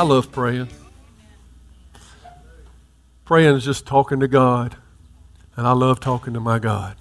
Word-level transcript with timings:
I 0.00 0.02
love 0.02 0.32
praying. 0.32 0.70
Praying 3.26 3.54
is 3.54 3.66
just 3.66 3.84
talking 3.84 4.18
to 4.20 4.28
God. 4.28 4.76
And 5.56 5.66
I 5.66 5.72
love 5.72 6.00
talking 6.00 6.32
to 6.32 6.40
my 6.40 6.58
God. 6.58 6.96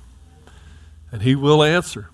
And 1.10 1.22
He 1.22 1.34
will 1.34 1.64
answer. 1.64 2.10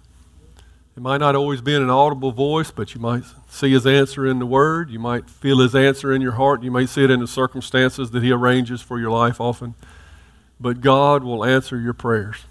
It 0.96 1.02
might 1.02 1.18
not 1.18 1.34
always 1.34 1.60
be 1.60 1.74
in 1.74 1.82
an 1.82 1.90
audible 1.90 2.32
voice, 2.32 2.70
but 2.70 2.94
you 2.94 3.02
might 3.02 3.24
see 3.50 3.72
His 3.72 3.88
answer 3.88 4.28
in 4.28 4.38
the 4.38 4.46
Word. 4.46 4.92
You 4.92 5.00
might 5.00 5.28
feel 5.28 5.58
His 5.58 5.74
answer 5.74 6.14
in 6.14 6.22
your 6.22 6.34
heart. 6.34 6.62
You 6.62 6.70
may 6.70 6.86
see 6.86 7.04
it 7.04 7.10
in 7.10 7.20
the 7.20 7.28
circumstances 7.28 8.12
that 8.12 8.22
He 8.22 8.32
arranges 8.32 8.84
for 8.84 9.00
your 9.00 9.10
life 9.10 9.42
often. 9.42 9.74
But 10.60 10.82
God 10.82 11.24
will 11.24 11.44
answer 11.44 11.80
your 11.80 11.94
prayers. 11.94 12.46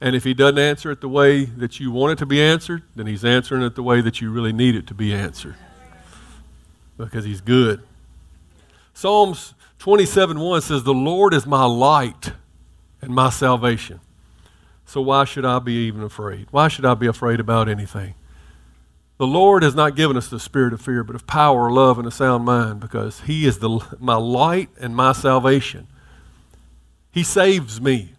And 0.00 0.16
if 0.16 0.24
He 0.24 0.32
doesn't 0.32 0.58
answer 0.58 0.90
it 0.92 1.02
the 1.02 1.10
way 1.10 1.44
that 1.44 1.78
you 1.78 1.90
want 1.90 2.12
it 2.12 2.18
to 2.20 2.26
be 2.26 2.40
answered, 2.40 2.84
then 2.94 3.06
He's 3.06 3.22
answering 3.22 3.60
it 3.60 3.74
the 3.74 3.82
way 3.82 4.00
that 4.00 4.22
you 4.22 4.30
really 4.30 4.54
need 4.54 4.74
it 4.74 4.86
to 4.86 4.94
be 4.94 5.12
answered 5.12 5.56
because 6.96 7.24
he's 7.24 7.40
good. 7.40 7.82
Psalms 8.94 9.54
27 9.78 10.38
1 10.38 10.60
says, 10.62 10.84
The 10.84 10.94
Lord 10.94 11.34
is 11.34 11.46
my 11.46 11.64
light 11.64 12.32
and 13.00 13.14
my 13.14 13.30
salvation. 13.30 14.00
So 14.86 15.00
why 15.00 15.24
should 15.24 15.44
I 15.44 15.58
be 15.58 15.86
even 15.86 16.02
afraid? 16.02 16.46
Why 16.50 16.68
should 16.68 16.84
I 16.86 16.94
be 16.94 17.06
afraid 17.06 17.40
about 17.40 17.68
anything? 17.68 18.14
The 19.18 19.26
Lord 19.26 19.62
has 19.62 19.74
not 19.74 19.96
given 19.96 20.16
us 20.16 20.28
the 20.28 20.38
spirit 20.38 20.72
of 20.72 20.80
fear, 20.80 21.02
but 21.02 21.16
of 21.16 21.26
power, 21.26 21.70
love, 21.70 21.98
and 21.98 22.06
a 22.06 22.10
sound 22.10 22.44
mind 22.44 22.80
because 22.80 23.20
he 23.20 23.46
is 23.46 23.58
the, 23.58 23.80
my 23.98 24.16
light 24.16 24.68
and 24.78 24.94
my 24.94 25.12
salvation. 25.12 25.86
He 27.10 27.22
saves 27.22 27.80
me. 27.80 28.12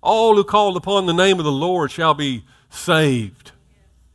All 0.00 0.36
who 0.36 0.44
call 0.44 0.76
upon 0.76 1.06
the 1.06 1.12
name 1.12 1.38
of 1.38 1.44
the 1.44 1.52
Lord 1.52 1.90
shall 1.90 2.14
be 2.14 2.44
saved. 2.70 3.52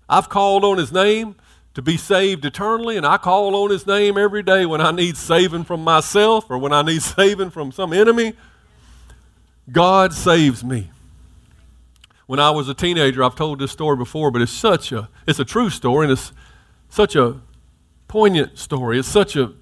I've 0.08 0.30
called 0.30 0.64
on 0.64 0.78
his 0.78 0.94
name 0.94 1.36
to 1.80 1.84
be 1.84 1.96
saved 1.96 2.44
eternally, 2.44 2.98
and 2.98 3.06
I 3.06 3.16
call 3.16 3.56
on 3.56 3.72
His 3.72 3.88
name 3.88 4.18
every 4.18 4.44
day 4.44 4.66
when 4.66 4.82
I 4.82 4.92
need 4.92 5.16
saving 5.16 5.64
from 5.64 5.82
myself 5.82 6.52
or 6.52 6.58
when 6.58 6.74
I 6.74 6.82
need 6.82 7.02
saving 7.18 7.52
from 7.52 7.72
some 7.72 7.94
enemy. 7.94 8.34
God 9.72 10.12
saves 10.12 10.62
me. 10.62 10.92
When 12.26 12.38
I 12.38 12.50
was 12.50 12.68
a 12.68 12.74
teenager, 12.74 13.24
I've 13.24 13.38
told 13.38 13.60
this 13.60 13.72
story 13.72 13.96
before, 13.96 14.30
but 14.30 14.42
it's 14.42 14.52
such 14.52 14.92
a 14.92 15.08
it's 15.26 15.40
a 15.40 15.46
true 15.46 15.70
story 15.70 16.08
and 16.08 16.12
it's 16.12 16.34
such 16.90 17.16
a 17.16 17.40
poignant 18.10 18.58
story. 18.58 19.00
It's 19.00 19.08
such 19.08 19.38
a 19.38 19.54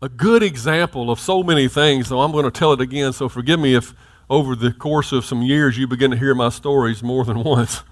a 0.00 0.08
good 0.08 0.42
example 0.42 1.10
of 1.10 1.20
so 1.20 1.42
many 1.42 1.68
things, 1.68 2.08
so 2.08 2.22
I'm 2.22 2.32
going 2.32 2.46
to 2.46 2.50
tell 2.50 2.72
it 2.72 2.80
again. 2.80 3.12
So 3.12 3.28
forgive 3.28 3.60
me 3.60 3.74
if 3.74 3.92
over 4.30 4.56
the 4.56 4.72
course 4.72 5.12
of 5.12 5.26
some 5.26 5.42
years 5.42 5.76
you 5.76 5.86
begin 5.86 6.10
to 6.10 6.16
hear 6.16 6.34
my 6.34 6.48
stories 6.48 7.02
more 7.02 7.22
than 7.22 7.44
once. 7.44 7.82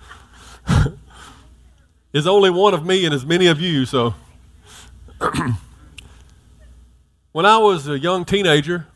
Is 2.12 2.26
only 2.26 2.50
one 2.50 2.74
of 2.74 2.84
me 2.84 3.04
and 3.04 3.14
as 3.14 3.24
many 3.24 3.46
of 3.46 3.60
you. 3.60 3.86
So, 3.86 4.14
when 7.32 7.46
I 7.46 7.58
was 7.58 7.88
a 7.88 7.98
young 7.98 8.24
teenager, 8.24 8.86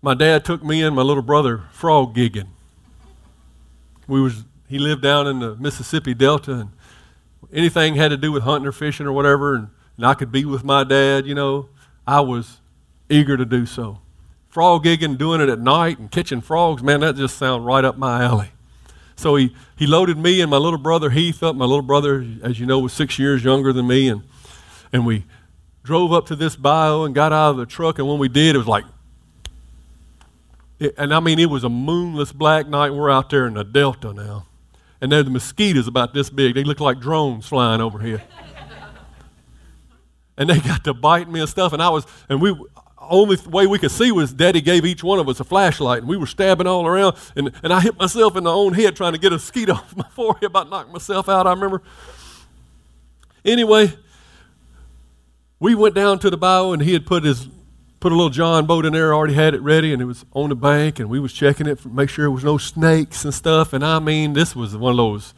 my 0.00 0.14
dad 0.14 0.44
took 0.44 0.64
me 0.64 0.82
and 0.82 0.96
my 0.96 1.02
little 1.02 1.22
brother 1.22 1.64
frog 1.72 2.14
gigging. 2.14 2.48
We 4.08 4.20
was 4.20 4.44
he 4.68 4.78
lived 4.78 5.02
down 5.02 5.26
in 5.26 5.40
the 5.40 5.54
Mississippi 5.56 6.14
Delta, 6.14 6.52
and 6.52 6.70
anything 7.52 7.94
had 7.94 8.08
to 8.08 8.16
do 8.16 8.32
with 8.32 8.42
hunting 8.42 8.66
or 8.66 8.72
fishing 8.72 9.06
or 9.06 9.12
whatever, 9.12 9.54
and, 9.54 9.68
and 9.98 10.06
I 10.06 10.14
could 10.14 10.32
be 10.32 10.46
with 10.46 10.64
my 10.64 10.82
dad. 10.82 11.26
You 11.26 11.34
know, 11.34 11.68
I 12.06 12.20
was 12.20 12.60
eager 13.10 13.36
to 13.36 13.44
do 13.44 13.66
so. 13.66 13.98
Frog 14.48 14.84
gigging, 14.84 15.18
doing 15.18 15.42
it 15.42 15.50
at 15.50 15.60
night, 15.60 15.98
and 15.98 16.10
catching 16.10 16.40
frogs, 16.40 16.82
man, 16.82 17.00
that 17.00 17.16
just 17.16 17.36
sounds 17.36 17.62
right 17.64 17.84
up 17.84 17.98
my 17.98 18.22
alley. 18.22 18.52
So 19.22 19.36
he, 19.36 19.54
he 19.76 19.86
loaded 19.86 20.18
me 20.18 20.40
and 20.40 20.50
my 20.50 20.56
little 20.56 20.80
brother 20.80 21.08
Heath 21.08 21.44
up. 21.44 21.54
My 21.54 21.64
little 21.64 21.82
brother, 21.82 22.26
as 22.42 22.58
you 22.58 22.66
know, 22.66 22.80
was 22.80 22.92
six 22.92 23.20
years 23.20 23.44
younger 23.44 23.72
than 23.72 23.86
me. 23.86 24.08
And, 24.08 24.22
and 24.92 25.06
we 25.06 25.24
drove 25.84 26.12
up 26.12 26.26
to 26.26 26.34
this 26.34 26.56
bayou 26.56 27.04
and 27.04 27.14
got 27.14 27.32
out 27.32 27.50
of 27.50 27.56
the 27.56 27.64
truck. 27.64 28.00
And 28.00 28.08
when 28.08 28.18
we 28.18 28.26
did, 28.26 28.56
it 28.56 28.58
was 28.58 28.66
like, 28.66 28.84
it, 30.80 30.96
and 30.98 31.14
I 31.14 31.20
mean, 31.20 31.38
it 31.38 31.48
was 31.48 31.62
a 31.62 31.68
moonless 31.68 32.32
black 32.32 32.66
night. 32.66 32.90
We're 32.90 33.12
out 33.12 33.30
there 33.30 33.46
in 33.46 33.54
the 33.54 33.62
Delta 33.62 34.12
now. 34.12 34.46
And 35.00 35.12
there 35.12 35.22
the 35.22 35.30
mosquitoes 35.30 35.86
about 35.86 36.14
this 36.14 36.28
big. 36.28 36.56
They 36.56 36.64
look 36.64 36.80
like 36.80 36.98
drones 36.98 37.46
flying 37.46 37.80
over 37.80 38.00
here. 38.00 38.24
and 40.36 40.50
they 40.50 40.58
got 40.58 40.82
to 40.82 40.94
bite 40.94 41.30
me 41.30 41.38
and 41.38 41.48
stuff. 41.48 41.72
And 41.72 41.80
I 41.80 41.90
was, 41.90 42.08
and 42.28 42.42
we, 42.42 42.56
only 43.12 43.36
way 43.48 43.66
we 43.66 43.78
could 43.78 43.90
see 43.90 44.10
was 44.10 44.32
Daddy 44.32 44.60
gave 44.60 44.84
each 44.84 45.04
one 45.04 45.18
of 45.18 45.28
us 45.28 45.38
a 45.38 45.44
flashlight, 45.44 45.98
and 45.98 46.08
we 46.08 46.16
were 46.16 46.26
stabbing 46.26 46.66
all 46.66 46.86
around. 46.86 47.16
And, 47.36 47.52
and 47.62 47.72
I 47.72 47.80
hit 47.80 47.98
myself 47.98 48.36
in 48.36 48.44
the 48.44 48.52
own 48.52 48.72
head 48.72 48.96
trying 48.96 49.12
to 49.12 49.18
get 49.18 49.32
a 49.32 49.38
skeet 49.38 49.68
off 49.70 49.94
my 49.96 50.08
forehead, 50.10 50.44
about 50.44 50.70
knocked 50.70 50.92
myself 50.92 51.28
out, 51.28 51.46
I 51.46 51.50
remember. 51.50 51.82
Anyway, 53.44 53.92
we 55.60 55.74
went 55.74 55.94
down 55.94 56.18
to 56.20 56.30
the 56.30 56.36
bayou, 56.36 56.72
and 56.72 56.82
he 56.82 56.92
had 56.92 57.06
put 57.06 57.22
his 57.24 57.48
put 58.00 58.10
a 58.10 58.16
little 58.16 58.30
John 58.30 58.66
boat 58.66 58.84
in 58.84 58.94
there, 58.94 59.14
already 59.14 59.34
had 59.34 59.54
it 59.54 59.60
ready, 59.60 59.92
and 59.92 60.02
it 60.02 60.06
was 60.06 60.24
on 60.32 60.48
the 60.48 60.56
bank, 60.56 60.98
and 60.98 61.08
we 61.08 61.20
was 61.20 61.32
checking 61.32 61.68
it 61.68 61.78
to 61.82 61.88
make 61.88 62.10
sure 62.10 62.24
there 62.24 62.32
was 62.32 62.42
no 62.42 62.58
snakes 62.58 63.24
and 63.24 63.32
stuff. 63.32 63.72
And 63.72 63.84
I 63.84 64.00
mean, 64.00 64.32
this 64.32 64.56
was 64.56 64.76
one 64.76 64.90
of 64.90 64.96
those 64.96 65.34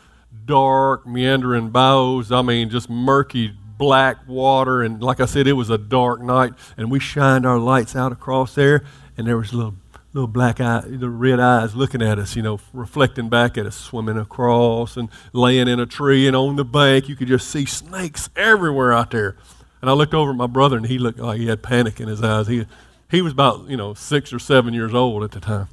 dark, 0.47 1.07
meandering 1.07 1.69
bayous. 1.69 2.31
I 2.31 2.41
mean, 2.41 2.71
just 2.71 2.89
murky 2.89 3.53
black 3.79 4.27
water, 4.27 4.83
and 4.83 5.03
like 5.03 5.21
I 5.21 5.27
said, 5.27 5.47
it 5.47 5.55
was 5.55 5.71
a 5.71 5.79
dark 5.79 6.21
night, 6.21 6.53
and 6.77 6.91
we 6.91 7.01
shined 7.01 7.47
our 7.47 7.59
lights 7.59 7.97
out 7.97 8.12
across 8.12 8.55
there, 8.55 8.85
and 9.17 9.27
there 9.27 9.37
was 9.37 9.53
little 9.53 9.75
little 10.12 10.29
black 10.29 10.61
eye, 10.61 10.81
little 10.87 11.09
red 11.09 11.41
eyes 11.41 11.75
looking 11.75 12.01
at 12.01 12.21
us, 12.21 12.37
you 12.37 12.43
know, 12.43 12.61
reflecting 12.73 13.29
back 13.29 13.59
at 13.59 13.67
us, 13.67 13.77
swimming 13.77 14.17
across 14.17 14.97
and 14.97 15.09
laying 15.33 15.67
in 15.67 15.81
a 15.81 15.87
tree 15.87 16.27
and 16.29 16.37
on 16.37 16.55
the 16.55 16.65
bank. 16.65 17.09
You 17.09 17.17
could 17.17 17.27
just 17.27 17.49
see 17.49 17.67
snakes 17.67 18.31
everywhere 18.37 18.93
out 18.93 19.11
there. 19.11 19.37
And 19.81 19.91
I 19.91 19.93
looked 19.93 20.15
over 20.15 20.31
at 20.31 20.37
my 20.37 20.47
brother, 20.47 20.77
and 20.77 20.87
he 20.87 20.99
looked 20.99 21.19
like 21.19 21.39
he 21.39 21.49
had 21.49 21.63
panic 21.63 22.01
in 22.01 22.09
his 22.09 22.23
eyes. 22.23 22.47
He 22.47 22.65
he 23.11 23.23
was 23.23 23.33
about 23.33 23.69
you 23.69 23.77
know 23.77 23.95
six 23.95 24.33
or 24.33 24.39
seven 24.39 24.73
years 24.73 24.95
old 24.95 25.23
at 25.25 25.33
the 25.33 25.41
time. 25.41 25.69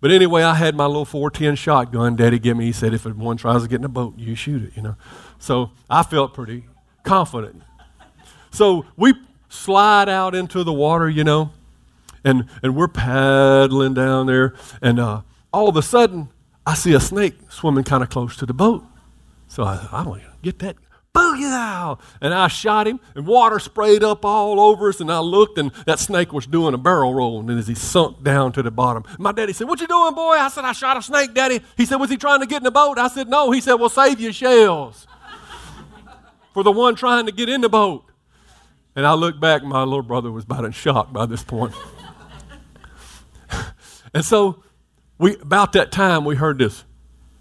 But 0.00 0.12
anyway, 0.12 0.44
I 0.44 0.54
had 0.54 0.76
my 0.76 0.86
little 0.86 1.04
410 1.04 1.56
shotgun. 1.56 2.14
Daddy 2.14 2.38
gave 2.38 2.56
me. 2.56 2.66
He 2.66 2.72
said, 2.72 2.94
if 2.94 3.04
one 3.04 3.36
tries 3.36 3.62
to 3.62 3.68
get 3.68 3.80
in 3.80 3.84
a 3.84 3.88
boat, 3.88 4.16
you 4.16 4.36
shoot 4.36 4.62
it. 4.62 4.76
You 4.76 4.82
know. 4.82 4.96
So 5.40 5.72
I 5.90 6.04
felt 6.04 6.34
pretty 6.34 6.66
confident. 7.08 7.62
So 8.50 8.84
we 8.96 9.14
slide 9.48 10.08
out 10.08 10.34
into 10.34 10.62
the 10.62 10.72
water, 10.72 11.08
you 11.08 11.24
know, 11.24 11.50
and, 12.24 12.44
and 12.62 12.76
we're 12.76 12.88
paddling 12.88 13.94
down 13.94 14.26
there, 14.26 14.54
and 14.82 15.00
uh, 15.00 15.22
all 15.52 15.68
of 15.68 15.76
a 15.76 15.82
sudden, 15.82 16.28
I 16.66 16.74
see 16.74 16.92
a 16.92 17.00
snake 17.00 17.34
swimming 17.48 17.84
kind 17.84 18.02
of 18.02 18.10
close 18.10 18.36
to 18.36 18.46
the 18.46 18.52
boat. 18.52 18.84
So 19.48 19.62
I, 19.62 19.88
I 19.90 20.02
want 20.02 20.22
to 20.22 20.28
get 20.42 20.58
that. 20.58 20.76
Booyah! 21.14 21.98
And 22.20 22.34
I 22.34 22.48
shot 22.48 22.86
him, 22.86 23.00
and 23.14 23.26
water 23.26 23.58
sprayed 23.58 24.04
up 24.04 24.24
all 24.24 24.60
over 24.60 24.90
us. 24.90 25.00
And 25.00 25.10
I 25.10 25.20
looked, 25.20 25.56
and 25.56 25.72
that 25.86 25.98
snake 25.98 26.32
was 26.34 26.46
doing 26.46 26.74
a 26.74 26.78
barrel 26.78 27.14
roll. 27.14 27.40
And 27.40 27.50
as 27.58 27.66
he 27.66 27.74
sunk 27.74 28.22
down 28.22 28.52
to 28.52 28.62
the 28.62 28.70
bottom, 28.70 29.04
my 29.18 29.32
daddy 29.32 29.54
said, 29.54 29.66
"What 29.66 29.80
you 29.80 29.86
doing, 29.86 30.14
boy?" 30.14 30.34
I 30.34 30.48
said, 30.48 30.64
"I 30.66 30.72
shot 30.72 30.98
a 30.98 31.02
snake, 31.02 31.32
daddy." 31.32 31.60
He 31.78 31.86
said, 31.86 31.96
"Was 31.96 32.10
he 32.10 32.18
trying 32.18 32.40
to 32.40 32.46
get 32.46 32.58
in 32.58 32.64
the 32.64 32.70
boat?" 32.70 32.98
I 32.98 33.08
said, 33.08 33.28
"No." 33.28 33.50
He 33.50 33.62
said, 33.62 33.74
"Well, 33.74 33.88
save 33.88 34.20
your 34.20 34.34
shells." 34.34 35.06
For 36.58 36.64
the 36.64 36.72
one 36.72 36.96
trying 36.96 37.24
to 37.24 37.30
get 37.30 37.48
in 37.48 37.60
the 37.60 37.68
boat. 37.68 38.04
And 38.96 39.06
I 39.06 39.14
look 39.14 39.38
back, 39.38 39.62
my 39.62 39.84
little 39.84 40.02
brother 40.02 40.32
was 40.32 40.42
about 40.42 40.64
in 40.64 40.72
shock 40.72 41.12
by 41.12 41.24
this 41.24 41.44
point. 41.44 41.72
and 44.12 44.24
so, 44.24 44.64
we, 45.18 45.36
about 45.36 45.74
that 45.74 45.92
time, 45.92 46.24
we 46.24 46.34
heard 46.34 46.58
this 46.58 46.82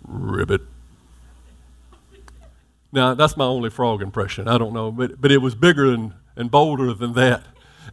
ribbit. 0.08 0.62
Now, 2.92 3.16
that's 3.16 3.36
my 3.36 3.46
only 3.46 3.72
frog 3.72 4.04
impression. 4.04 4.48
I 4.48 4.60
don't 4.60 4.72
know, 4.72 4.92
but, 4.92 5.20
but 5.20 5.32
it 5.32 5.40
was 5.40 5.56
bigger 5.56 5.92
and, 5.92 6.14
and 6.36 6.52
bolder 6.52 6.94
than 6.94 7.14
that. 7.14 7.44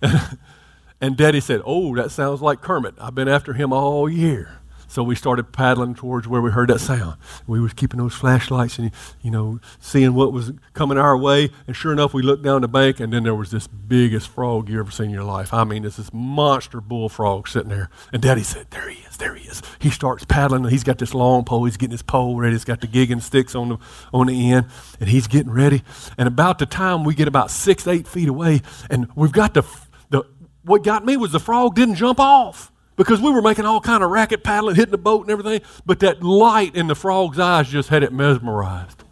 and 1.00 1.16
Daddy 1.16 1.40
said, 1.40 1.62
Oh, 1.64 1.96
that 1.96 2.10
sounds 2.10 2.42
like 2.42 2.60
Kermit. 2.60 2.96
I've 3.00 3.14
been 3.14 3.28
after 3.28 3.54
him 3.54 3.72
all 3.72 4.10
year. 4.10 4.58
So 4.86 5.02
we 5.02 5.14
started 5.14 5.52
paddling 5.52 5.94
towards 5.94 6.28
where 6.28 6.40
we 6.40 6.50
heard 6.50 6.70
that 6.70 6.80
sound. 6.80 7.16
We 7.46 7.60
was 7.60 7.72
keeping 7.72 7.98
those 7.98 8.14
flashlights 8.14 8.78
and, 8.78 8.90
you 9.22 9.30
know, 9.30 9.60
seeing 9.80 10.14
what 10.14 10.32
was 10.32 10.52
coming 10.72 10.98
our 10.98 11.16
way. 11.16 11.50
And 11.66 11.74
sure 11.74 11.92
enough, 11.92 12.14
we 12.14 12.22
looked 12.22 12.42
down 12.42 12.62
the 12.62 12.68
bank, 12.68 13.00
and 13.00 13.12
then 13.12 13.24
there 13.24 13.34
was 13.34 13.50
this 13.50 13.66
biggest 13.66 14.28
frog 14.28 14.68
you 14.68 14.78
ever 14.80 14.90
seen 14.90 15.06
in 15.06 15.12
your 15.12 15.24
life. 15.24 15.52
I 15.52 15.64
mean, 15.64 15.84
it's 15.84 15.96
this 15.96 16.12
monster 16.12 16.80
bullfrog 16.80 17.48
sitting 17.48 17.70
there. 17.70 17.90
And 18.12 18.22
Daddy 18.22 18.42
said, 18.42 18.70
There 18.70 18.88
he 18.88 19.02
is, 19.02 19.16
there 19.16 19.34
he 19.34 19.48
is. 19.48 19.62
He 19.78 19.90
starts 19.90 20.24
paddling, 20.24 20.62
and 20.62 20.72
he's 20.72 20.84
got 20.84 20.98
this 20.98 21.14
long 21.14 21.44
pole. 21.44 21.64
He's 21.64 21.76
getting 21.76 21.92
his 21.92 22.02
pole 22.02 22.36
ready. 22.36 22.54
He's 22.54 22.64
got 22.64 22.80
the 22.80 22.86
gigging 22.86 23.22
sticks 23.22 23.54
on 23.54 23.68
the, 23.70 23.78
on 24.12 24.26
the 24.26 24.52
end, 24.52 24.66
and 25.00 25.08
he's 25.08 25.26
getting 25.26 25.52
ready. 25.52 25.82
And 26.18 26.28
about 26.28 26.58
the 26.58 26.66
time 26.66 27.04
we 27.04 27.14
get 27.14 27.28
about 27.28 27.50
six, 27.50 27.86
eight 27.86 28.06
feet 28.06 28.28
away, 28.28 28.62
and 28.90 29.08
we've 29.14 29.32
got 29.32 29.54
the, 29.54 29.64
the 30.10 30.24
what 30.62 30.82
got 30.82 31.04
me 31.04 31.16
was 31.16 31.32
the 31.32 31.40
frog 31.40 31.74
didn't 31.74 31.96
jump 31.96 32.18
off 32.18 32.72
because 32.96 33.20
we 33.20 33.30
were 33.30 33.42
making 33.42 33.64
all 33.64 33.80
kind 33.80 34.02
of 34.02 34.10
racket 34.10 34.44
paddling, 34.44 34.76
hitting 34.76 34.92
the 34.92 34.98
boat 34.98 35.22
and 35.22 35.30
everything. 35.30 35.60
But 35.84 36.00
that 36.00 36.22
light 36.22 36.74
in 36.76 36.86
the 36.86 36.94
frog's 36.94 37.38
eyes 37.38 37.68
just 37.68 37.88
had 37.88 38.02
it 38.02 38.12
mesmerized. 38.12 39.04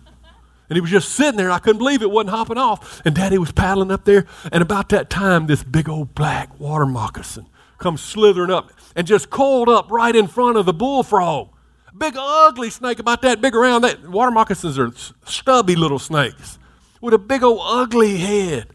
And 0.68 0.76
he 0.76 0.80
was 0.80 0.90
just 0.90 1.10
sitting 1.10 1.36
there. 1.36 1.50
I 1.50 1.58
couldn't 1.58 1.78
believe 1.78 2.00
it 2.00 2.10
wasn't 2.10 2.30
hopping 2.30 2.56
off. 2.56 3.02
And 3.04 3.14
Daddy 3.14 3.36
was 3.36 3.52
paddling 3.52 3.90
up 3.90 4.04
there. 4.04 4.26
And 4.50 4.62
about 4.62 4.88
that 4.88 5.10
time, 5.10 5.46
this 5.46 5.62
big 5.62 5.88
old 5.88 6.14
black 6.14 6.58
water 6.58 6.86
moccasin 6.86 7.46
comes 7.78 8.00
slithering 8.00 8.50
up 8.50 8.70
and 8.96 9.06
just 9.06 9.28
coiled 9.28 9.68
up 9.68 9.90
right 9.90 10.16
in 10.16 10.28
front 10.28 10.56
of 10.56 10.64
the 10.64 10.72
bullfrog. 10.72 11.50
Big 11.98 12.14
ugly 12.16 12.70
snake 12.70 12.98
about 12.98 13.20
that 13.20 13.42
big 13.42 13.54
around. 13.54 13.82
That 13.82 14.08
water 14.08 14.30
moccasins 14.30 14.78
are 14.78 14.90
stubby 15.26 15.76
little 15.76 15.98
snakes 15.98 16.58
with 17.02 17.12
a 17.12 17.18
big 17.18 17.42
old 17.42 17.60
ugly 17.62 18.16
head, 18.16 18.68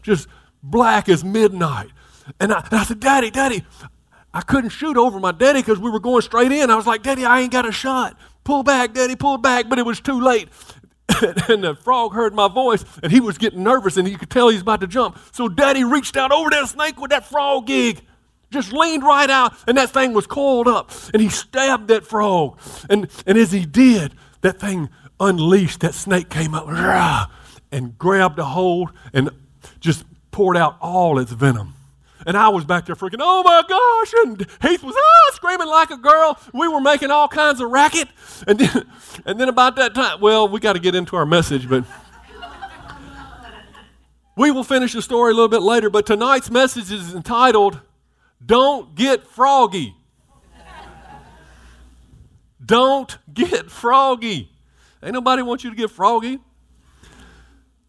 just 0.00 0.28
black 0.62 1.08
as 1.10 1.22
midnight. 1.22 1.90
And 2.40 2.52
I, 2.52 2.60
and 2.60 2.80
I 2.80 2.84
said, 2.84 3.00
Daddy, 3.00 3.30
Daddy, 3.30 3.64
I 4.34 4.40
couldn't 4.40 4.70
shoot 4.70 4.96
over 4.96 5.20
my 5.20 5.32
daddy 5.32 5.60
because 5.60 5.78
we 5.78 5.90
were 5.90 6.00
going 6.00 6.22
straight 6.22 6.52
in. 6.52 6.70
I 6.70 6.76
was 6.76 6.86
like, 6.86 7.02
Daddy, 7.02 7.24
I 7.24 7.40
ain't 7.40 7.52
got 7.52 7.66
a 7.66 7.72
shot. 7.72 8.16
Pull 8.44 8.62
back, 8.62 8.94
Daddy, 8.94 9.14
pull 9.14 9.38
back. 9.38 9.68
But 9.68 9.78
it 9.78 9.86
was 9.86 10.00
too 10.00 10.20
late. 10.20 10.48
and 11.48 11.62
the 11.62 11.74
frog 11.74 12.14
heard 12.14 12.34
my 12.34 12.48
voice 12.48 12.84
and 13.02 13.12
he 13.12 13.20
was 13.20 13.36
getting 13.36 13.62
nervous 13.62 13.96
and 13.96 14.08
you 14.08 14.16
could 14.16 14.30
tell 14.30 14.48
he's 14.48 14.62
about 14.62 14.80
to 14.80 14.86
jump. 14.86 15.18
So 15.32 15.48
Daddy 15.48 15.84
reached 15.84 16.16
out 16.16 16.32
over 16.32 16.48
that 16.50 16.68
snake 16.68 16.98
with 17.00 17.10
that 17.10 17.26
frog 17.26 17.66
gig. 17.66 18.00
Just 18.50 18.72
leaned 18.72 19.02
right 19.02 19.28
out 19.28 19.54
and 19.66 19.76
that 19.76 19.90
thing 19.90 20.12
was 20.12 20.26
coiled 20.26 20.68
up 20.68 20.90
and 21.12 21.20
he 21.20 21.28
stabbed 21.28 21.88
that 21.88 22.04
frog. 22.06 22.58
And, 22.88 23.08
and 23.26 23.36
as 23.36 23.52
he 23.52 23.66
did, 23.66 24.14
that 24.40 24.58
thing 24.58 24.88
unleashed. 25.20 25.80
That 25.80 25.94
snake 25.94 26.28
came 26.28 26.54
up 26.54 26.66
and 27.70 27.98
grabbed 27.98 28.38
a 28.38 28.44
hold 28.44 28.90
and 29.12 29.30
just 29.80 30.04
poured 30.30 30.56
out 30.56 30.76
all 30.80 31.18
its 31.18 31.32
venom. 31.32 31.74
And 32.26 32.36
I 32.36 32.48
was 32.48 32.64
back 32.64 32.86
there 32.86 32.94
freaking, 32.94 33.20
oh 33.20 33.42
my 33.42 33.62
gosh. 33.68 34.24
And 34.24 34.40
Heath 34.62 34.82
was 34.82 34.94
ah, 34.96 35.34
screaming 35.34 35.68
like 35.68 35.90
a 35.90 35.96
girl. 35.96 36.38
We 36.52 36.68
were 36.68 36.80
making 36.80 37.10
all 37.10 37.28
kinds 37.28 37.60
of 37.60 37.70
racket. 37.70 38.08
And 38.46 38.58
then, 38.58 38.90
and 39.26 39.40
then 39.40 39.48
about 39.48 39.76
that 39.76 39.94
time, 39.94 40.20
well, 40.20 40.48
we 40.48 40.60
got 40.60 40.74
to 40.74 40.80
get 40.80 40.94
into 40.94 41.16
our 41.16 41.26
message, 41.26 41.68
but 41.68 41.84
we 44.36 44.50
will 44.50 44.64
finish 44.64 44.92
the 44.92 45.02
story 45.02 45.32
a 45.32 45.34
little 45.34 45.48
bit 45.48 45.62
later. 45.62 45.90
But 45.90 46.06
tonight's 46.06 46.50
message 46.50 46.90
is 46.90 47.14
entitled, 47.14 47.80
Don't 48.44 48.94
Get 48.94 49.26
Froggy. 49.26 49.96
Don't 52.64 53.18
get 53.32 53.70
froggy. 53.70 54.48
Ain't 55.02 55.14
nobody 55.14 55.42
want 55.42 55.64
you 55.64 55.70
to 55.70 55.76
get 55.76 55.90
froggy. 55.90 56.38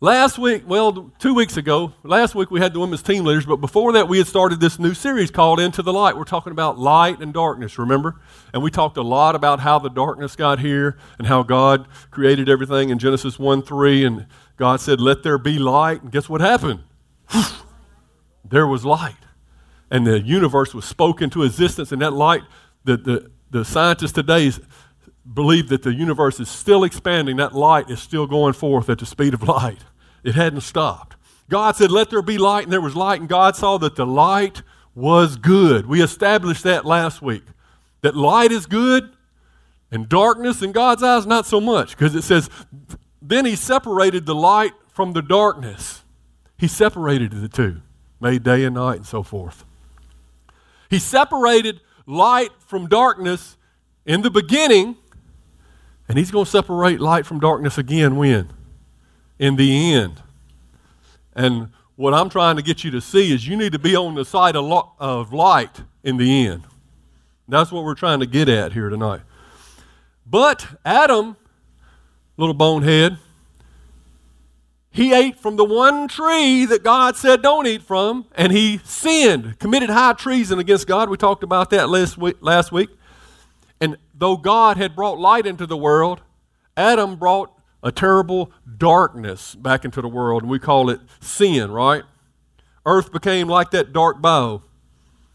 Last 0.03 0.37
week, 0.37 0.63
well, 0.67 1.13
two 1.17 1.33
weeks 1.33 1.55
ago, 1.55 1.93
last 2.03 2.35
week 2.35 2.51
we 2.51 2.59
had 2.59 2.73
the 2.73 2.79
women's 2.81 3.01
team 3.01 3.23
leaders, 3.23 3.45
but 3.45 3.61
before 3.61 3.93
that 3.93 4.09
we 4.09 4.17
had 4.17 4.27
started 4.27 4.59
this 4.59 4.77
new 4.77 4.93
series 4.93 5.31
called 5.31 5.61
Into 5.61 5.81
the 5.81 5.93
Light. 5.93 6.17
We're 6.17 6.25
talking 6.25 6.51
about 6.51 6.77
light 6.77 7.21
and 7.21 7.33
darkness, 7.33 7.79
remember? 7.79 8.19
And 8.53 8.61
we 8.61 8.69
talked 8.69 8.97
a 8.97 9.01
lot 9.01 9.33
about 9.33 9.61
how 9.61 9.79
the 9.79 9.87
darkness 9.87 10.35
got 10.35 10.59
here 10.59 10.97
and 11.17 11.25
how 11.25 11.41
God 11.41 11.87
created 12.11 12.49
everything 12.49 12.89
in 12.89 12.99
Genesis 12.99 13.39
1 13.39 13.61
3, 13.61 14.03
and 14.03 14.25
God 14.57 14.81
said, 14.81 14.99
Let 14.99 15.23
there 15.23 15.37
be 15.37 15.57
light. 15.57 16.01
And 16.01 16.11
guess 16.11 16.27
what 16.27 16.41
happened? 16.41 16.81
there 18.43 18.67
was 18.67 18.83
light. 18.83 19.15
And 19.89 20.05
the 20.05 20.19
universe 20.19 20.73
was 20.73 20.83
spoken 20.83 21.29
to 21.29 21.43
existence, 21.43 21.93
and 21.93 22.01
that 22.01 22.11
light, 22.11 22.41
the, 22.83 22.97
the, 22.97 23.31
the 23.51 23.63
scientists 23.63 24.11
today 24.11 24.51
believe 25.33 25.69
that 25.69 25.83
the 25.83 25.93
universe 25.93 26.41
is 26.41 26.49
still 26.49 26.83
expanding. 26.83 27.37
That 27.37 27.55
light 27.55 27.89
is 27.89 28.01
still 28.01 28.27
going 28.27 28.51
forth 28.51 28.89
at 28.89 28.99
the 28.99 29.05
speed 29.05 29.33
of 29.33 29.43
light. 29.43 29.79
It 30.23 30.35
hadn't 30.35 30.61
stopped. 30.61 31.15
God 31.49 31.75
said, 31.75 31.91
Let 31.91 32.09
there 32.09 32.21
be 32.21 32.37
light, 32.37 32.63
and 32.63 32.73
there 32.73 32.81
was 32.81 32.95
light, 32.95 33.19
and 33.19 33.29
God 33.29 33.55
saw 33.55 33.77
that 33.77 33.95
the 33.95 34.05
light 34.05 34.61
was 34.95 35.35
good. 35.35 35.85
We 35.85 36.01
established 36.01 36.63
that 36.63 36.85
last 36.85 37.21
week. 37.21 37.43
That 38.01 38.15
light 38.15 38.51
is 38.51 38.65
good, 38.65 39.11
and 39.91 40.09
darkness 40.09 40.61
in 40.61 40.71
God's 40.71 41.03
eyes, 41.03 41.25
not 41.25 41.45
so 41.45 41.61
much, 41.61 41.91
because 41.91 42.15
it 42.15 42.23
says, 42.23 42.49
Then 43.21 43.45
He 43.45 43.55
separated 43.55 44.25
the 44.25 44.35
light 44.35 44.73
from 44.87 45.13
the 45.13 45.21
darkness. 45.21 46.03
He 46.57 46.67
separated 46.67 47.31
the 47.31 47.49
two, 47.49 47.81
made 48.21 48.43
day 48.43 48.63
and 48.63 48.75
night, 48.75 48.97
and 48.97 49.05
so 49.05 49.23
forth. 49.23 49.65
He 50.89 50.99
separated 50.99 51.81
light 52.05 52.51
from 52.59 52.87
darkness 52.87 53.57
in 54.05 54.21
the 54.21 54.31
beginning, 54.31 54.97
and 56.07 56.17
He's 56.17 56.31
going 56.31 56.45
to 56.45 56.51
separate 56.51 56.99
light 56.99 57.25
from 57.25 57.39
darkness 57.39 57.77
again 57.77 58.15
when? 58.15 58.49
In 59.43 59.57
the 59.57 59.93
end. 59.93 60.21
And 61.35 61.67
what 61.97 62.13
I'm 62.13 62.29
trying 62.29 62.55
to 62.55 62.61
get 62.61 62.85
you 62.85 62.91
to 62.91 63.01
see 63.01 63.33
is 63.33 63.45
you 63.45 63.57
need 63.57 63.73
to 63.73 63.79
be 63.79 63.93
on 63.93 64.15
the 64.15 64.23
side 64.23 64.55
of, 64.55 64.63
lo- 64.63 64.93
of 64.97 65.33
light 65.33 65.81
in 66.01 66.15
the 66.15 66.47
end. 66.47 66.63
That's 67.49 67.69
what 67.69 67.83
we're 67.83 67.93
trying 67.93 68.21
to 68.21 68.25
get 68.25 68.47
at 68.47 68.71
here 68.71 68.87
tonight. 68.87 69.19
But 70.25 70.65
Adam, 70.85 71.35
little 72.37 72.53
bonehead, 72.53 73.17
he 74.91 75.13
ate 75.13 75.37
from 75.37 75.57
the 75.57 75.65
one 75.65 76.07
tree 76.07 76.63
that 76.65 76.81
God 76.81 77.17
said 77.17 77.41
don't 77.41 77.67
eat 77.67 77.81
from, 77.81 78.25
and 78.35 78.53
he 78.53 78.79
sinned, 78.85 79.59
committed 79.59 79.89
high 79.89 80.13
treason 80.13 80.57
against 80.57 80.87
God. 80.87 81.09
We 81.09 81.17
talked 81.17 81.43
about 81.43 81.69
that 81.71 81.89
last 81.89 82.17
week. 82.17 82.37
Last 82.39 82.71
week. 82.71 82.91
And 83.81 83.97
though 84.13 84.37
God 84.37 84.77
had 84.77 84.95
brought 84.95 85.19
light 85.19 85.45
into 85.45 85.67
the 85.67 85.75
world, 85.75 86.21
Adam 86.77 87.17
brought 87.17 87.51
a 87.83 87.91
terrible 87.91 88.49
darkness 88.77 89.55
back 89.55 89.83
into 89.83 90.01
the 90.01 90.07
world, 90.07 90.41
and 90.41 90.49
we 90.49 90.57
call 90.57 90.89
it 90.89 91.01
sin, 91.19 91.69
right? 91.69 92.03
Earth 92.85 93.11
became 93.11 93.47
like 93.47 93.71
that 93.71 93.91
dark 93.91 94.21
bow, 94.21 94.63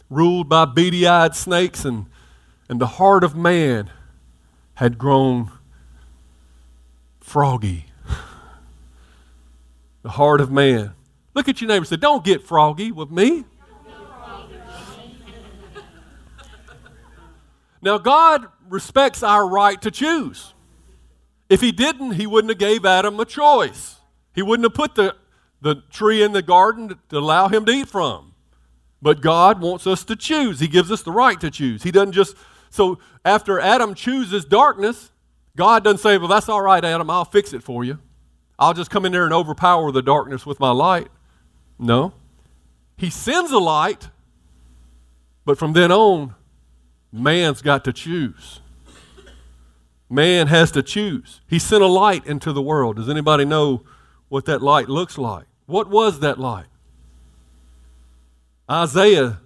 ruled 0.09 0.49
by 0.49 0.65
beady 0.65 1.07
eyed 1.07 1.37
snakes, 1.37 1.85
and, 1.85 2.07
and 2.69 2.81
the 2.81 2.87
heart 2.87 3.23
of 3.23 3.37
man 3.37 3.91
had 4.75 4.97
grown 4.97 5.51
froggy. 7.21 7.85
the 10.03 10.11
heart 10.11 10.41
of 10.41 10.51
man. 10.51 10.95
Look 11.35 11.49
at 11.49 11.61
your 11.61 11.69
neighbor 11.69 11.79
and 11.79 11.87
say, 11.87 11.97
Don't 11.97 12.25
get 12.25 12.43
froggy 12.43 12.93
with 12.93 13.11
me. 13.11 13.45
now, 17.83 17.99
God 17.99 18.47
respects 18.69 19.23
our 19.23 19.47
right 19.47 19.81
to 19.83 19.91
choose. 19.91 20.55
If 21.49 21.61
he 21.61 21.73
didn't, 21.73 22.13
he 22.13 22.27
wouldn't 22.27 22.51
have 22.51 22.59
gave 22.59 22.85
Adam 22.85 23.19
a 23.19 23.25
choice. 23.25 23.97
He 24.35 24.43
wouldn't 24.43 24.67
have 24.67 24.75
put 24.75 24.95
the, 24.95 25.17
the 25.61 25.83
tree 25.91 26.23
in 26.23 26.33
the 26.33 26.43
garden 26.43 26.99
to 27.09 27.19
allow 27.19 27.49
him 27.49 27.65
to 27.65 27.73
eat 27.73 27.89
from. 27.89 28.35
But 29.01 29.21
God 29.21 29.61
wants 29.61 29.87
us 29.87 30.05
to 30.05 30.17
choose. 30.17 30.61
He 30.61 30.69
gives 30.69 30.91
us 30.91 31.03
the 31.03 31.13
right 31.13 31.41
to 31.41 31.51
choose. 31.51 31.83
He 31.83 31.91
doesn't 31.91 32.13
just, 32.13 32.37
so 32.71 32.99
after 33.25 33.61
Adam 33.61 33.95
chooses 33.95 34.45
darkness, 34.45 35.11
God 35.57 35.85
doesn't 35.85 35.99
say, 35.99 36.19
well, 36.19 36.29
that's 36.29 36.49
all 36.49 36.63
right, 36.63 36.85
Adam, 36.85 37.09
I'll 37.11 37.25
fix 37.25 37.53
it 37.53 37.63
for 37.63 37.85
you. 37.85 37.99
I'll 38.59 38.75
just 38.75 38.91
come 38.91 39.05
in 39.05 39.13
there 39.13 39.25
and 39.25 39.33
overpower 39.33 39.93
the 39.93 40.03
darkness 40.03 40.45
with 40.45 40.61
my 40.61 40.71
light. 40.71 41.09
No. 41.79 42.13
He 42.97 43.11
sends 43.11 43.53
a 43.53 43.59
light, 43.59 44.09
but 45.45 45.59
from 45.59 45.73
then 45.73 45.93
on, 45.93 46.35
man's 47.13 47.63
got 47.63 47.85
to 47.85 47.93
choose. 47.93 48.61
Man 50.11 50.47
has 50.47 50.71
to 50.73 50.83
choose. 50.83 51.41
He 51.47 51.59
sent 51.59 51.83
a 51.83 51.87
light 51.87 52.27
into 52.27 52.53
the 52.53 52.63
world. 52.63 52.97
Does 52.97 53.09
anybody 53.09 53.45
know 53.45 53.83
what 54.29 54.47
that 54.47 54.63
light 54.63 54.89
looks 54.89 55.19
like? 55.19 55.45
What 55.67 55.91
was 55.91 56.21
that 56.21 56.39
light? 56.39 56.67
Isaiah 58.71 59.41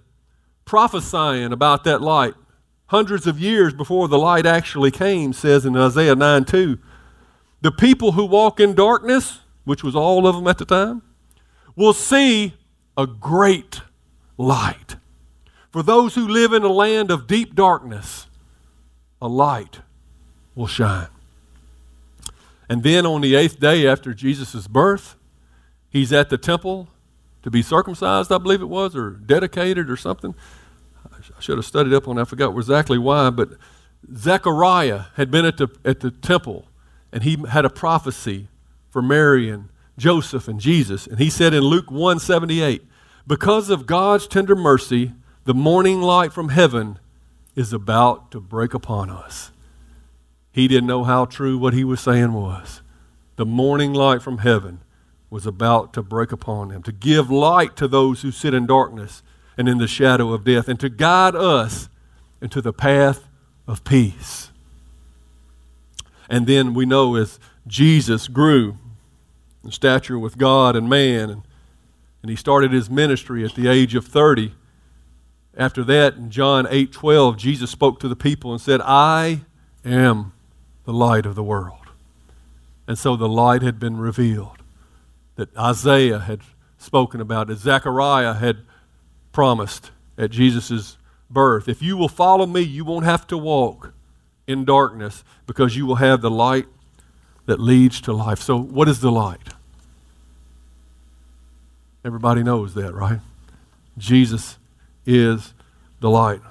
prophesying 0.65 1.51
about 1.51 1.83
that 1.83 2.01
light 2.01 2.33
hundreds 2.87 3.27
of 3.27 3.39
years 3.39 3.73
before 3.73 4.07
the 4.07 4.17
light 4.17 4.45
actually 4.45 4.91
came 4.91 5.33
says 5.33 5.65
in 5.65 5.75
Isaiah 5.75 6.15
9 6.15 6.45
2, 6.45 6.77
the 7.61 7.71
people 7.71 8.11
who 8.13 8.25
walk 8.25 8.59
in 8.59 8.75
darkness, 8.75 9.39
which 9.63 9.83
was 9.83 9.95
all 9.95 10.27
of 10.27 10.35
them 10.35 10.47
at 10.47 10.57
the 10.57 10.65
time, 10.65 11.01
will 11.75 11.93
see 11.93 12.53
a 12.97 13.07
great 13.07 13.81
light. 14.37 14.97
For 15.71 15.81
those 15.81 16.15
who 16.15 16.27
live 16.27 16.53
in 16.53 16.63
a 16.63 16.71
land 16.71 17.09
of 17.09 17.25
deep 17.25 17.55
darkness, 17.55 18.27
a 19.21 19.27
light 19.27 19.79
will 20.55 20.67
shine. 20.67 21.07
And 22.69 22.83
then 22.83 23.05
on 23.05 23.21
the 23.21 23.35
eighth 23.35 23.59
day 23.59 23.87
after 23.87 24.13
Jesus' 24.13 24.67
birth, 24.67 25.15
he's 25.89 26.13
at 26.13 26.29
the 26.29 26.37
temple 26.37 26.87
to 27.43 27.51
be 27.51 27.61
circumcised, 27.61 28.31
I 28.31 28.37
believe 28.37 28.61
it 28.61 28.69
was, 28.69 28.95
or 28.95 29.11
dedicated 29.11 29.89
or 29.89 29.97
something. 29.97 30.33
I 31.05 31.39
should 31.39 31.57
have 31.57 31.65
studied 31.65 31.93
up 31.93 32.07
on 32.07 32.15
that. 32.15 32.21
I 32.23 32.25
forgot 32.25 32.57
exactly 32.57 32.97
why, 32.97 33.29
but 33.29 33.49
Zechariah 34.15 35.05
had 35.15 35.29
been 35.29 35.45
at 35.45 35.57
the, 35.57 35.67
at 35.85 35.99
the 35.99 36.11
temple 36.11 36.65
and 37.11 37.23
he 37.23 37.37
had 37.49 37.63
a 37.63 37.69
prophecy 37.69 38.47
for 38.89 39.01
Mary 39.01 39.49
and 39.49 39.69
Joseph 39.97 40.47
and 40.47 40.59
Jesus. 40.59 41.05
And 41.05 41.19
he 41.19 41.29
said 41.29 41.53
in 41.53 41.61
Luke 41.61 41.91
178, 41.91 42.83
Because 43.27 43.69
of 43.69 43.85
God's 43.85 44.27
tender 44.27 44.55
mercy, 44.55 45.13
the 45.45 45.53
morning 45.53 46.01
light 46.01 46.33
from 46.33 46.49
heaven 46.49 46.97
is 47.55 47.71
about 47.71 48.31
to 48.31 48.39
break 48.39 48.73
upon 48.73 49.09
us. 49.09 49.51
He 50.53 50.67
didn't 50.67 50.87
know 50.87 51.03
how 51.03 51.25
true 51.25 51.57
what 51.57 51.73
he 51.73 51.83
was 51.83 51.99
saying 51.99 52.31
was. 52.31 52.81
The 53.35 53.45
morning 53.45 53.91
light 53.91 54.21
from 54.21 54.37
heaven 54.37 54.81
was 55.31 55.47
about 55.47 55.93
to 55.93 56.03
break 56.03 56.31
upon 56.31 56.69
him, 56.69 56.83
to 56.83 56.91
give 56.91 57.31
light 57.31 57.75
to 57.75 57.87
those 57.87 58.21
who 58.21 58.31
sit 58.31 58.53
in 58.53 58.67
darkness 58.67 59.23
and 59.57 59.67
in 59.67 59.79
the 59.79 59.87
shadow 59.87 60.31
of 60.31 60.43
death, 60.43 60.67
and 60.67 60.79
to 60.79 60.89
guide 60.89 61.35
us 61.35 61.89
into 62.39 62.61
the 62.61 62.71
path 62.71 63.27
of 63.67 63.83
peace. 63.83 64.51
And 66.29 66.45
then 66.45 66.75
we 66.75 66.85
know 66.85 67.15
as 67.15 67.39
Jesus 67.65 68.27
grew 68.27 68.77
in 69.63 69.71
stature 69.71 70.19
with 70.19 70.37
God 70.37 70.75
and 70.75 70.87
man, 70.87 71.31
and, 71.31 71.41
and 72.21 72.29
he 72.29 72.35
started 72.35 72.71
his 72.71 72.89
ministry 72.89 73.43
at 73.43 73.55
the 73.55 73.67
age 73.67 73.95
of 73.95 74.05
30. 74.05 74.53
After 75.57 75.83
that, 75.83 76.15
in 76.15 76.29
John 76.29 76.67
8 76.69 76.91
12, 76.91 77.37
Jesus 77.37 77.71
spoke 77.71 77.99
to 78.01 78.07
the 78.07 78.15
people 78.15 78.51
and 78.51 78.61
said, 78.61 78.81
I 78.81 79.41
am 79.83 80.32
the 80.85 80.93
light 80.93 81.25
of 81.25 81.35
the 81.35 81.43
world. 81.43 81.79
And 82.87 82.97
so 82.97 83.15
the 83.15 83.29
light 83.29 83.61
had 83.61 83.79
been 83.79 83.97
revealed 83.97 84.57
that 85.35 85.55
Isaiah 85.57 86.19
had 86.19 86.41
spoken 86.77 87.21
about, 87.21 87.47
that 87.47 87.57
Zechariah 87.57 88.33
had 88.35 88.57
promised 89.31 89.91
at 90.17 90.31
Jesus' 90.31 90.97
birth. 91.29 91.67
If 91.67 91.81
you 91.81 91.97
will 91.97 92.09
follow 92.09 92.45
me, 92.45 92.61
you 92.61 92.85
won't 92.85 93.05
have 93.05 93.25
to 93.27 93.37
walk 93.37 93.93
in 94.45 94.65
darkness 94.65 95.23
because 95.47 95.75
you 95.75 95.85
will 95.85 95.95
have 95.95 96.21
the 96.21 96.29
light 96.29 96.67
that 97.45 97.59
leads 97.59 98.01
to 98.01 98.13
life. 98.13 98.39
So, 98.39 98.57
what 98.57 98.87
is 98.87 98.99
the 98.99 99.11
light? 99.11 99.49
Everybody 102.05 102.43
knows 102.43 102.73
that, 102.73 102.93
right? 102.93 103.19
Jesus 103.97 104.57
is 105.05 105.53
the 105.99 106.09
light. 106.09 106.41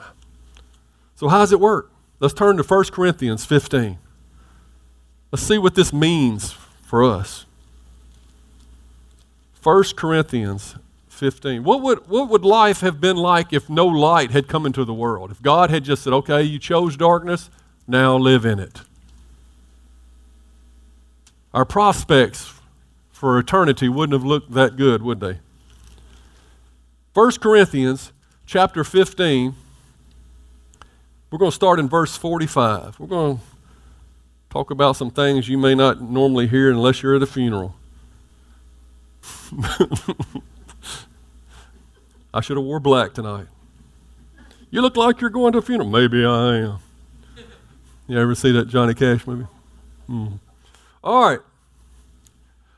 So, 1.17 1.29
how 1.29 1.39
does 1.39 1.53
it 1.53 1.61
work? 1.61 1.91
Let's 2.21 2.35
turn 2.35 2.57
to 2.57 2.63
1 2.63 2.85
Corinthians 2.87 3.45
15. 3.45 3.99
Let's 5.33 5.43
see 5.43 5.57
what 5.57 5.75
this 5.75 5.95
means 5.95 6.53
for 6.83 7.03
us. 7.03 7.47
1 9.63 9.85
Corinthians 9.97 10.77
15. 11.09 11.65
What 11.65 11.81
would, 11.83 12.07
what 12.09 12.29
would 12.29 12.45
life 12.45 12.81
have 12.81 13.01
been 13.01 13.17
like 13.17 13.53
if 13.53 13.71
no 13.71 13.87
light 13.87 14.33
had 14.33 14.47
come 14.47 14.67
into 14.67 14.85
the 14.85 14.93
world? 14.93 15.31
If 15.31 15.41
God 15.41 15.71
had 15.71 15.85
just 15.85 16.03
said, 16.03 16.13
okay, 16.13 16.43
you 16.43 16.59
chose 16.59 16.97
darkness, 16.97 17.49
now 17.89 18.17
live 18.17 18.45
in 18.45 18.59
it. 18.59 18.83
Our 21.55 21.65
prospects 21.65 22.53
for 23.11 23.39
eternity 23.39 23.89
wouldn't 23.89 24.13
have 24.13 24.25
looked 24.25 24.53
that 24.53 24.77
good, 24.77 25.03
would 25.03 25.21
they? 25.21 25.39
1 27.15 27.33
Corinthians 27.41 28.13
chapter 28.45 28.85
15, 28.85 29.55
we're 31.31 31.39
going 31.39 31.51
to 31.51 31.55
start 31.55 31.79
in 31.79 31.89
verse 31.89 32.17
45. 32.17 32.99
We're 32.99 33.07
going 33.07 33.39
to 33.39 33.45
talk 34.53 34.71
about 34.71 34.97
some 34.97 35.11
things 35.11 35.49
you 35.49 35.57
may 35.57 35.75
not 35.75 36.03
normally 36.03 36.47
hear 36.47 36.71
unless 36.71 37.03
you're 37.03 37.17
at 37.17 37.23
a 37.23 37.27
funeral. 37.27 37.75
I 42.35 42.43
should 42.43 42.59
have 42.59 42.67
wore 42.67 42.79
black 42.79 43.15
tonight. 43.15 43.47
You 44.71 44.83
look 44.83 44.95
like 44.95 45.23
you're 45.23 45.31
going 45.31 45.53
to 45.53 45.59
a 45.59 45.63
funeral. 45.63 45.89
Maybe 45.89 46.23
I 46.27 46.57
am. 46.59 46.79
You 48.07 48.19
ever 48.19 48.35
see 48.35 48.53
that 48.53 48.69
Johnny 48.69 48.93
Cash 48.93 49.27
movie? 49.27 49.47
Mm. 50.09 50.39
All 51.03 51.31
right. 51.31 51.41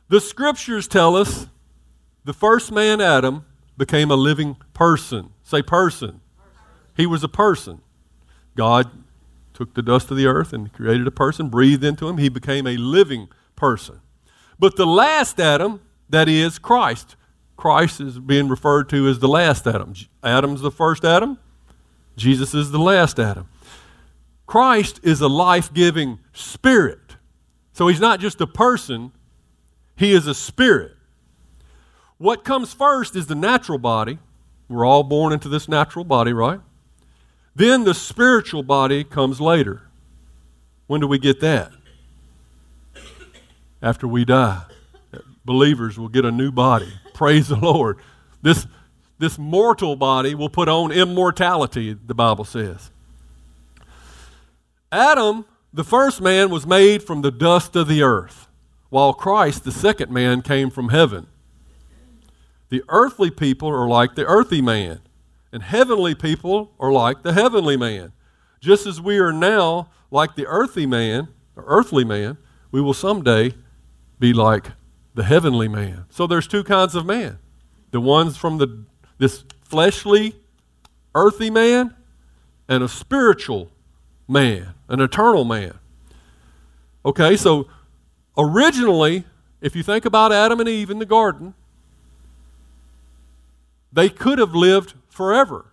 The 0.09 0.21
scriptures 0.21 0.87
tell 0.87 1.16
us 1.16 1.49
the 2.25 2.33
first 2.33 2.71
man, 2.71 3.00
Adam, 3.00 3.47
became 3.76 4.12
a 4.12 4.16
living 4.16 4.57
person. 4.75 5.31
Say 5.43 5.61
person. 5.61 6.21
He 6.97 7.04
was 7.07 7.25
a 7.25 7.28
person. 7.28 7.81
God 8.54 9.03
took 9.54 9.75
the 9.75 9.82
dust 9.82 10.11
of 10.11 10.16
the 10.16 10.26
earth 10.26 10.52
and 10.52 10.73
created 10.73 11.06
a 11.06 11.12
person, 11.12 11.49
breathed 11.49 11.84
into 11.84 12.08
him. 12.08 12.18
He 12.18 12.28
became 12.28 12.66
a 12.66 12.76
living 12.76 13.28
person. 13.56 14.00
But 14.58 14.76
the 14.76 14.87
last 14.87 15.40
Adam, 15.40 15.80
that 16.11 16.28
is 16.28 16.58
Christ, 16.58 17.16
Christ 17.56 18.00
is 18.00 18.18
being 18.18 18.49
referred 18.49 18.88
to 18.90 19.08
as 19.08 19.20
the 19.20 19.28
last 19.28 19.66
Adam. 19.66 19.94
Adam's 20.23 20.61
the 20.61 20.70
first 20.70 21.04
Adam, 21.04 21.38
Jesus 22.16 22.52
is 22.54 22.70
the 22.70 22.78
last 22.78 23.18
Adam. 23.18 23.49
Christ 24.46 25.00
is 25.02 25.20
a 25.20 25.28
life 25.28 25.73
giving 25.73 26.18
spirit. 26.32 27.16
So 27.73 27.88
he's 27.88 28.00
not 28.00 28.20
just 28.20 28.40
a 28.40 28.46
person, 28.46 29.12
he 29.96 30.12
is 30.12 30.26
a 30.26 30.34
spirit. 30.34 30.92
What 32.18 32.44
comes 32.44 32.73
first 32.73 33.16
is 33.16 33.26
the 33.26 33.34
natural 33.34 33.78
body. 33.78 34.18
We're 34.68 34.84
all 34.84 35.02
born 35.02 35.32
into 35.32 35.49
this 35.49 35.68
natural 35.68 36.04
body, 36.04 36.32
right? 36.32 36.61
Then 37.54 37.84
the 37.84 37.94
spiritual 37.94 38.62
body 38.62 39.04
comes 39.04 39.40
later. 39.40 39.82
When 40.87 41.00
do 41.00 41.06
we 41.06 41.18
get 41.18 41.40
that? 41.40 41.73
After 43.80 44.08
we 44.08 44.25
die. 44.25 44.62
Believers 45.44 45.99
will 45.99 46.08
get 46.08 46.25
a 46.25 46.32
new 46.32 46.50
body. 46.50 46.92
Praise 47.12 47.49
the 47.49 47.56
Lord. 47.56 47.99
This, 48.42 48.66
this 49.18 49.38
mortal 49.38 49.94
body 49.94 50.34
will 50.34 50.49
put 50.49 50.68
on 50.68 50.90
immortality, 50.90 51.92
the 51.92 52.14
Bible 52.14 52.44
says. 52.44 52.90
Adam, 54.90 55.44
the 55.73 55.84
first 55.84 56.20
man, 56.20 56.50
was 56.50 56.66
made 56.66 57.02
from 57.02 57.23
the 57.23 57.30
dust 57.30 57.76
of 57.76 57.88
the 57.88 58.02
earth, 58.02 58.49
while 58.90 59.12
Christ, 59.12 59.64
the 59.64 59.73
second 59.73 60.11
man, 60.11 60.40
came 60.40 60.70
from 60.70 60.88
heaven. 60.88 61.26
The 62.70 62.82
earthly 62.88 63.30
people 63.30 63.68
are 63.68 63.88
like 63.88 64.14
the 64.14 64.25
earthy 64.25 64.62
man, 64.62 65.00
and 65.54 65.62
heavenly 65.62 66.16
people 66.16 66.73
are 66.80 66.90
like 66.90 67.23
the 67.23 67.32
heavenly 67.32 67.76
man. 67.76 68.12
Just 68.61 68.88
as 68.88 69.00
we 69.00 69.18
are 69.18 69.32
now 69.32 69.88
like 70.11 70.34
the 70.34 70.49
earthy 70.49 70.84
man, 70.84 71.28
or 71.54 71.62
earthly 71.68 72.02
man, 72.02 72.38
we 72.73 72.80
will 72.80 72.92
someday 72.92 73.54
be 74.18 74.32
like 74.32 74.73
the 75.14 75.23
heavenly 75.23 75.68
man. 75.68 76.06
So 76.11 76.26
there's 76.26 76.49
two 76.49 76.64
kinds 76.64 76.96
of 76.96 77.06
man. 77.06 77.38
The 77.92 78.00
ones 78.00 78.37
from 78.37 78.58
the 78.58 78.84
this 79.18 79.44
fleshly, 79.62 80.34
earthy 81.14 81.50
man, 81.50 81.94
and 82.68 82.82
a 82.82 82.88
spiritual 82.88 83.70
man, 84.26 84.75
an 84.88 85.00
eternal 85.00 85.44
man. 85.44 85.78
Okay, 87.06 87.37
so 87.37 87.68
originally, 88.37 89.23
if 89.61 89.76
you 89.76 89.84
think 89.84 90.04
about 90.04 90.32
Adam 90.32 90.58
and 90.58 90.68
Eve 90.68 90.90
in 90.90 90.99
the 90.99 91.06
garden, 91.06 91.54
they 93.92 94.08
could 94.08 94.40
have 94.40 94.52
lived 94.52 94.94
forever. 95.14 95.66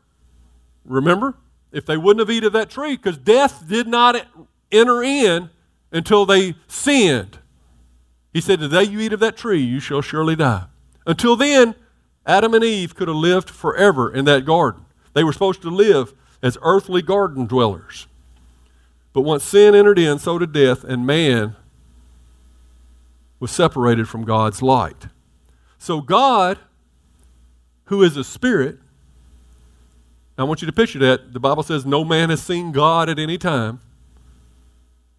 Remember? 0.85 1.35
If 1.71 1.85
they 1.85 1.97
wouldn't 1.97 2.19
have 2.19 2.35
eaten 2.35 2.53
that 2.53 2.69
tree, 2.69 2.95
because 2.95 3.17
death 3.17 3.63
did 3.67 3.87
not 3.87 4.27
enter 4.71 5.01
in 5.01 5.49
until 5.91 6.25
they 6.25 6.55
sinned. 6.67 7.39
He 8.33 8.41
said, 8.41 8.59
The 8.59 8.69
day 8.69 8.83
you 8.83 8.99
eat 8.99 9.13
of 9.13 9.19
that 9.21 9.37
tree, 9.37 9.61
you 9.61 9.79
shall 9.79 10.01
surely 10.01 10.35
die. 10.35 10.65
Until 11.05 11.35
then, 11.35 11.75
Adam 12.25 12.53
and 12.53 12.63
Eve 12.63 12.95
could 12.95 13.07
have 13.07 13.17
lived 13.17 13.49
forever 13.49 14.13
in 14.13 14.25
that 14.25 14.45
garden. 14.45 14.85
They 15.13 15.23
were 15.23 15.33
supposed 15.33 15.61
to 15.63 15.69
live 15.69 16.13
as 16.43 16.57
earthly 16.61 17.01
garden 17.01 17.45
dwellers. 17.45 18.07
But 19.13 19.21
once 19.21 19.43
sin 19.43 19.73
entered 19.73 19.99
in, 19.99 20.19
so 20.19 20.37
did 20.37 20.51
death, 20.51 20.83
and 20.83 21.05
man 21.05 21.55
was 23.39 23.51
separated 23.51 24.07
from 24.07 24.23
God's 24.23 24.61
light. 24.61 25.07
So, 25.77 25.99
God, 25.99 26.59
who 27.85 28.03
is 28.03 28.15
a 28.15 28.23
spirit, 28.23 28.77
I 30.41 30.45
want 30.45 30.61
you 30.61 30.65
to 30.65 30.73
picture 30.73 30.99
that. 30.99 31.33
The 31.33 31.39
Bible 31.39 31.63
says, 31.63 31.85
No 31.85 32.03
man 32.03 32.29
has 32.29 32.41
seen 32.41 32.71
God 32.71 33.09
at 33.09 33.19
any 33.19 33.37
time. 33.37 33.79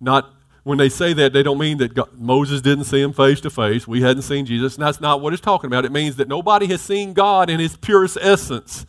Not 0.01 0.31
when 0.65 0.79
they 0.79 0.89
say 0.89 1.13
that, 1.13 1.33
they 1.33 1.43
don't 1.43 1.59
mean 1.59 1.79
that 1.79 1.95
God, 1.95 2.11
Moses 2.19 2.61
didn't 2.61 2.85
see 2.85 3.01
him 3.01 3.13
face 3.13 3.41
to 3.41 3.51
face. 3.51 3.87
We 3.87 4.03
hadn't 4.03 4.23
seen 4.23 4.47
Jesus. 4.47 4.77
And 4.77 4.85
that's 4.85 5.01
not 5.01 5.21
what 5.21 5.33
it's 5.33 5.43
talking 5.43 5.69
about. 5.69 5.85
It 5.85 5.93
means 5.93 6.17
that 6.17 6.29
nobody 6.29 6.67
has 6.69 6.81
seen 6.81 7.13
God 7.13 7.51
in 7.51 7.59
his 7.59 7.77
purest 7.77 8.17
essence, 8.21 8.87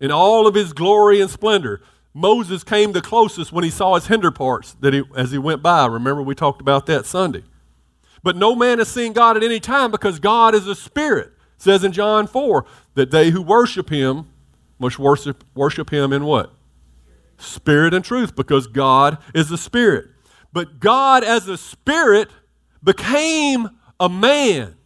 in 0.00 0.10
all 0.10 0.46
of 0.46 0.54
his 0.54 0.72
glory 0.72 1.20
and 1.20 1.30
splendor. 1.30 1.82
Moses 2.14 2.64
came 2.64 2.92
the 2.92 3.02
closest 3.02 3.52
when 3.52 3.64
he 3.64 3.70
saw 3.70 3.94
his 3.94 4.06
hinder 4.06 4.30
parts 4.30 4.74
that 4.80 4.92
he, 4.92 5.02
as 5.16 5.30
he 5.30 5.38
went 5.38 5.62
by. 5.62 5.86
Remember, 5.86 6.22
we 6.22 6.34
talked 6.34 6.60
about 6.60 6.86
that 6.86 7.06
Sunday. 7.06 7.42
But 8.22 8.36
no 8.36 8.54
man 8.54 8.78
has 8.78 8.88
seen 8.88 9.12
God 9.12 9.36
at 9.36 9.42
any 9.42 9.60
time 9.60 9.90
because 9.90 10.20
God 10.20 10.54
is 10.54 10.66
a 10.66 10.74
spirit. 10.74 11.28
It 11.56 11.62
says 11.62 11.84
in 11.84 11.92
John 11.92 12.26
4 12.26 12.64
that 12.94 13.10
they 13.10 13.30
who 13.30 13.42
worship 13.42 13.90
him 13.90 14.28
must 14.82 14.98
worship, 14.98 15.44
worship 15.54 15.90
him 15.90 16.12
in 16.12 16.24
what? 16.24 16.52
Spirit 17.38 17.94
and 17.94 18.04
truth, 18.04 18.36
because 18.36 18.66
God 18.66 19.16
is 19.34 19.50
a 19.50 19.56
spirit. 19.56 20.06
But 20.52 20.78
God, 20.78 21.24
as 21.24 21.48
a 21.48 21.56
spirit, 21.56 22.28
became 22.84 23.70
a 23.98 24.10
man 24.10 24.76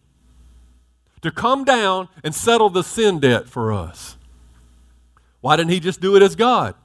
to 1.23 1.33
come 1.33 1.65
down 1.65 2.09
and 2.23 2.33
settle 2.33 2.71
the 2.71 2.85
sin 2.85 3.19
debt 3.19 3.49
for 3.49 3.73
us. 3.73 4.17
Why 5.41 5.57
didn't 5.57 5.73
he 5.73 5.81
just 5.81 6.01
do 6.01 6.15
it 6.15 6.23
as 6.23 6.37
God? 6.37 6.77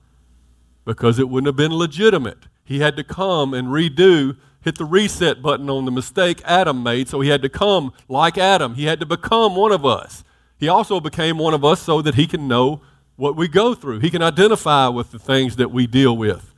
because 0.85 1.19
it 1.19 1.29
wouldn't 1.29 1.47
have 1.47 1.55
been 1.55 1.73
legitimate. 1.73 2.47
He 2.63 2.79
had 2.79 2.95
to 2.97 3.03
come 3.03 3.53
and 3.53 3.67
redo, 3.67 4.37
hit 4.61 4.77
the 4.77 4.85
reset 4.85 5.41
button 5.41 5.69
on 5.69 5.85
the 5.85 5.91
mistake 5.91 6.41
Adam 6.45 6.83
made, 6.83 7.07
so 7.07 7.21
he 7.21 7.29
had 7.29 7.41
to 7.41 7.49
come 7.49 7.93
like 8.07 8.37
Adam. 8.37 8.75
He 8.75 8.85
had 8.85 8.99
to 8.99 9.05
become 9.05 9.55
one 9.55 9.71
of 9.71 9.85
us. 9.85 10.23
He 10.57 10.67
also 10.67 10.99
became 10.99 11.37
one 11.37 11.53
of 11.53 11.65
us 11.65 11.81
so 11.81 12.01
that 12.01 12.15
he 12.15 12.27
can 12.27 12.47
know 12.47 12.81
what 13.15 13.35
we 13.35 13.47
go 13.47 13.73
through. 13.73 13.99
He 13.99 14.09
can 14.09 14.21
identify 14.21 14.87
with 14.87 15.11
the 15.11 15.19
things 15.19 15.57
that 15.57 15.71
we 15.71 15.87
deal 15.87 16.15
with. 16.15 16.53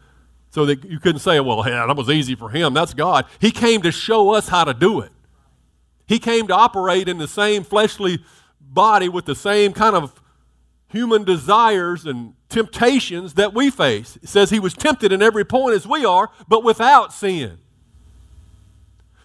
So 0.52 0.68
that 0.68 0.84
you 0.86 1.00
couldn't 1.00 1.22
say, 1.22 1.40
well, 1.40 1.64
that 1.64 1.96
was 1.98 2.10
easy 2.10 2.36
for 2.36 2.50
him. 2.50 2.76
That's 2.76 2.94
God. 2.94 3.26
He 3.40 3.50
came 3.50 3.82
to 3.82 3.92
show 3.92 4.36
us 4.36 4.50
how 4.50 4.64
to 4.64 4.74
do 4.74 5.02
it. 5.02 5.12
He 6.06 6.20
came 6.20 6.46
to 6.48 6.54
operate 6.54 7.10
in 7.10 7.18
the 7.18 7.28
same 7.28 7.64
fleshly 7.64 8.20
body 8.62 9.10
with 9.10 9.26
the 9.26 9.34
same 9.36 9.74
kind 9.74 9.96
of 9.96 10.22
human 10.90 11.24
desires 11.24 12.06
and 12.06 12.36
temptations 12.50 13.34
that 13.34 13.52
we 13.54 13.72
face. 13.72 14.18
It 14.22 14.30
says 14.30 14.52
he 14.52 14.60
was 14.60 14.76
tempted 14.76 15.12
in 15.12 15.24
every 15.24 15.44
point 15.44 15.76
as 15.76 15.88
we 15.88 16.06
are, 16.06 16.30
but 16.48 16.64
without 16.64 17.12
sin. 17.12 17.58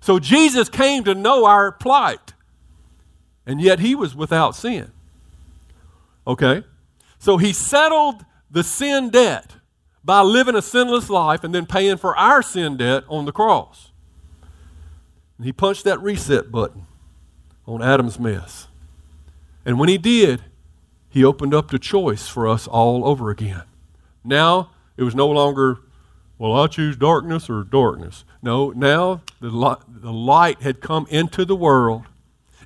So 0.01 0.19
Jesus 0.19 0.71
came 0.71 1.05
to 1.05 1.15
know 1.15 1.45
our 1.45 1.71
plight, 1.73 2.33
and 3.45 3.61
yet 3.61 3.81
he 3.81 3.95
was 3.95 4.15
without 4.15 4.57
sin. 4.57 4.93
Okay? 6.27 6.65
So 7.19 7.37
he 7.37 7.53
settled 7.53 8.25
the 8.51 8.63
sin 8.63 9.11
debt 9.11 9.57
by 10.05 10.23
living 10.23 10.55
a 10.55 10.63
sinless 10.63 11.11
life 11.11 11.45
and 11.45 11.55
then 11.55 11.67
paying 11.67 11.97
for 11.97 12.17
our 12.17 12.43
sin 12.43 12.77
debt 12.77 13.05
on 13.09 13.25
the 13.25 13.33
cross. 13.33 13.91
And 15.37 15.47
he 15.47 15.53
punched 15.53 15.85
that 15.85 16.01
reset 16.01 16.51
button 16.51 16.87
on 17.67 17.83
Adam's 17.83 18.19
mess. 18.19 18.69
And 19.65 19.79
when 19.79 19.89
he 19.89 19.99
did, 19.99 20.43
he 21.11 21.25
opened 21.25 21.55
up 21.55 21.71
the 21.71 21.79
choice 21.79 22.29
for 22.29 22.49
us 22.49 22.67
all 22.67 23.05
over 23.07 23.31
again. 23.31 23.63
Now 24.25 24.71
it 24.97 25.03
was 25.03 25.15
no 25.15 25.29
longer, 25.29 25.79
well, 26.39 26.55
I 26.55 26.67
choose 26.67 26.97
darkness 26.97 27.51
or 27.51 27.65
darkness. 27.65 28.25
No, 28.43 28.71
now 28.71 29.23
the 29.41 29.51
light, 29.51 29.79
the 29.89 30.13
light 30.13 30.63
had 30.63 30.81
come 30.81 31.07
into 31.11 31.45
the 31.45 31.57
world 31.57 32.05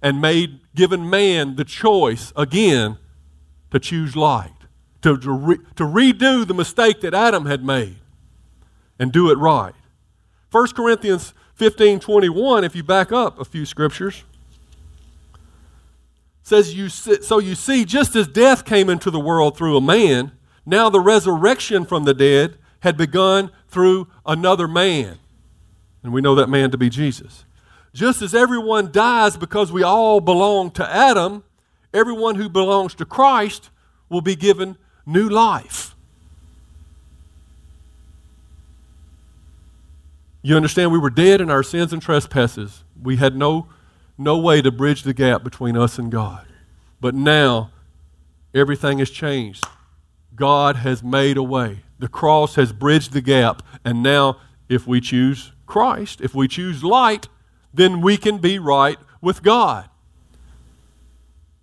and 0.01 0.21
made 0.21 0.61
given 0.75 1.09
man 1.09 1.57
the 1.57 1.65
choice 1.65 2.33
again 2.37 2.99
to 3.73 3.81
choose 3.81 4.15
light, 4.15 4.53
to, 5.01 5.17
to, 5.17 5.33
re, 5.33 5.57
to 5.77 5.85
redo 5.85 6.47
the 6.47 6.55
mistake 6.55 7.01
that 7.01 7.15
Adam 7.15 7.47
had 7.47 7.65
made 7.65 7.97
and 8.99 9.11
do 9.11 9.31
it 9.31 9.39
right. 9.39 9.75
1 10.51 10.69
Corinthians 10.69 11.33
15 11.55 11.99
21, 11.99 12.65
if 12.65 12.77
you 12.77 12.83
back 12.83 13.11
up 13.11 13.41
a 13.41 13.45
few 13.45 13.65
scriptures, 13.65 14.25
says 16.43 16.75
you 16.75 16.89
so 16.89 17.39
you 17.39 17.55
see 17.55 17.85
just 17.85 18.15
as 18.15 18.29
death 18.29 18.65
came 18.65 18.91
into 18.91 19.11
the 19.11 19.21
world 19.21 19.57
through 19.57 19.77
a 19.77 19.81
man 19.81 20.33
now 20.67 20.91
the 20.91 21.01
resurrection 21.01 21.85
from 21.85 22.05
the 22.05 22.13
dead 22.13 22.59
had 22.81 22.97
begun 22.97 23.51
through 23.69 24.09
another 24.27 24.67
man 24.67 25.19
and 26.03 26.13
we 26.13 26.21
know 26.21 26.35
that 26.35 26.49
man 26.49 26.69
to 26.69 26.77
be 26.77 26.91
jesus 26.91 27.45
just 27.95 28.23
as 28.23 28.35
everyone 28.35 28.91
dies 28.91 29.37
because 29.37 29.71
we 29.71 29.85
all 29.85 30.21
belong 30.21 30.69
to 30.69 30.85
adam 30.93 31.45
everyone 31.95 32.35
who 32.37 32.49
belongs 32.49 32.95
to 32.95 33.05
christ 33.05 33.71
will 34.09 34.21
be 34.21 34.37
given 34.37 34.77
new 35.07 35.29
life 35.29 35.95
you 40.43 40.57
understand 40.57 40.91
we 40.91 40.99
were 40.99 41.11
dead 41.11 41.41
in 41.41 41.51
our 41.51 41.63
sins 41.63 41.93
and 41.93 42.03
trespasses 42.03 42.85
we 43.01 43.17
had 43.17 43.37
no 43.37 43.67
no 44.19 44.39
way 44.39 44.63
to 44.63 44.71
bridge 44.71 45.03
the 45.03 45.15
gap 45.15 45.43
between 45.43 45.77
us 45.77 45.99
and 45.99 46.11
God. 46.11 46.47
But 47.01 47.15
now, 47.15 47.71
everything 48.55 48.99
has 48.99 49.11
changed. 49.11 49.65
God 50.35 50.77
has 50.77 51.03
made 51.03 51.37
a 51.37 51.43
way. 51.43 51.81
The 51.99 52.09
cross 52.09 52.55
has 52.57 52.73
bridged 52.73 53.13
the 53.13 53.21
gap. 53.21 53.63
And 53.85 54.03
now, 54.03 54.39
if 54.69 54.87
we 54.87 55.01
choose 55.01 55.53
Christ, 55.67 56.21
if 56.21 56.35
we 56.35 56.49
choose 56.49 56.85
light, 56.85 57.29
then 57.73 58.01
we 58.01 58.17
can 58.17 58.39
be 58.39 58.59
right 58.59 58.99
with 59.21 59.43
God. 59.43 59.89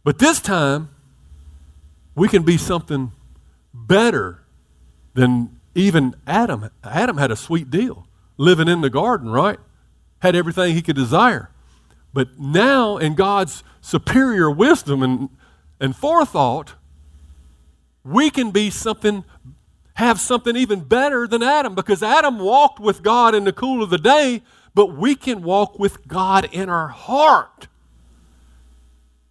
But 0.04 0.20
this 0.20 0.40
time, 0.40 0.90
we 2.16 2.28
can 2.28 2.44
be 2.44 2.58
something 2.58 3.12
better 3.74 4.44
than 5.14 5.60
even 5.76 6.16
Adam. 6.26 6.70
Adam 6.84 7.18
had 7.18 7.32
a 7.32 7.36
sweet 7.36 7.70
deal 7.70 8.08
living 8.38 8.68
in 8.68 8.82
the 8.82 8.90
garden, 8.90 9.30
right? 9.30 9.60
Had 10.22 10.36
everything 10.36 10.74
he 10.74 10.82
could 10.82 10.96
desire. 10.96 11.50
But 12.14 12.40
now, 12.40 12.98
in 12.98 13.16
God's 13.16 13.64
superior 13.82 14.50
wisdom 14.50 15.04
and, 15.04 15.30
and 15.80 15.96
forethought, 15.96 16.74
we 18.04 18.30
can 18.30 18.52
be 18.52 18.70
something, 18.70 19.24
have 19.96 20.20
something 20.20 20.56
even 20.56 20.82
better 20.82 21.28
than 21.28 21.44
Adam 21.44 21.76
because 21.76 22.02
Adam 22.02 22.40
walked 22.40 22.80
with 22.80 23.04
God 23.04 23.36
in 23.36 23.44
the 23.44 23.54
cool 23.54 23.84
of 23.84 23.90
the 23.90 23.98
day, 23.98 24.42
but 24.74 24.96
we 24.96 25.16
can 25.16 25.44
walk 25.44 25.78
with 25.78 26.08
God 26.08 26.50
in 26.52 26.70
our 26.70 26.88
heart. 26.88 27.68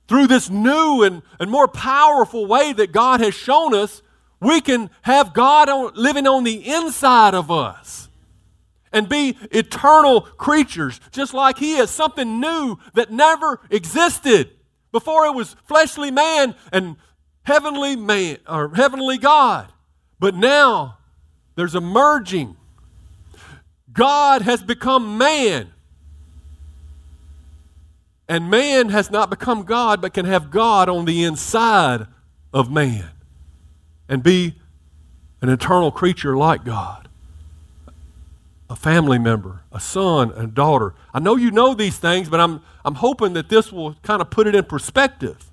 Through 0.09 0.27
this 0.27 0.49
new 0.49 1.03
and, 1.03 1.23
and 1.38 1.51
more 1.51 1.68
powerful 1.68 2.47
way 2.47 2.73
that 2.73 2.92
God 2.92 3.21
has 3.21 3.35
shown 3.35 3.75
us, 3.75 4.03
we 4.40 4.61
can 4.61 4.90
have 5.03 5.35
God 5.35 5.68
on, 5.68 5.92
living 5.94 6.27
on 6.27 6.44
the 6.44 6.66
inside 6.66 7.35
of 7.35 7.51
us 7.51 8.09
and 8.92 9.09
be 9.09 9.37
eternal 9.51 10.23
creatures, 10.23 11.01
just 11.12 11.35
like 11.35 11.59
He 11.59 11.77
is, 11.77 11.90
something 11.90 12.40
new 12.40 12.79
that 12.94 13.11
never 13.11 13.61
existed. 13.71 14.51
Before 14.90 15.27
it 15.27 15.35
was 15.35 15.55
fleshly 15.66 16.11
man 16.11 16.55
and 16.73 16.97
heavenly 17.42 17.94
man 17.94 18.38
or 18.49 18.75
heavenly 18.75 19.18
God. 19.18 19.71
But 20.18 20.35
now 20.35 20.99
there's 21.57 21.75
a 21.75 21.81
merging. 21.81 22.57
God 23.92 24.42
has 24.42 24.62
become 24.62 25.18
man. 25.18 25.73
And 28.28 28.50
man 28.50 28.90
has 28.90 29.10
not 29.10 29.30
become 29.30 29.62
God, 29.62 30.00
but 30.00 30.12
can 30.12 30.26
have 30.26 30.50
God 30.50 30.88
on 30.88 31.06
the 31.06 31.24
inside 31.24 32.06
of 32.52 32.70
man 32.70 33.10
and 34.08 34.22
be 34.22 34.56
an 35.40 35.48
eternal 35.48 35.90
creature 35.90 36.36
like 36.36 36.64
God 36.64 37.08
a 38.70 38.76
family 38.76 39.18
member, 39.18 39.62
a 39.72 39.80
son, 39.80 40.32
a 40.36 40.46
daughter. 40.46 40.94
I 41.14 41.20
know 41.20 41.36
you 41.36 41.50
know 41.50 41.74
these 41.74 41.96
things, 41.96 42.28
but 42.28 42.38
I'm, 42.38 42.60
I'm 42.84 42.96
hoping 42.96 43.32
that 43.32 43.48
this 43.48 43.72
will 43.72 43.94
kind 44.02 44.20
of 44.20 44.30
put 44.30 44.46
it 44.46 44.54
in 44.54 44.64
perspective 44.64 45.50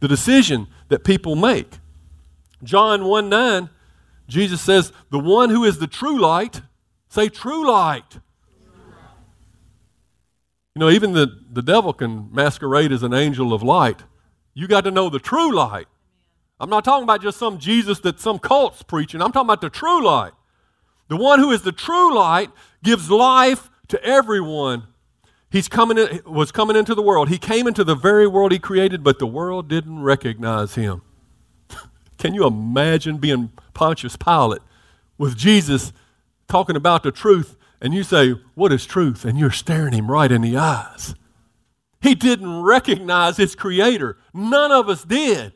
the 0.00 0.08
decision 0.08 0.66
that 0.88 1.04
people 1.04 1.36
make. 1.36 1.78
John 2.62 3.06
1 3.06 3.28
9, 3.28 3.70
Jesus 4.28 4.60
says, 4.60 4.92
The 5.10 5.18
one 5.18 5.50
who 5.50 5.64
is 5.64 5.78
the 5.78 5.86
true 5.86 6.18
light, 6.18 6.60
say 7.08 7.28
true 7.28 7.66
light. 7.66 8.18
You 10.74 10.80
know, 10.80 10.90
even 10.90 11.12
the, 11.12 11.40
the 11.52 11.62
devil 11.62 11.92
can 11.92 12.28
masquerade 12.32 12.90
as 12.90 13.02
an 13.02 13.14
angel 13.14 13.52
of 13.52 13.62
light. 13.62 14.02
You 14.54 14.66
got 14.66 14.82
to 14.84 14.90
know 14.90 15.08
the 15.08 15.20
true 15.20 15.54
light. 15.54 15.86
I'm 16.58 16.70
not 16.70 16.84
talking 16.84 17.04
about 17.04 17.22
just 17.22 17.38
some 17.38 17.58
Jesus 17.58 18.00
that 18.00 18.20
some 18.20 18.38
cult's 18.38 18.82
preaching. 18.82 19.20
I'm 19.20 19.32
talking 19.32 19.46
about 19.46 19.60
the 19.60 19.70
true 19.70 20.04
light. 20.04 20.32
The 21.08 21.16
one 21.16 21.38
who 21.38 21.50
is 21.50 21.62
the 21.62 21.72
true 21.72 22.14
light 22.14 22.50
gives 22.82 23.10
life 23.10 23.70
to 23.88 24.02
everyone. 24.02 24.84
He's 25.50 25.68
coming 25.68 25.98
in, 25.98 26.22
was 26.26 26.50
coming 26.50 26.74
into 26.74 26.94
the 26.94 27.02
world. 27.02 27.28
He 27.28 27.38
came 27.38 27.68
into 27.68 27.84
the 27.84 27.94
very 27.94 28.26
world 28.26 28.50
he 28.50 28.58
created, 28.58 29.04
but 29.04 29.18
the 29.20 29.26
world 29.26 29.68
didn't 29.68 30.02
recognize 30.02 30.74
him. 30.74 31.02
Can 32.18 32.34
you 32.34 32.46
imagine 32.46 33.18
being 33.18 33.52
Pontius 33.74 34.16
Pilate 34.16 34.62
with 35.18 35.36
Jesus 35.36 35.92
talking 36.48 36.74
about 36.74 37.02
the 37.02 37.12
truth, 37.12 37.56
and 37.84 37.92
you 37.92 38.02
say, 38.02 38.30
What 38.54 38.72
is 38.72 38.86
truth? 38.86 39.26
And 39.26 39.38
you're 39.38 39.50
staring 39.50 39.92
him 39.92 40.10
right 40.10 40.32
in 40.32 40.40
the 40.40 40.56
eyes. 40.56 41.14
He 42.00 42.14
didn't 42.14 42.62
recognize 42.62 43.36
his 43.36 43.54
creator. 43.54 44.16
None 44.32 44.72
of 44.72 44.88
us 44.88 45.04
did. 45.04 45.52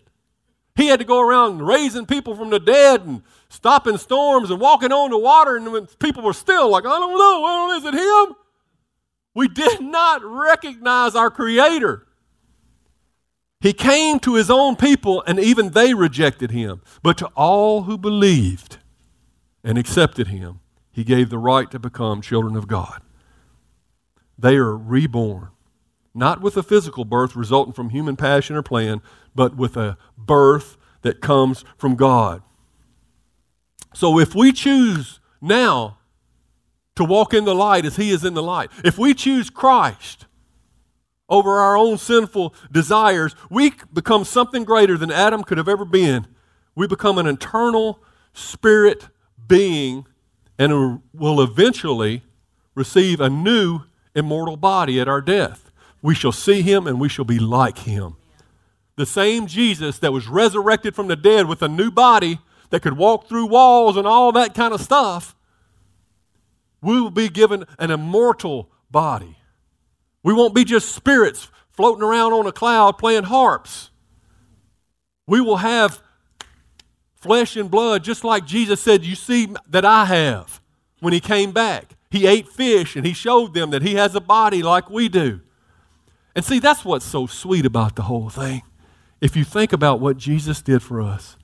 He 0.76 0.88
had 0.88 1.00
to 1.00 1.06
go 1.06 1.20
around 1.20 1.62
raising 1.62 2.04
people 2.04 2.36
from 2.36 2.50
the 2.50 2.60
dead 2.60 3.00
and 3.00 3.22
stopping 3.48 3.96
storms 3.96 4.50
and 4.50 4.60
walking 4.60 4.92
on 4.92 5.10
the 5.10 5.18
water, 5.18 5.56
and 5.56 5.72
when 5.72 5.86
people 5.86 6.22
were 6.22 6.34
still 6.34 6.70
like, 6.70 6.84
I 6.84 6.98
don't 6.98 7.18
know, 7.18 7.40
well, 7.40 7.70
is 7.78 7.84
it 7.84 7.94
him? 7.94 8.36
We 9.34 9.48
did 9.48 9.80
not 9.80 10.22
recognize 10.22 11.14
our 11.14 11.30
Creator. 11.30 12.06
He 13.60 13.72
came 13.72 14.20
to 14.20 14.34
his 14.34 14.50
own 14.50 14.76
people, 14.76 15.24
and 15.26 15.40
even 15.40 15.70
they 15.70 15.94
rejected 15.94 16.50
him. 16.50 16.82
But 17.02 17.16
to 17.18 17.26
all 17.28 17.82
who 17.84 17.96
believed 17.96 18.76
and 19.64 19.78
accepted 19.78 20.28
him, 20.28 20.60
he 20.98 21.04
gave 21.04 21.30
the 21.30 21.38
right 21.38 21.70
to 21.70 21.78
become 21.78 22.20
children 22.20 22.56
of 22.56 22.66
God. 22.66 23.00
They 24.36 24.56
are 24.56 24.76
reborn, 24.76 25.50
not 26.12 26.40
with 26.40 26.56
a 26.56 26.62
physical 26.64 27.04
birth 27.04 27.36
resulting 27.36 27.72
from 27.72 27.90
human 27.90 28.16
passion 28.16 28.56
or 28.56 28.64
plan, 28.64 29.00
but 29.32 29.56
with 29.56 29.76
a 29.76 29.96
birth 30.16 30.76
that 31.02 31.20
comes 31.20 31.64
from 31.76 31.94
God. 31.94 32.42
So 33.94 34.18
if 34.18 34.34
we 34.34 34.50
choose 34.50 35.20
now 35.40 35.98
to 36.96 37.04
walk 37.04 37.32
in 37.32 37.44
the 37.44 37.54
light 37.54 37.84
as 37.84 37.94
He 37.94 38.10
is 38.10 38.24
in 38.24 38.34
the 38.34 38.42
light, 38.42 38.68
if 38.84 38.98
we 38.98 39.14
choose 39.14 39.50
Christ 39.50 40.26
over 41.28 41.60
our 41.60 41.76
own 41.76 41.96
sinful 41.98 42.56
desires, 42.72 43.36
we 43.48 43.72
become 43.92 44.24
something 44.24 44.64
greater 44.64 44.98
than 44.98 45.12
Adam 45.12 45.44
could 45.44 45.58
have 45.58 45.68
ever 45.68 45.84
been. 45.84 46.26
We 46.74 46.88
become 46.88 47.18
an 47.18 47.28
eternal 47.28 48.02
spirit 48.32 49.06
being 49.46 50.04
and 50.58 51.00
will 51.12 51.40
eventually 51.40 52.22
receive 52.74 53.20
a 53.20 53.30
new 53.30 53.82
immortal 54.14 54.56
body 54.56 55.00
at 55.00 55.08
our 55.08 55.20
death. 55.20 55.70
We 56.02 56.14
shall 56.14 56.32
see 56.32 56.62
him 56.62 56.86
and 56.86 57.00
we 57.00 57.08
shall 57.08 57.24
be 57.24 57.38
like 57.38 57.78
him. 57.78 58.16
The 58.96 59.06
same 59.06 59.46
Jesus 59.46 59.98
that 60.00 60.12
was 60.12 60.26
resurrected 60.26 60.94
from 60.94 61.06
the 61.06 61.16
dead 61.16 61.46
with 61.46 61.62
a 61.62 61.68
new 61.68 61.90
body 61.90 62.40
that 62.70 62.82
could 62.82 62.96
walk 62.96 63.28
through 63.28 63.46
walls 63.46 63.96
and 63.96 64.06
all 64.06 64.32
that 64.32 64.54
kind 64.54 64.74
of 64.74 64.80
stuff, 64.80 65.36
we 66.82 67.00
will 67.00 67.10
be 67.10 67.28
given 67.28 67.64
an 67.78 67.90
immortal 67.90 68.70
body. 68.90 69.36
We 70.22 70.34
won't 70.34 70.54
be 70.54 70.64
just 70.64 70.94
spirits 70.94 71.48
floating 71.70 72.02
around 72.02 72.32
on 72.32 72.46
a 72.46 72.52
cloud 72.52 72.98
playing 72.98 73.24
harps. 73.24 73.90
We 75.26 75.40
will 75.40 75.58
have 75.58 76.02
flesh 77.20 77.56
and 77.56 77.70
blood, 77.70 78.04
just 78.04 78.24
like 78.24 78.46
Jesus 78.46 78.80
said, 78.80 79.04
You 79.04 79.14
see 79.14 79.48
that 79.68 79.84
I 79.84 80.06
have 80.06 80.60
when 81.00 81.12
he 81.12 81.20
came 81.20 81.52
back. 81.52 81.94
He 82.10 82.26
ate 82.26 82.48
fish 82.48 82.96
and 82.96 83.04
he 83.04 83.12
showed 83.12 83.54
them 83.54 83.70
that 83.70 83.82
he 83.82 83.94
has 83.94 84.14
a 84.14 84.20
body 84.20 84.62
like 84.62 84.88
we 84.88 85.08
do. 85.08 85.40
And 86.34 86.44
see, 86.44 86.58
that's 86.58 86.84
what's 86.84 87.04
so 87.04 87.26
sweet 87.26 87.66
about 87.66 87.96
the 87.96 88.02
whole 88.02 88.30
thing. 88.30 88.62
If 89.20 89.36
you 89.36 89.44
think 89.44 89.72
about 89.72 90.00
what 90.00 90.16
Jesus 90.16 90.62
did 90.62 90.82
for 90.82 91.00
us, 91.00 91.36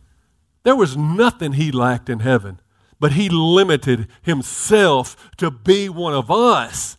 there 0.62 0.76
was 0.76 0.96
nothing 0.96 1.54
he 1.54 1.70
lacked 1.70 2.08
in 2.08 2.20
heaven, 2.20 2.60
but 2.98 3.12
he 3.12 3.28
limited 3.28 4.08
himself 4.22 5.30
to 5.36 5.50
be 5.50 5.88
one 5.88 6.14
of 6.14 6.30
us. 6.30 6.96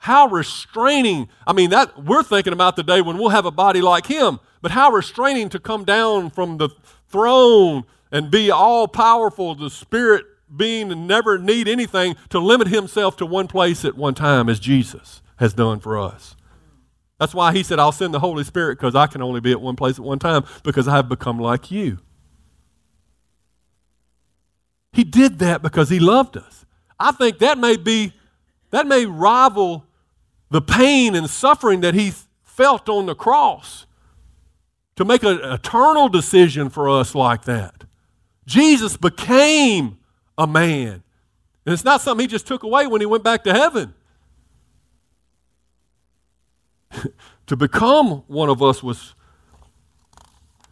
How 0.00 0.28
restraining. 0.28 1.28
I 1.46 1.52
mean, 1.52 1.70
that 1.70 2.04
we're 2.04 2.22
thinking 2.22 2.52
about 2.52 2.76
the 2.76 2.84
day 2.84 3.00
when 3.00 3.18
we'll 3.18 3.30
have 3.30 3.46
a 3.46 3.50
body 3.50 3.80
like 3.80 4.06
him, 4.06 4.38
but 4.62 4.70
how 4.70 4.92
restraining 4.92 5.48
to 5.48 5.58
come 5.58 5.84
down 5.84 6.30
from 6.30 6.58
the 6.58 6.68
throne 7.08 7.84
and 8.10 8.30
be 8.30 8.50
all 8.50 8.88
powerful, 8.88 9.54
the 9.54 9.70
spirit 9.70 10.24
being 10.54 10.92
and 10.92 11.08
never 11.08 11.38
need 11.38 11.68
anything 11.68 12.16
to 12.30 12.38
limit 12.38 12.68
himself 12.68 13.16
to 13.16 13.26
one 13.26 13.48
place 13.48 13.84
at 13.84 13.96
one 13.96 14.14
time 14.14 14.48
as 14.48 14.60
Jesus 14.60 15.22
has 15.36 15.52
done 15.52 15.80
for 15.80 15.98
us. 15.98 16.36
That's 17.18 17.34
why 17.34 17.52
he 17.52 17.62
said, 17.62 17.78
I'll 17.78 17.92
send 17.92 18.12
the 18.12 18.20
Holy 18.20 18.44
Spirit 18.44 18.78
because 18.78 18.94
I 18.94 19.06
can 19.06 19.22
only 19.22 19.40
be 19.40 19.50
at 19.50 19.60
one 19.60 19.76
place 19.76 19.98
at 19.98 20.04
one 20.04 20.18
time 20.18 20.44
because 20.62 20.86
I 20.86 20.96
have 20.96 21.08
become 21.08 21.38
like 21.38 21.70
you. 21.70 21.98
He 24.92 25.04
did 25.04 25.38
that 25.40 25.62
because 25.62 25.88
he 25.90 25.98
loved 25.98 26.36
us. 26.36 26.64
I 26.98 27.12
think 27.12 27.38
that 27.38 27.58
may 27.58 27.76
be, 27.76 28.12
that 28.70 28.86
may 28.86 29.06
rival 29.06 29.84
the 30.50 30.62
pain 30.62 31.14
and 31.14 31.28
suffering 31.28 31.80
that 31.80 31.94
he 31.94 32.12
felt 32.42 32.88
on 32.88 33.06
the 33.06 33.14
cross 33.14 33.85
to 34.96 35.04
make 35.04 35.22
an 35.22 35.38
eternal 35.42 36.08
decision 36.08 36.68
for 36.70 36.88
us 36.88 37.14
like 37.14 37.44
that. 37.44 37.84
Jesus 38.46 38.96
became 38.96 39.98
a 40.38 40.46
man. 40.46 41.02
And 41.64 41.72
it's 41.72 41.84
not 41.84 42.00
something 42.00 42.24
he 42.24 42.28
just 42.28 42.46
took 42.46 42.62
away 42.62 42.86
when 42.86 43.00
he 43.00 43.06
went 43.06 43.24
back 43.24 43.44
to 43.44 43.52
heaven. 43.52 43.94
to 47.46 47.56
become 47.56 48.24
one 48.26 48.48
of 48.48 48.62
us 48.62 48.82
was 48.82 49.14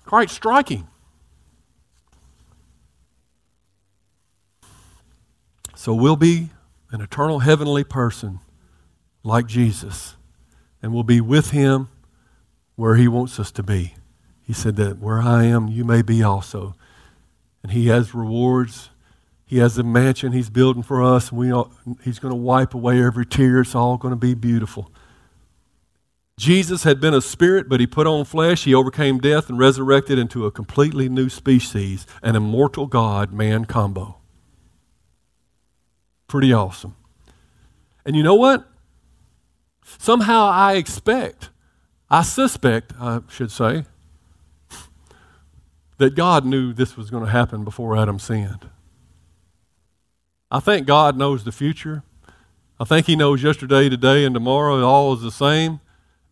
quite 0.04 0.30
striking. 0.30 0.86
So 5.74 5.92
we'll 5.92 6.16
be 6.16 6.48
an 6.90 7.00
eternal 7.00 7.40
heavenly 7.40 7.84
person 7.84 8.40
like 9.22 9.46
Jesus, 9.46 10.16
and 10.80 10.94
we'll 10.94 11.02
be 11.02 11.20
with 11.20 11.50
him 11.50 11.88
where 12.76 12.96
he 12.96 13.08
wants 13.08 13.38
us 13.38 13.50
to 13.52 13.62
be. 13.62 13.94
He 14.44 14.52
said 14.52 14.76
that 14.76 14.98
where 14.98 15.20
I 15.20 15.44
am, 15.44 15.68
you 15.68 15.84
may 15.84 16.02
be 16.02 16.22
also. 16.22 16.74
And 17.62 17.72
he 17.72 17.88
has 17.88 18.14
rewards. 18.14 18.90
He 19.46 19.58
has 19.58 19.78
a 19.78 19.82
mansion 19.82 20.32
he's 20.32 20.50
building 20.50 20.82
for 20.82 21.02
us. 21.02 21.30
And 21.30 21.38
we 21.38 21.50
all, 21.50 21.72
he's 22.02 22.18
going 22.18 22.32
to 22.32 22.40
wipe 22.40 22.74
away 22.74 23.02
every 23.02 23.24
tear. 23.24 23.60
It's 23.60 23.74
all 23.74 23.96
going 23.96 24.12
to 24.12 24.16
be 24.16 24.34
beautiful. 24.34 24.92
Jesus 26.36 26.82
had 26.82 27.00
been 27.00 27.14
a 27.14 27.20
spirit, 27.20 27.68
but 27.68 27.80
he 27.80 27.86
put 27.86 28.06
on 28.06 28.24
flesh. 28.24 28.64
He 28.64 28.74
overcame 28.74 29.18
death 29.18 29.48
and 29.48 29.58
resurrected 29.58 30.18
into 30.18 30.44
a 30.46 30.50
completely 30.50 31.08
new 31.08 31.28
species, 31.28 32.06
an 32.22 32.36
immortal 32.36 32.86
God 32.86 33.32
man 33.32 33.64
combo. 33.64 34.16
Pretty 36.26 36.52
awesome. 36.52 36.96
And 38.04 38.16
you 38.16 38.22
know 38.22 38.34
what? 38.34 38.68
Somehow 39.98 40.46
I 40.46 40.74
expect, 40.74 41.50
I 42.10 42.22
suspect, 42.22 42.92
I 42.98 43.20
should 43.28 43.50
say, 43.50 43.84
that 45.98 46.14
God 46.14 46.44
knew 46.44 46.72
this 46.72 46.96
was 46.96 47.10
going 47.10 47.24
to 47.24 47.30
happen 47.30 47.64
before 47.64 47.96
Adam 47.96 48.18
sinned. 48.18 48.68
I 50.50 50.60
think 50.60 50.86
God 50.86 51.16
knows 51.16 51.44
the 51.44 51.52
future. 51.52 52.02
I 52.78 52.84
think 52.84 53.06
He 53.06 53.16
knows 53.16 53.42
yesterday, 53.42 53.88
today, 53.88 54.24
and 54.24 54.34
tomorrow 54.34 54.84
all 54.84 55.12
is 55.14 55.22
the 55.22 55.30
same. 55.30 55.80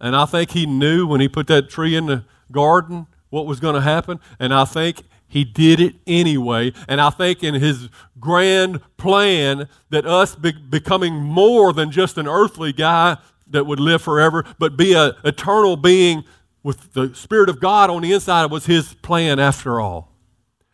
And 0.02 0.16
I 0.16 0.26
think 0.26 0.50
he 0.50 0.66
knew 0.66 1.06
when 1.06 1.20
he 1.20 1.28
put 1.28 1.46
that 1.46 1.70
tree 1.70 1.94
in 1.94 2.06
the 2.06 2.24
garden 2.50 3.06
what 3.30 3.46
was 3.46 3.60
going 3.60 3.76
to 3.76 3.80
happen. 3.80 4.18
And 4.40 4.52
I 4.52 4.64
think 4.64 5.02
he 5.28 5.44
did 5.44 5.80
it 5.80 5.94
anyway. 6.06 6.72
And 6.88 7.00
I 7.00 7.08
think 7.08 7.44
in 7.44 7.54
his 7.54 7.88
grand 8.18 8.80
plan 8.96 9.68
that 9.90 10.04
us 10.04 10.34
be- 10.34 10.52
becoming 10.52 11.14
more 11.14 11.72
than 11.72 11.92
just 11.92 12.18
an 12.18 12.26
earthly 12.26 12.72
guy 12.72 13.16
that 13.48 13.64
would 13.64 13.78
live 13.78 14.02
forever, 14.02 14.44
but 14.58 14.76
be 14.76 14.92
an 14.92 15.12
eternal 15.24 15.76
being 15.76 16.24
with 16.62 16.92
the 16.92 17.14
Spirit 17.14 17.48
of 17.48 17.60
God 17.60 17.90
on 17.90 18.02
the 18.02 18.12
inside 18.12 18.46
was 18.50 18.66
his 18.66 18.94
plan 18.94 19.38
after 19.38 19.80
all. 19.80 20.12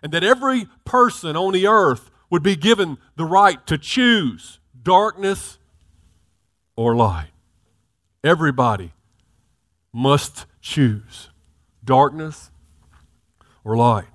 And 0.02 0.12
that 0.12 0.22
every 0.22 0.68
person 0.84 1.36
on 1.36 1.52
the 1.52 1.66
earth 1.66 2.10
would 2.30 2.42
be 2.42 2.56
given 2.56 2.98
the 3.16 3.24
right 3.24 3.64
to 3.66 3.78
choose 3.78 4.60
darkness 4.82 5.58
or 6.76 6.94
light. 6.94 7.30
Everybody 8.22 8.92
must 9.92 10.46
choose 10.60 11.30
darkness 11.84 12.50
or 13.64 13.76
light. 13.76 14.08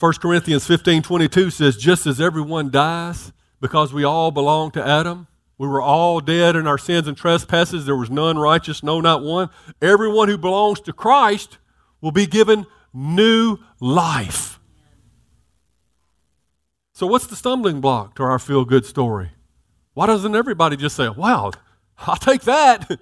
1 0.00 0.12
Corinthians 0.14 0.66
15 0.66 1.02
22 1.02 1.50
says, 1.50 1.76
Just 1.76 2.06
as 2.06 2.20
everyone 2.20 2.70
dies 2.70 3.32
because 3.60 3.92
we 3.92 4.04
all 4.04 4.30
belong 4.30 4.70
to 4.72 4.86
Adam, 4.86 5.26
we 5.58 5.66
were 5.66 5.82
all 5.82 6.20
dead 6.20 6.54
in 6.54 6.66
our 6.68 6.78
sins 6.78 7.08
and 7.08 7.16
trespasses, 7.16 7.84
there 7.84 7.96
was 7.96 8.10
none 8.10 8.38
righteous, 8.38 8.82
no, 8.82 9.00
not 9.00 9.22
one. 9.22 9.50
Everyone 9.82 10.28
who 10.28 10.38
belongs 10.38 10.80
to 10.82 10.92
Christ 10.92 11.58
will 12.00 12.12
be 12.12 12.26
given 12.26 12.64
new 12.94 13.58
life. 13.80 14.60
So, 16.94 17.06
what's 17.06 17.26
the 17.26 17.36
stumbling 17.36 17.80
block 17.80 18.14
to 18.16 18.22
our 18.22 18.38
feel 18.38 18.64
good 18.64 18.86
story? 18.86 19.30
Why 19.94 20.06
doesn't 20.06 20.34
everybody 20.34 20.76
just 20.76 20.96
say, 20.96 21.08
Wow, 21.08 21.52
I'll 21.98 22.16
take 22.16 22.42
that? 22.42 23.00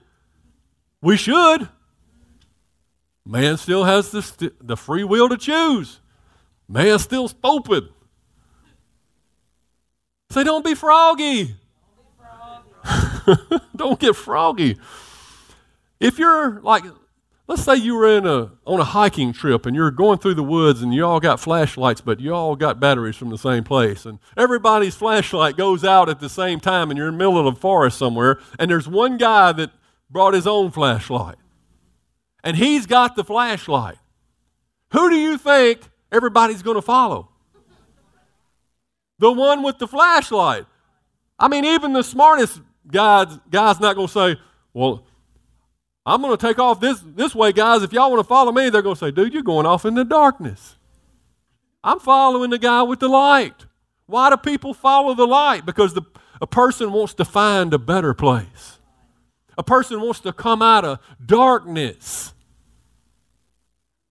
We 1.02 1.16
should. 1.16 1.68
Man 3.24 3.56
still 3.58 3.84
has 3.84 4.10
the, 4.10 4.52
the 4.60 4.76
free 4.76 5.04
will 5.04 5.28
to 5.28 5.36
choose. 5.36 6.00
Man's 6.68 7.02
still 7.02 7.28
stupid. 7.28 7.88
Say, 10.30 10.44
don't 10.44 10.64
be 10.64 10.74
froggy. 10.74 11.56
don't 13.76 13.98
get 13.98 14.16
froggy. 14.16 14.78
If 16.00 16.18
you're 16.18 16.60
like, 16.60 16.84
let's 17.48 17.62
say 17.62 17.76
you 17.76 17.94
were 17.94 18.18
in 18.18 18.26
a, 18.26 18.52
on 18.66 18.80
a 18.80 18.84
hiking 18.84 19.32
trip 19.32 19.66
and 19.66 19.74
you're 19.74 19.90
going 19.90 20.18
through 20.18 20.34
the 20.34 20.42
woods 20.42 20.82
and 20.82 20.92
you 20.92 21.04
all 21.04 21.20
got 21.20 21.40
flashlights, 21.40 22.00
but 22.00 22.20
you 22.20 22.34
all 22.34 22.56
got 22.56 22.80
batteries 22.80 23.16
from 23.16 23.30
the 23.30 23.38
same 23.38 23.64
place. 23.64 24.04
And 24.04 24.18
everybody's 24.36 24.94
flashlight 24.94 25.56
goes 25.56 25.84
out 25.84 26.08
at 26.08 26.20
the 26.20 26.28
same 26.28 26.60
time 26.60 26.90
and 26.90 26.98
you're 26.98 27.08
in 27.08 27.14
the 27.14 27.18
middle 27.18 27.38
of 27.38 27.54
the 27.54 27.60
forest 27.60 27.98
somewhere. 27.98 28.38
And 28.58 28.70
there's 28.70 28.88
one 28.88 29.16
guy 29.16 29.52
that 29.52 29.70
brought 30.10 30.34
his 30.34 30.46
own 30.46 30.70
flashlight. 30.70 31.36
And 32.44 32.56
he's 32.56 32.86
got 32.86 33.16
the 33.16 33.24
flashlight. 33.24 33.96
Who 34.92 35.10
do 35.10 35.16
you 35.16 35.36
think 35.36 35.80
everybody's 36.12 36.62
going 36.62 36.76
to 36.76 36.82
follow? 36.82 37.30
The 39.18 39.32
one 39.32 39.62
with 39.62 39.78
the 39.78 39.88
flashlight. 39.88 40.66
I 41.38 41.48
mean, 41.48 41.64
even 41.64 41.92
the 41.92 42.04
smartest 42.04 42.60
guys, 42.90 43.38
guy's 43.50 43.80
not 43.80 43.96
going 43.96 44.08
to 44.08 44.12
say, 44.12 44.36
well, 44.72 45.04
I'm 46.04 46.22
going 46.22 46.36
to 46.36 46.46
take 46.46 46.58
off 46.58 46.80
this, 46.80 47.00
this 47.04 47.34
way, 47.34 47.52
guys. 47.52 47.82
If 47.82 47.92
y'all 47.92 48.10
want 48.10 48.20
to 48.20 48.28
follow 48.28 48.52
me, 48.52 48.70
they're 48.70 48.82
going 48.82 48.94
to 48.94 48.98
say, 48.98 49.10
dude, 49.10 49.34
you're 49.34 49.42
going 49.42 49.66
off 49.66 49.84
in 49.84 49.94
the 49.94 50.04
darkness. 50.04 50.76
I'm 51.82 51.98
following 51.98 52.50
the 52.50 52.58
guy 52.58 52.82
with 52.82 53.00
the 53.00 53.08
light. 53.08 53.66
Why 54.06 54.30
do 54.30 54.36
people 54.36 54.72
follow 54.72 55.14
the 55.14 55.26
light? 55.26 55.66
Because 55.66 55.94
the, 55.94 56.02
a 56.40 56.46
person 56.46 56.92
wants 56.92 57.14
to 57.14 57.24
find 57.24 57.74
a 57.74 57.78
better 57.78 58.14
place. 58.14 58.78
A 59.58 59.62
person 59.62 60.00
wants 60.00 60.20
to 60.20 60.32
come 60.32 60.62
out 60.62 60.84
of 60.84 60.98
darkness. 61.24 62.34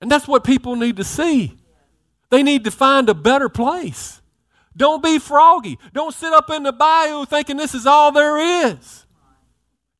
And 0.01 0.11
that's 0.11 0.27
what 0.27 0.43
people 0.43 0.75
need 0.75 0.97
to 0.97 1.03
see. 1.03 1.57
They 2.29 2.43
need 2.43 2.63
to 2.65 2.71
find 2.71 3.07
a 3.09 3.13
better 3.13 3.47
place. 3.47 4.21
Don't 4.77 5.01
be 5.01 5.19
froggy. 5.19 5.79
Don't 5.93 6.13
sit 6.13 6.33
up 6.33 6.49
in 6.49 6.63
the 6.63 6.73
bayou 6.73 7.25
thinking 7.25 7.57
this 7.57 7.73
is 7.73 7.85
all 7.85 8.11
there 8.11 8.37
is. 8.67 9.05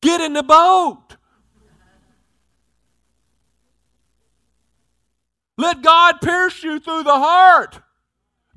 Get 0.00 0.20
in 0.20 0.32
the 0.32 0.42
boat. 0.42 1.02
Let 5.58 5.82
God 5.82 6.20
pierce 6.20 6.62
you 6.62 6.78
through 6.78 7.04
the 7.04 7.18
heart 7.18 7.80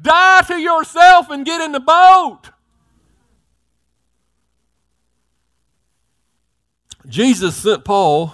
Die 0.01 0.41
to 0.47 0.57
yourself 0.57 1.29
and 1.29 1.45
get 1.45 1.61
in 1.61 1.71
the 1.71 1.79
boat. 1.79 2.51
Jesus 7.07 7.55
sent 7.55 7.83
Paul, 7.83 8.33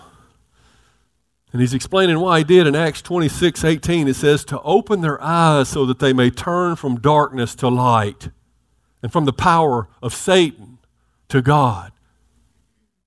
and 1.55 1.61
he's 1.61 1.73
explaining 1.73 2.19
why 2.19 2.39
he 2.39 2.43
did 2.43 2.67
in 2.67 2.75
Acts 2.75 3.01
26 3.01 3.63
18. 3.63 4.09
It 4.09 4.17
says, 4.17 4.43
to 4.43 4.61
open 4.63 4.99
their 4.99 5.23
eyes 5.23 5.69
so 5.69 5.85
that 5.85 5.99
they 5.99 6.11
may 6.11 6.29
turn 6.29 6.75
from 6.75 6.99
darkness 6.99 7.55
to 7.55 7.69
light 7.69 8.27
and 9.01 9.09
from 9.09 9.23
the 9.23 9.31
power 9.31 9.87
of 10.03 10.13
Satan 10.13 10.79
to 11.29 11.41
God. 11.41 11.93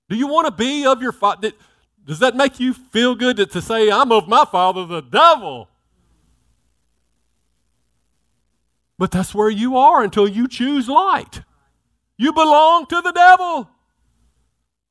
Do 0.09 0.15
you 0.15 0.25
want 0.25 0.47
to 0.47 0.51
be 0.51 0.83
of 0.87 0.99
your 0.99 1.11
father? 1.11 1.51
Does 2.03 2.17
that 2.17 2.35
make 2.35 2.59
you 2.59 2.73
feel 2.73 3.13
good 3.13 3.37
to, 3.37 3.45
to 3.45 3.61
say, 3.61 3.91
I'm 3.91 4.11
of 4.11 4.27
my 4.27 4.45
father, 4.45 4.83
the 4.83 5.01
devil? 5.01 5.69
But 8.97 9.11
that's 9.11 9.35
where 9.35 9.51
you 9.51 9.77
are 9.77 10.03
until 10.03 10.27
you 10.27 10.47
choose 10.47 10.89
light. 10.89 11.43
You 12.17 12.33
belong 12.33 12.87
to 12.87 12.99
the 12.99 13.11
devil. 13.11 13.69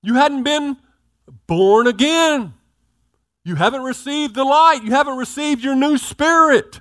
You 0.00 0.14
hadn't 0.14 0.44
been 0.44 0.76
born 1.48 1.88
again. 1.88 2.54
You 3.48 3.54
haven't 3.54 3.80
received 3.80 4.34
the 4.34 4.44
light. 4.44 4.84
You 4.84 4.90
haven't 4.90 5.16
received 5.16 5.64
your 5.64 5.74
new 5.74 5.96
spirit. 5.96 6.80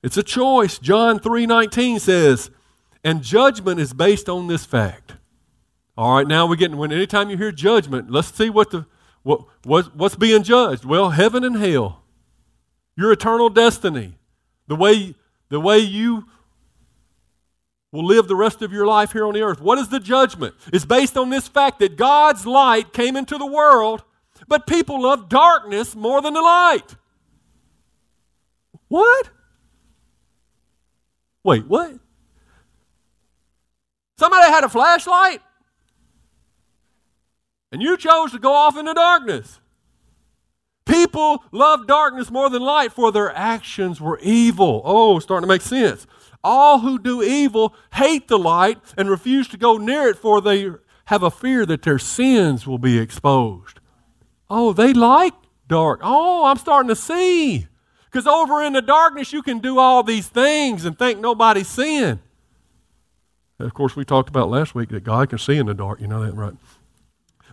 It's 0.00 0.16
a 0.16 0.22
choice. 0.22 0.78
John 0.78 1.18
3:19 1.18 1.98
says, 1.98 2.48
"And 3.02 3.22
judgment 3.22 3.80
is 3.80 3.92
based 3.92 4.28
on 4.28 4.46
this 4.46 4.64
fact." 4.64 5.16
All 5.98 6.14
right, 6.14 6.26
now 6.26 6.46
we're 6.46 6.54
getting 6.54 6.76
when 6.76 6.92
anytime 6.92 7.30
you 7.30 7.36
hear 7.36 7.50
judgment, 7.50 8.12
let's 8.12 8.32
see 8.32 8.48
what 8.48 8.70
the 8.70 8.86
what, 9.24 9.40
what 9.64 9.96
what's 9.96 10.14
being 10.14 10.44
judged. 10.44 10.84
Well, 10.84 11.10
heaven 11.10 11.42
and 11.42 11.56
hell. 11.56 12.04
Your 12.96 13.10
eternal 13.10 13.48
destiny. 13.48 14.18
The 14.68 14.76
way 14.76 15.16
the 15.48 15.58
way 15.58 15.80
you 15.80 16.28
will 17.90 18.06
live 18.06 18.28
the 18.28 18.36
rest 18.36 18.62
of 18.62 18.72
your 18.72 18.86
life 18.86 19.12
here 19.12 19.26
on 19.26 19.34
the 19.34 19.42
earth. 19.42 19.60
What 19.60 19.78
is 19.78 19.88
the 19.88 19.98
judgment? 19.98 20.54
It's 20.72 20.84
based 20.84 21.16
on 21.16 21.30
this 21.30 21.48
fact 21.48 21.80
that 21.80 21.96
God's 21.96 22.46
light 22.46 22.92
came 22.92 23.16
into 23.16 23.36
the 23.36 23.46
world, 23.46 24.04
but 24.52 24.66
people 24.66 25.00
love 25.00 25.30
darkness 25.30 25.96
more 25.96 26.20
than 26.20 26.34
the 26.34 26.42
light. 26.42 26.96
What? 28.88 29.30
Wait, 31.42 31.66
what? 31.66 31.98
Somebody 34.18 34.52
had 34.52 34.62
a 34.62 34.68
flashlight 34.68 35.40
and 37.72 37.80
you 37.80 37.96
chose 37.96 38.32
to 38.32 38.38
go 38.38 38.52
off 38.52 38.76
into 38.76 38.92
darkness. 38.92 39.58
People 40.84 41.42
love 41.50 41.86
darkness 41.86 42.30
more 42.30 42.50
than 42.50 42.60
light, 42.60 42.92
for 42.92 43.10
their 43.10 43.34
actions 43.34 44.02
were 44.02 44.18
evil. 44.18 44.82
Oh, 44.84 45.18
starting 45.18 45.48
to 45.48 45.54
make 45.54 45.62
sense. 45.62 46.06
All 46.44 46.80
who 46.80 46.98
do 46.98 47.22
evil 47.22 47.74
hate 47.94 48.28
the 48.28 48.38
light 48.38 48.76
and 48.98 49.08
refuse 49.08 49.48
to 49.48 49.56
go 49.56 49.78
near 49.78 50.08
it, 50.08 50.18
for 50.18 50.42
they 50.42 50.72
have 51.06 51.22
a 51.22 51.30
fear 51.30 51.64
that 51.64 51.84
their 51.84 51.98
sins 51.98 52.66
will 52.66 52.76
be 52.76 52.98
exposed. 52.98 53.78
Oh, 54.54 54.74
they 54.74 54.92
like 54.92 55.32
dark. 55.66 56.00
Oh, 56.02 56.44
I'm 56.44 56.58
starting 56.58 56.88
to 56.88 56.96
see. 56.96 57.66
Because 58.04 58.26
over 58.26 58.62
in 58.62 58.74
the 58.74 58.82
darkness, 58.82 59.32
you 59.32 59.42
can 59.42 59.60
do 59.60 59.78
all 59.78 60.02
these 60.02 60.28
things 60.28 60.84
and 60.84 60.98
think 60.98 61.18
nobody's 61.18 61.68
seeing. 61.68 62.20
Of 63.58 63.72
course, 63.72 63.96
we 63.96 64.04
talked 64.04 64.28
about 64.28 64.50
last 64.50 64.74
week 64.74 64.90
that 64.90 65.04
God 65.04 65.30
can 65.30 65.38
see 65.38 65.56
in 65.56 65.64
the 65.64 65.72
dark. 65.72 66.02
You 66.02 66.06
know 66.06 66.22
that, 66.22 66.34
right? 66.34 66.52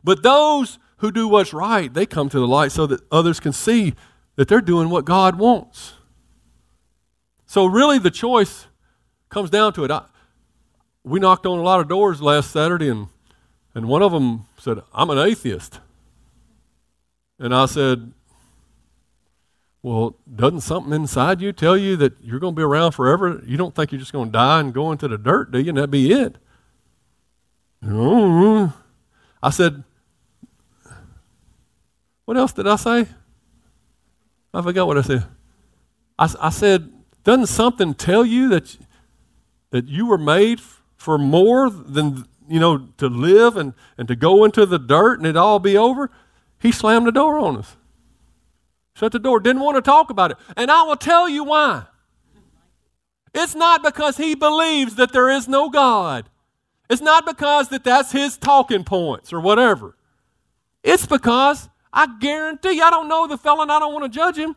But 0.04 0.24
those 0.24 0.78
who 0.98 1.10
do 1.10 1.26
what's 1.30 1.54
right, 1.54 1.94
they 1.94 2.06
come 2.06 2.28
to 2.28 2.40
the 2.40 2.48
light 2.48 2.74
so 2.74 2.86
that 2.88 3.00
others 3.10 3.40
can 3.40 3.54
see 3.54 3.94
that 4.36 4.50
they're 4.50 4.60
doing 4.60 4.90
what 4.90 5.06
God 5.06 5.38
wants. 5.38 5.94
So, 7.46 7.66
really, 7.66 7.98
the 7.98 8.12
choice 8.12 8.68
comes 9.30 9.50
down 9.50 9.72
to 9.74 9.86
it. 9.86 9.92
I, 9.92 10.04
we 11.06 11.22
knocked 11.22 11.46
on 11.46 11.60
a 11.60 11.64
lot 11.64 11.80
of 11.80 11.88
doors 11.88 12.22
last 12.22 12.52
Saturday, 12.52 12.90
and, 12.90 13.08
and 13.74 13.88
one 13.88 14.04
of 14.04 14.12
them 14.12 14.48
said, 14.58 14.80
I'm 14.94 15.10
an 15.10 15.18
atheist. 15.18 15.80
And 17.40 17.56
I 17.56 17.66
said, 17.66 18.12
Well, 19.82 20.16
doesn't 20.34 20.62
something 20.62 20.94
inside 20.94 21.42
you 21.42 21.54
tell 21.54 21.78
you 21.78 21.96
that 21.98 22.14
you're 22.22 22.40
going 22.40 22.54
to 22.54 22.60
be 22.60 22.64
around 22.64 22.92
forever? 22.92 23.42
You 23.46 23.58
don't 23.58 23.74
think 23.74 23.92
you're 23.92 24.00
just 24.00 24.12
going 24.12 24.28
to 24.28 24.34
die 24.34 24.60
and 24.60 24.74
go 24.74 24.92
into 24.92 25.08
the 25.08 25.18
dirt, 25.18 25.52
do 25.52 25.60
you? 25.60 25.70
And 25.70 25.78
that'd 25.78 25.90
be 25.90 26.12
it. 26.12 26.36
Mm-hmm. 27.84 28.78
I 29.42 29.50
said, 29.50 29.84
what 32.26 32.38
else 32.38 32.52
did 32.52 32.68
I 32.68 32.76
say? 32.76 33.08
I 34.54 34.62
forgot 34.62 34.86
what 34.86 34.98
I 34.98 35.02
said. 35.02 35.26
I, 36.18 36.30
I 36.42 36.50
said, 36.50 36.92
doesn't 37.24 37.48
something 37.48 37.94
tell 37.94 38.26
you 38.26 38.50
that, 38.50 38.78
that 39.72 39.88
you 39.88 40.06
were 40.06 40.18
made 40.18 40.60
for 40.98 41.18
more 41.18 41.70
than, 41.70 42.26
you 42.48 42.60
know, 42.60 42.90
to 42.98 43.08
live 43.08 43.56
and, 43.56 43.74
and 43.98 44.08
to 44.10 44.16
go 44.16 44.44
into 44.44 44.66
the 44.66 44.78
dirt 44.78 45.20
and 45.20 45.26
it 45.26 45.38
all 45.38 45.60
be 45.60 45.78
over? 45.78 46.12
He 46.60 46.72
slammed 46.72 47.08
the 47.08 47.12
door 47.12 47.40
on 47.40 47.58
us. 47.58 47.78
Shut 48.94 49.12
the 49.12 49.20
door. 49.20 49.40
Didn't 49.40 49.62
want 49.62 49.78
to 49.78 49.82
talk 49.82 50.10
about 50.10 50.32
it. 50.32 50.38
And 50.58 50.70
I 50.70 50.84
will 50.84 50.98
tell 50.98 51.30
you 51.30 51.44
why. 51.44 51.86
It's 53.34 53.56
not 53.56 53.84
because 53.84 54.18
he 54.18 54.36
believes 54.36 54.96
that 54.96 55.14
there 55.14 55.30
is 55.30 55.48
no 55.48 55.70
God. 55.70 56.30
It's 56.90 57.02
not 57.02 57.26
because 57.26 57.70
that 57.70 57.84
that's 57.84 58.12
his 58.12 58.38
talking 58.38 58.84
points 58.84 59.32
or 59.32 59.40
whatever. 59.40 59.96
It's 60.84 61.06
because 61.06 61.70
I 61.94 62.08
guarantee 62.20 62.74
you, 62.74 62.84
I 62.84 62.90
don't 62.90 63.08
know 63.08 63.28
the 63.28 63.38
fellow 63.38 63.62
and 63.62 63.72
I 63.72 63.80
don't 63.80 63.94
want 63.94 64.12
to 64.12 64.16
judge 64.16 64.38
him, 64.38 64.56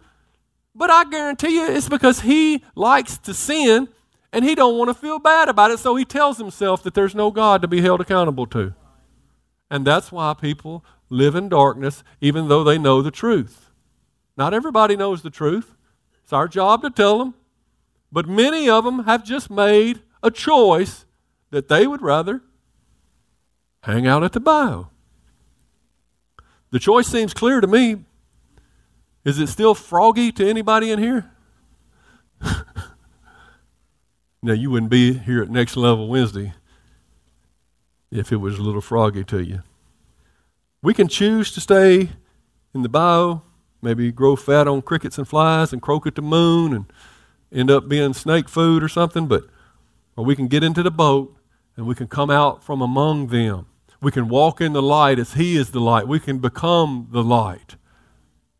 but 0.74 0.90
I 0.90 1.04
guarantee 1.04 1.56
you 1.56 1.66
it's 1.66 1.88
because 1.88 2.20
he 2.20 2.64
likes 2.74 3.18
to 3.18 3.34
sin 3.34 3.88
and 4.32 4.44
he 4.44 4.54
don't 4.54 4.78
want 4.78 4.88
to 4.88 4.94
feel 4.94 5.18
bad 5.18 5.50
about 5.50 5.70
it, 5.70 5.78
so 5.78 5.94
he 5.94 6.06
tells 6.06 6.38
himself 6.38 6.82
that 6.84 6.94
there's 6.94 7.14
no 7.14 7.30
God 7.30 7.60
to 7.60 7.68
be 7.68 7.82
held 7.82 8.00
accountable 8.00 8.46
to. 8.46 8.74
And 9.70 9.86
that's 9.86 10.10
why 10.10 10.32
people 10.34 10.84
live 11.12 11.34
in 11.34 11.48
darkness 11.48 12.02
even 12.20 12.48
though 12.48 12.64
they 12.64 12.78
know 12.78 13.02
the 13.02 13.10
truth. 13.10 13.70
Not 14.36 14.54
everybody 14.54 14.96
knows 14.96 15.22
the 15.22 15.30
truth. 15.30 15.74
It's 16.24 16.32
our 16.32 16.48
job 16.48 16.82
to 16.82 16.90
tell 16.90 17.18
them. 17.18 17.34
But 18.10 18.28
many 18.28 18.68
of 18.68 18.84
them 18.84 19.04
have 19.04 19.24
just 19.24 19.50
made 19.50 20.02
a 20.22 20.30
choice 20.30 21.04
that 21.50 21.68
they 21.68 21.86
would 21.86 22.02
rather 22.02 22.42
hang 23.82 24.06
out 24.06 24.22
at 24.22 24.32
the 24.32 24.40
bayou. 24.40 24.86
The 26.70 26.78
choice 26.78 27.06
seems 27.06 27.34
clear 27.34 27.60
to 27.60 27.66
me. 27.66 28.04
Is 29.24 29.38
it 29.38 29.48
still 29.48 29.74
froggy 29.74 30.32
to 30.32 30.48
anybody 30.48 30.90
in 30.90 30.98
here? 30.98 31.30
now, 34.42 34.52
you 34.52 34.70
wouldn't 34.70 34.90
be 34.90 35.12
here 35.12 35.42
at 35.42 35.50
Next 35.50 35.76
Level 35.76 36.08
Wednesday 36.08 36.54
if 38.10 38.32
it 38.32 38.38
was 38.38 38.58
a 38.58 38.62
little 38.62 38.80
froggy 38.80 39.24
to 39.24 39.42
you. 39.42 39.62
We 40.82 40.94
can 40.94 41.08
choose 41.08 41.52
to 41.52 41.60
stay 41.60 42.10
in 42.74 42.82
the 42.82 42.88
bayou, 42.88 43.40
maybe 43.80 44.10
grow 44.10 44.36
fat 44.36 44.66
on 44.66 44.82
crickets 44.82 45.18
and 45.18 45.26
flies 45.28 45.72
and 45.72 45.80
croak 45.80 46.06
at 46.06 46.14
the 46.14 46.22
moon 46.22 46.74
and 46.74 46.92
end 47.52 47.70
up 47.70 47.88
being 47.88 48.12
snake 48.14 48.48
food 48.48 48.82
or 48.82 48.88
something, 48.88 49.26
but 49.26 49.44
or 50.16 50.24
we 50.24 50.36
can 50.36 50.48
get 50.48 50.62
into 50.62 50.82
the 50.82 50.90
boat 50.90 51.36
and 51.76 51.86
we 51.86 51.94
can 51.94 52.06
come 52.06 52.30
out 52.30 52.62
from 52.64 52.82
among 52.82 53.28
them 53.28 53.66
we 54.02 54.10
can 54.10 54.28
walk 54.28 54.60
in 54.60 54.72
the 54.72 54.82
light 54.82 55.18
as 55.18 55.34
He 55.34 55.56
is 55.56 55.70
the 55.70 55.80
light. 55.80 56.08
We 56.08 56.18
can 56.18 56.38
become 56.38 57.08
the 57.12 57.22
light 57.22 57.76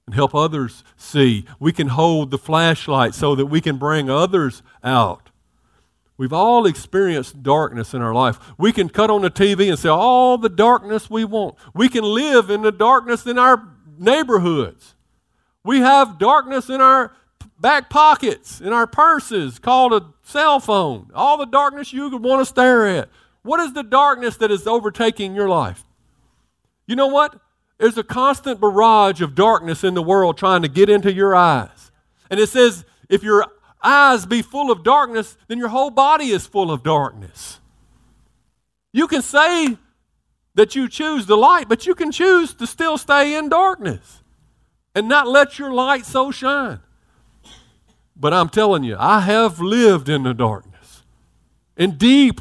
and 0.07 0.15
help 0.15 0.35
others 0.35 0.85
see. 0.97 1.45
We 1.59 1.73
can 1.73 1.89
hold 1.89 2.31
the 2.31 2.39
flashlight 2.39 3.15
so 3.15 3.35
that 3.35 3.47
we 3.47 3.61
can 3.61 3.77
bring 3.77 4.09
others 4.09 4.63
out. 4.85 5.22
We've 6.17 6.33
all 6.33 6.67
experienced 6.67 7.43
darkness 7.43 7.95
in 7.95 8.03
our 8.03 8.15
life. 8.15 8.39
We 8.59 8.73
can 8.73 8.89
cut 8.89 9.11
on 9.11 9.23
the 9.23 9.31
TV 9.31 9.69
and 9.69 9.79
say 9.79 9.89
all 9.89 10.39
the 10.39 10.49
darkness 10.49 11.11
we 11.11 11.25
want. 11.25 11.57
We 11.75 11.89
can 11.89 12.05
live 12.05 12.51
in 12.51 12.63
the 12.63 12.73
darkness 12.73 13.27
in 13.27 13.39
our 13.39 13.67
neighborhoods. 13.99 14.95
We 15.65 15.81
have 15.81 16.19
darkness 16.19 16.69
in 16.69 16.81
our 16.81 17.13
back 17.59 17.89
pockets, 17.89 18.61
in 18.61 18.73
our 18.73 18.87
purses, 18.87 19.59
called 19.59 19.93
a 19.93 20.13
cell 20.23 20.61
phone. 20.61 21.11
All 21.15 21.39
the 21.39 21.47
darkness 21.47 21.93
you 21.93 22.11
could 22.11 22.23
want 22.23 22.41
to 22.41 22.47
stare 22.47 22.87
at. 22.87 23.09
What 23.43 23.61
is 23.61 23.73
the 23.73 23.83
darkness 23.83 24.37
that 24.37 24.51
is 24.51 24.67
overtaking 24.67 25.35
your 25.35 25.49
life? 25.49 25.85
You 26.87 26.97
know 26.97 27.07
what? 27.07 27.41
There's 27.79 27.99
a 27.99 28.05
constant 28.05 28.61
barrage 28.61 29.21
of 29.21 29.35
darkness 29.35 29.83
in 29.83 29.95
the 29.95 30.03
world 30.03 30.37
trying 30.37 30.63
to 30.63 30.69
get 30.69 30.89
into 30.89 31.13
your 31.13 31.35
eyes. 31.35 31.91
And 32.31 32.39
it 32.39 32.49
says, 32.49 32.85
if 33.09 33.23
your 33.23 33.47
eyes 33.83 34.27
be 34.27 34.43
full 34.43 34.71
of 34.71 34.83
darkness, 34.83 35.37
then 35.49 35.59
your 35.59 35.69
whole 35.69 35.91
body 35.91 36.31
is 36.31 36.47
full 36.47 36.71
of 36.71 36.83
darkness. 36.83 37.61
You 38.93 39.07
can 39.07 39.23
say 39.23 39.77
that 40.55 40.77
you 40.77 40.89
choose 40.89 41.27
the 41.27 41.37
light, 41.37 41.69
but 41.69 41.87
you 41.87 41.95
can 41.95 42.13
choose 42.13 42.55
to 42.55 42.67
still 42.67 42.99
stay 42.99 43.37
in 43.37 43.49
darkness 43.49 44.23
and 44.95 45.09
not 45.09 45.27
let 45.27 45.59
your 45.59 45.73
light 45.73 46.05
so 46.05 46.31
shine. 46.31 46.81
But 48.15 48.35
I'm 48.35 48.51
telling 48.51 48.85
you, 48.85 48.97
I 48.99 49.21
have 49.21 49.61
lived 49.61 50.09
in 50.09 50.23
the 50.23 50.35
darkness, 50.35 51.03
in 51.77 51.97
deep 51.97 52.41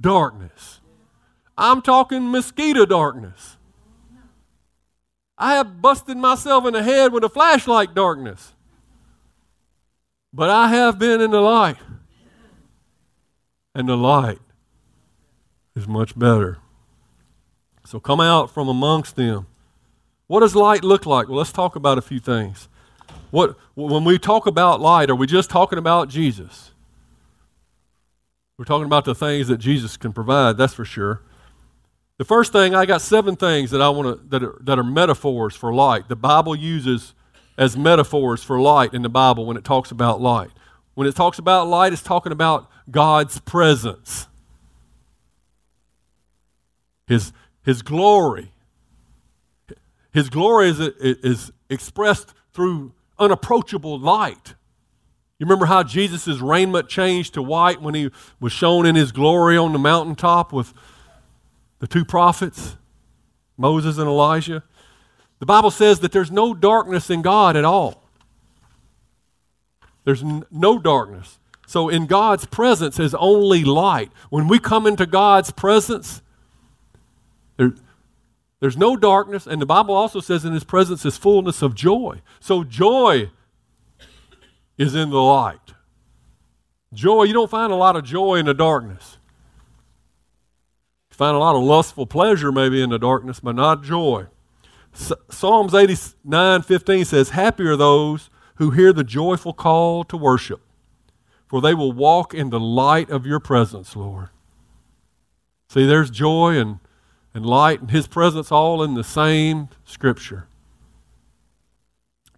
darkness. 0.00 0.80
I'm 1.56 1.82
talking 1.82 2.30
mosquito 2.30 2.86
darkness. 2.86 3.58
I 5.36 5.54
have 5.54 5.82
busted 5.82 6.16
myself 6.16 6.64
in 6.66 6.72
the 6.72 6.82
head 6.82 7.12
with 7.12 7.24
a 7.24 7.28
flashlight 7.28 7.94
darkness. 7.94 8.53
But 10.34 10.50
I 10.50 10.66
have 10.66 10.98
been 10.98 11.20
in 11.20 11.30
the 11.30 11.40
light. 11.40 11.76
And 13.72 13.88
the 13.88 13.96
light 13.96 14.40
is 15.76 15.86
much 15.86 16.18
better. 16.18 16.58
So 17.84 18.00
come 18.00 18.20
out 18.20 18.50
from 18.50 18.68
amongst 18.68 19.14
them. 19.14 19.46
What 20.26 20.40
does 20.40 20.56
light 20.56 20.82
look 20.82 21.06
like? 21.06 21.28
Well, 21.28 21.38
let's 21.38 21.52
talk 21.52 21.76
about 21.76 21.98
a 21.98 22.02
few 22.02 22.18
things. 22.18 22.68
What, 23.30 23.56
when 23.76 24.02
we 24.02 24.18
talk 24.18 24.46
about 24.46 24.80
light, 24.80 25.08
are 25.08 25.14
we 25.14 25.28
just 25.28 25.50
talking 25.50 25.78
about 25.78 26.08
Jesus? 26.08 26.72
We're 28.58 28.64
talking 28.64 28.86
about 28.86 29.04
the 29.04 29.14
things 29.14 29.46
that 29.48 29.58
Jesus 29.58 29.96
can 29.96 30.12
provide, 30.12 30.56
that's 30.56 30.74
for 30.74 30.84
sure. 30.84 31.22
The 32.18 32.24
first 32.24 32.52
thing, 32.52 32.74
I 32.74 32.86
got 32.86 33.02
seven 33.02 33.36
things 33.36 33.70
that 33.70 33.82
I 33.82 33.88
want 33.88 34.18
to 34.18 34.28
that 34.28 34.42
are, 34.42 34.58
that 34.62 34.78
are 34.78 34.84
metaphors 34.84 35.54
for 35.54 35.72
light. 35.72 36.08
The 36.08 36.16
Bible 36.16 36.56
uses 36.56 37.14
as 37.56 37.76
metaphors 37.76 38.42
for 38.42 38.60
light 38.60 38.94
in 38.94 39.02
the 39.02 39.08
Bible 39.08 39.46
when 39.46 39.56
it 39.56 39.64
talks 39.64 39.90
about 39.90 40.20
light. 40.20 40.50
When 40.94 41.06
it 41.06 41.14
talks 41.14 41.38
about 41.38 41.68
light, 41.68 41.92
it's 41.92 42.02
talking 42.02 42.32
about 42.32 42.70
God's 42.90 43.40
presence, 43.40 44.26
His, 47.06 47.32
his 47.64 47.82
glory. 47.82 48.52
His 50.12 50.30
glory 50.30 50.68
is, 50.68 50.80
is 50.80 51.52
expressed 51.68 52.32
through 52.52 52.92
unapproachable 53.18 53.98
light. 53.98 54.54
You 55.38 55.46
remember 55.46 55.66
how 55.66 55.82
Jesus' 55.82 56.38
raiment 56.38 56.88
changed 56.88 57.34
to 57.34 57.42
white 57.42 57.82
when 57.82 57.94
he 57.94 58.10
was 58.40 58.52
shown 58.52 58.86
in 58.86 58.94
his 58.94 59.10
glory 59.10 59.56
on 59.56 59.72
the 59.72 59.78
mountaintop 59.78 60.52
with 60.52 60.72
the 61.80 61.88
two 61.88 62.04
prophets, 62.04 62.76
Moses 63.56 63.98
and 63.98 64.06
Elijah? 64.06 64.62
The 65.44 65.46
Bible 65.46 65.70
says 65.70 66.00
that 66.00 66.10
there's 66.10 66.30
no 66.30 66.54
darkness 66.54 67.10
in 67.10 67.20
God 67.20 67.54
at 67.54 67.66
all. 67.66 68.02
There's 70.04 70.22
n- 70.22 70.46
no 70.50 70.78
darkness. 70.78 71.38
So 71.66 71.90
in 71.90 72.06
God's 72.06 72.46
presence 72.46 72.98
is 72.98 73.14
only 73.16 73.62
light. 73.62 74.10
When 74.30 74.48
we 74.48 74.58
come 74.58 74.86
into 74.86 75.04
God's 75.04 75.50
presence, 75.50 76.22
there, 77.58 77.74
there's 78.60 78.78
no 78.78 78.96
darkness, 78.96 79.46
and 79.46 79.60
the 79.60 79.66
Bible 79.66 79.94
also 79.94 80.18
says 80.18 80.46
in 80.46 80.54
His 80.54 80.64
presence 80.64 81.04
is 81.04 81.18
fullness 81.18 81.60
of 81.60 81.74
joy. 81.74 82.22
So 82.40 82.64
joy 82.64 83.30
is 84.78 84.94
in 84.94 85.10
the 85.10 85.20
light. 85.20 85.74
Joy, 86.94 87.24
you 87.24 87.34
don't 87.34 87.50
find 87.50 87.70
a 87.70 87.76
lot 87.76 87.96
of 87.96 88.04
joy 88.04 88.36
in 88.36 88.46
the 88.46 88.54
darkness. 88.54 89.18
You 91.10 91.16
find 91.16 91.36
a 91.36 91.38
lot 91.38 91.54
of 91.54 91.62
lustful 91.62 92.06
pleasure 92.06 92.50
maybe 92.50 92.80
in 92.80 92.88
the 92.88 92.98
darkness, 92.98 93.40
but 93.40 93.54
not 93.54 93.82
joy. 93.82 94.28
Psalms 94.94 95.74
89 95.74 96.62
15 96.62 97.04
says, 97.04 97.30
Happy 97.30 97.64
are 97.64 97.76
those 97.76 98.30
who 98.56 98.70
hear 98.70 98.92
the 98.92 99.04
joyful 99.04 99.52
call 99.52 100.04
to 100.04 100.16
worship, 100.16 100.60
for 101.46 101.60
they 101.60 101.74
will 101.74 101.92
walk 101.92 102.32
in 102.32 102.50
the 102.50 102.60
light 102.60 103.10
of 103.10 103.26
your 103.26 103.40
presence, 103.40 103.96
Lord. 103.96 104.28
See, 105.68 105.86
there's 105.86 106.10
joy 106.10 106.56
and, 106.56 106.78
and 107.34 107.44
light 107.44 107.80
and 107.80 107.90
His 107.90 108.06
presence 108.06 108.52
all 108.52 108.82
in 108.82 108.94
the 108.94 109.04
same 109.04 109.68
Scripture. 109.84 110.46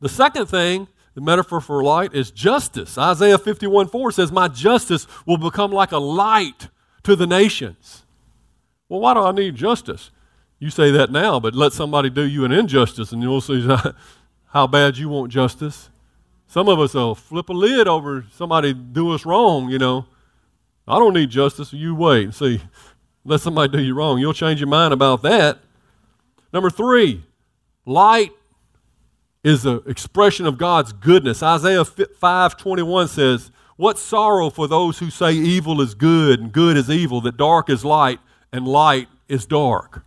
The 0.01 0.09
second 0.09 0.47
thing, 0.47 0.89
the 1.15 1.21
metaphor 1.21 1.61
for 1.61 1.83
light, 1.83 2.15
is 2.15 2.31
justice. 2.31 2.97
Isaiah 2.97 3.39
51 3.39 3.89
4 3.89 4.13
says, 4.13 4.33
My 4.33 4.49
justice 4.49 5.07
will 5.27 5.39
become 5.39 5.73
like 5.73 5.93
a 5.93 5.99
light 5.99 6.69
to 7.03 7.15
the 7.15 7.27
nations. 7.27 8.05
Well, 8.89 9.01
why 9.01 9.15
do 9.15 9.21
I 9.21 9.33
need 9.33 9.55
justice? 9.57 10.11
You 10.59 10.71
say 10.71 10.91
that 10.93 11.11
now, 11.11 11.39
but 11.39 11.55
let 11.55 11.73
somebody 11.73 12.09
do 12.09 12.23
you 12.23 12.45
an 12.45 12.53
injustice 12.53 13.13
and 13.13 13.23
you'll 13.23 13.41
see 13.43 13.67
how 14.47 14.67
bad 14.67 14.97
you 14.97 15.09
want 15.09 15.31
justice. 15.31 15.91
Some 16.47 16.69
of 16.69 16.79
us 16.79 16.95
will 16.95 17.15
flip 17.15 17.49
a 17.49 17.53
lid 17.53 17.89
over 17.89 18.25
somebody 18.33 18.73
do 18.73 19.13
us 19.13 19.27
wrong, 19.27 19.69
you 19.69 19.79
know. 19.79 20.07
I 20.89 20.99
don't 20.99 21.15
need 21.15 21.31
justice, 21.31 21.73
you 21.73 21.95
wait 21.95 22.25
and 22.25 22.35
see. 22.35 22.63
Let 23.25 23.41
somebody 23.41 23.77
do 23.77 23.83
you 23.83 23.95
wrong. 23.95 24.19
You'll 24.19 24.33
change 24.33 24.61
your 24.61 24.69
mind 24.69 24.95
about 24.95 25.23
that. 25.23 25.59
Number 26.53 26.71
three, 26.71 27.25
light 27.85 28.31
is 29.43 29.67
an 29.67 29.83
expression 29.87 30.47
of 30.47 30.57
God's 30.57 30.93
goodness. 30.93 31.43
Isaiah 31.43 31.85
5:21 31.85 33.09
says, 33.09 33.51
"What 33.77 33.99
sorrow 33.99 34.49
for 34.49 34.69
those 34.69 35.01
who 35.01 35.11
say 35.11 35.35
evil 35.35 35.81
is 35.81 35.95
good 35.95 36.41
and 36.41 36.53
good 36.53 36.77
is 36.77 36.89
evil, 36.89 37.21
that 37.23 37.37
dark 37.37 37.69
is 37.69 37.85
light 37.85 38.21
and 38.53 38.67
light 38.67 39.09
is 39.29 39.45
dark." 39.45 40.06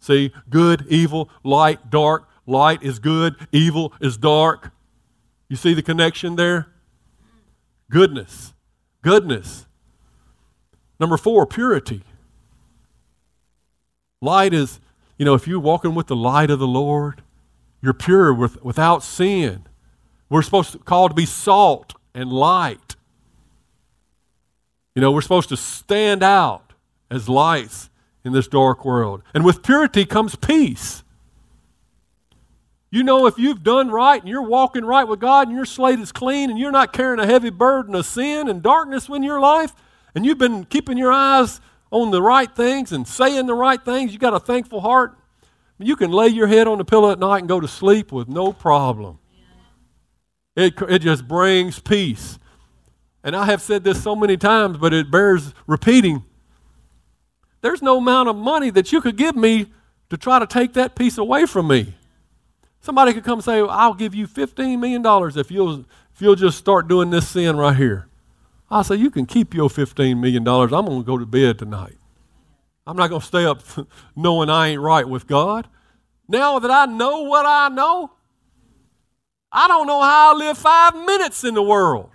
See, 0.00 0.32
good, 0.48 0.86
evil, 0.88 1.28
light, 1.44 1.90
dark. 1.90 2.26
Light 2.46 2.82
is 2.82 2.98
good, 2.98 3.36
evil 3.52 3.92
is 4.00 4.16
dark. 4.16 4.72
You 5.48 5.56
see 5.56 5.74
the 5.74 5.82
connection 5.82 6.36
there? 6.36 6.68
Goodness. 7.90 8.54
Goodness. 9.02 9.66
Number 10.98 11.16
four, 11.16 11.46
purity. 11.46 12.02
Light 14.22 14.52
is, 14.52 14.80
you 15.18 15.24
know, 15.24 15.34
if 15.34 15.46
you're 15.46 15.60
walking 15.60 15.94
with 15.94 16.06
the 16.06 16.16
light 16.16 16.50
of 16.50 16.58
the 16.58 16.66
Lord, 16.66 17.22
you're 17.82 17.94
pure 17.94 18.34
with, 18.34 18.62
without 18.62 19.02
sin. 19.02 19.66
We're 20.28 20.42
supposed 20.42 20.72
to 20.72 20.78
called 20.78 21.12
to 21.12 21.14
be 21.14 21.26
salt 21.26 21.94
and 22.14 22.32
light. 22.32 22.96
You 24.94 25.02
know, 25.02 25.12
we're 25.12 25.22
supposed 25.22 25.48
to 25.50 25.56
stand 25.56 26.22
out 26.22 26.72
as 27.10 27.28
lights 27.28 27.89
in 28.24 28.32
this 28.32 28.48
dark 28.48 28.84
world. 28.84 29.22
And 29.34 29.44
with 29.44 29.62
purity 29.62 30.04
comes 30.04 30.36
peace. 30.36 31.02
You 32.90 33.04
know, 33.04 33.26
if 33.26 33.38
you've 33.38 33.62
done 33.62 33.90
right 33.90 34.20
and 34.20 34.28
you're 34.28 34.42
walking 34.42 34.84
right 34.84 35.04
with 35.04 35.20
God 35.20 35.46
and 35.46 35.56
your 35.56 35.64
slate 35.64 36.00
is 36.00 36.10
clean 36.10 36.50
and 36.50 36.58
you're 36.58 36.72
not 36.72 36.92
carrying 36.92 37.20
a 37.20 37.26
heavy 37.26 37.50
burden 37.50 37.94
of 37.94 38.04
sin 38.04 38.48
and 38.48 38.62
darkness 38.62 39.08
in 39.08 39.22
your 39.22 39.40
life, 39.40 39.72
and 40.14 40.26
you've 40.26 40.38
been 40.38 40.64
keeping 40.64 40.98
your 40.98 41.12
eyes 41.12 41.60
on 41.92 42.10
the 42.10 42.20
right 42.20 42.54
things 42.54 42.92
and 42.92 43.06
saying 43.06 43.46
the 43.46 43.54
right 43.54 43.84
things, 43.84 44.12
you 44.12 44.18
got 44.18 44.34
a 44.34 44.40
thankful 44.40 44.80
heart, 44.80 45.16
you 45.78 45.96
can 45.96 46.10
lay 46.10 46.28
your 46.28 46.46
head 46.46 46.66
on 46.66 46.78
the 46.78 46.84
pillow 46.84 47.10
at 47.10 47.18
night 47.18 47.38
and 47.38 47.48
go 47.48 47.60
to 47.60 47.68
sleep 47.68 48.12
with 48.12 48.28
no 48.28 48.52
problem. 48.52 49.18
It, 50.56 50.74
it 50.88 50.98
just 50.98 51.26
brings 51.26 51.78
peace. 51.78 52.38
And 53.22 53.36
I 53.36 53.46
have 53.46 53.62
said 53.62 53.84
this 53.84 54.02
so 54.02 54.16
many 54.16 54.36
times, 54.36 54.78
but 54.78 54.92
it 54.92 55.10
bears 55.10 55.54
repeating. 55.66 56.24
There's 57.60 57.82
no 57.82 57.98
amount 57.98 58.28
of 58.28 58.36
money 58.36 58.70
that 58.70 58.92
you 58.92 59.00
could 59.00 59.16
give 59.16 59.36
me 59.36 59.66
to 60.08 60.16
try 60.16 60.38
to 60.38 60.46
take 60.46 60.72
that 60.74 60.94
peace 60.94 61.18
away 61.18 61.46
from 61.46 61.68
me. 61.68 61.94
Somebody 62.80 63.12
could 63.12 63.24
come 63.24 63.38
and 63.38 63.44
say, 63.44 63.60
I'll 63.60 63.94
give 63.94 64.14
you 64.14 64.26
$15 64.26 64.78
million 64.78 65.02
if 65.38 65.50
you'll, 65.50 65.80
if 66.14 66.20
you'll 66.20 66.34
just 66.34 66.58
start 66.58 66.88
doing 66.88 67.10
this 67.10 67.28
sin 67.28 67.56
right 67.56 67.76
here. 67.76 68.08
I'll 68.70 68.84
say, 68.84 68.96
You 68.96 69.10
can 69.10 69.26
keep 69.26 69.52
your 69.52 69.68
$15 69.68 70.18
million. 70.18 70.46
I'm 70.46 70.68
going 70.68 71.00
to 71.00 71.04
go 71.04 71.18
to 71.18 71.26
bed 71.26 71.58
tonight. 71.58 71.96
I'm 72.86 72.96
not 72.96 73.08
going 73.08 73.20
to 73.20 73.26
stay 73.26 73.44
up 73.44 73.62
knowing 74.16 74.48
I 74.48 74.68
ain't 74.68 74.80
right 74.80 75.06
with 75.06 75.26
God. 75.26 75.68
Now 76.28 76.58
that 76.58 76.70
I 76.70 76.86
know 76.86 77.22
what 77.22 77.44
I 77.44 77.68
know, 77.68 78.12
I 79.52 79.68
don't 79.68 79.86
know 79.86 80.00
how 80.00 80.34
I 80.34 80.38
live 80.38 80.56
five 80.56 80.94
minutes 80.94 81.44
in 81.44 81.54
the 81.54 81.62
world 81.62 82.10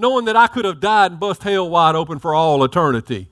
knowing 0.00 0.24
that 0.24 0.36
I 0.36 0.46
could 0.46 0.64
have 0.64 0.80
died 0.80 1.12
and 1.12 1.20
bust 1.20 1.42
hell 1.42 1.68
wide 1.68 1.94
open 1.94 2.18
for 2.18 2.34
all 2.34 2.64
eternity. 2.64 3.28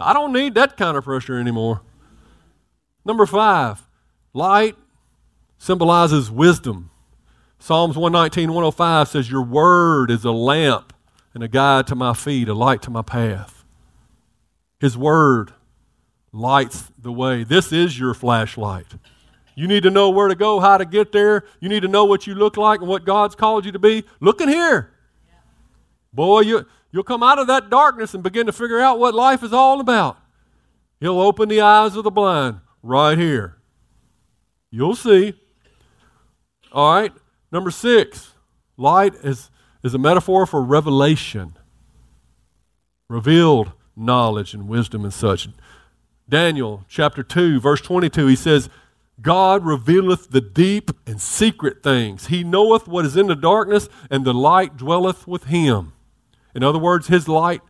I 0.00 0.12
don't 0.12 0.32
need 0.32 0.54
that 0.54 0.76
kind 0.76 0.96
of 0.96 1.04
pressure 1.04 1.38
anymore. 1.38 1.82
Number 3.04 3.26
five, 3.26 3.82
light 4.32 4.76
symbolizes 5.58 6.30
wisdom. 6.30 6.90
Psalms 7.58 7.96
119, 7.96 8.50
105 8.50 9.08
says, 9.08 9.30
Your 9.30 9.42
word 9.42 10.10
is 10.10 10.24
a 10.24 10.30
lamp 10.30 10.92
and 11.34 11.42
a 11.42 11.48
guide 11.48 11.86
to 11.88 11.96
my 11.96 12.14
feet, 12.14 12.48
a 12.48 12.54
light 12.54 12.82
to 12.82 12.90
my 12.90 13.02
path. 13.02 13.64
His 14.78 14.96
word 14.96 15.52
lights 16.32 16.90
the 16.96 17.12
way. 17.12 17.42
This 17.42 17.72
is 17.72 17.98
your 17.98 18.14
flashlight. 18.14 18.86
You 19.56 19.66
need 19.66 19.82
to 19.82 19.90
know 19.90 20.10
where 20.10 20.28
to 20.28 20.36
go, 20.36 20.60
how 20.60 20.78
to 20.78 20.84
get 20.84 21.10
there. 21.10 21.44
You 21.58 21.68
need 21.68 21.80
to 21.80 21.88
know 21.88 22.04
what 22.04 22.28
you 22.28 22.36
look 22.36 22.56
like 22.56 22.78
and 22.78 22.88
what 22.88 23.04
God's 23.04 23.34
called 23.34 23.66
you 23.66 23.72
to 23.72 23.78
be. 23.80 24.04
Look 24.20 24.40
in 24.40 24.48
here. 24.48 24.92
Boy, 26.12 26.40
you, 26.40 26.66
You'll 26.90 27.04
come 27.04 27.22
out 27.22 27.38
of 27.38 27.46
that 27.48 27.70
darkness 27.70 28.14
and 28.14 28.22
begin 28.22 28.46
to 28.46 28.52
figure 28.52 28.80
out 28.80 28.98
what 28.98 29.14
life 29.14 29.42
is 29.42 29.52
all 29.52 29.80
about. 29.80 30.18
He'll 31.00 31.20
open 31.20 31.48
the 31.48 31.60
eyes 31.60 31.96
of 31.96 32.04
the 32.04 32.10
blind 32.10 32.60
right 32.82 33.16
here. 33.16 33.56
You'll 34.70 34.96
see. 34.96 35.34
All 36.72 36.94
right. 36.94 37.12
Number 37.52 37.70
six, 37.70 38.34
light 38.76 39.14
is, 39.22 39.50
is 39.82 39.94
a 39.94 39.98
metaphor 39.98 40.46
for 40.46 40.62
revelation, 40.62 41.56
revealed 43.08 43.72
knowledge 43.96 44.54
and 44.54 44.68
wisdom 44.68 45.04
and 45.04 45.12
such. 45.12 45.48
Daniel 46.28 46.84
chapter 46.88 47.22
2, 47.22 47.58
verse 47.60 47.80
22, 47.80 48.26
he 48.26 48.36
says, 48.36 48.68
God 49.20 49.64
revealeth 49.64 50.30
the 50.30 50.40
deep 50.40 50.90
and 51.06 51.20
secret 51.20 51.82
things. 51.82 52.26
He 52.26 52.44
knoweth 52.44 52.86
what 52.86 53.04
is 53.04 53.16
in 53.16 53.26
the 53.26 53.34
darkness, 53.34 53.88
and 54.10 54.24
the 54.24 54.34
light 54.34 54.76
dwelleth 54.76 55.26
with 55.26 55.44
him. 55.44 55.92
In 56.58 56.64
other 56.64 56.80
words, 56.80 57.06
his 57.06 57.28
light 57.28 57.60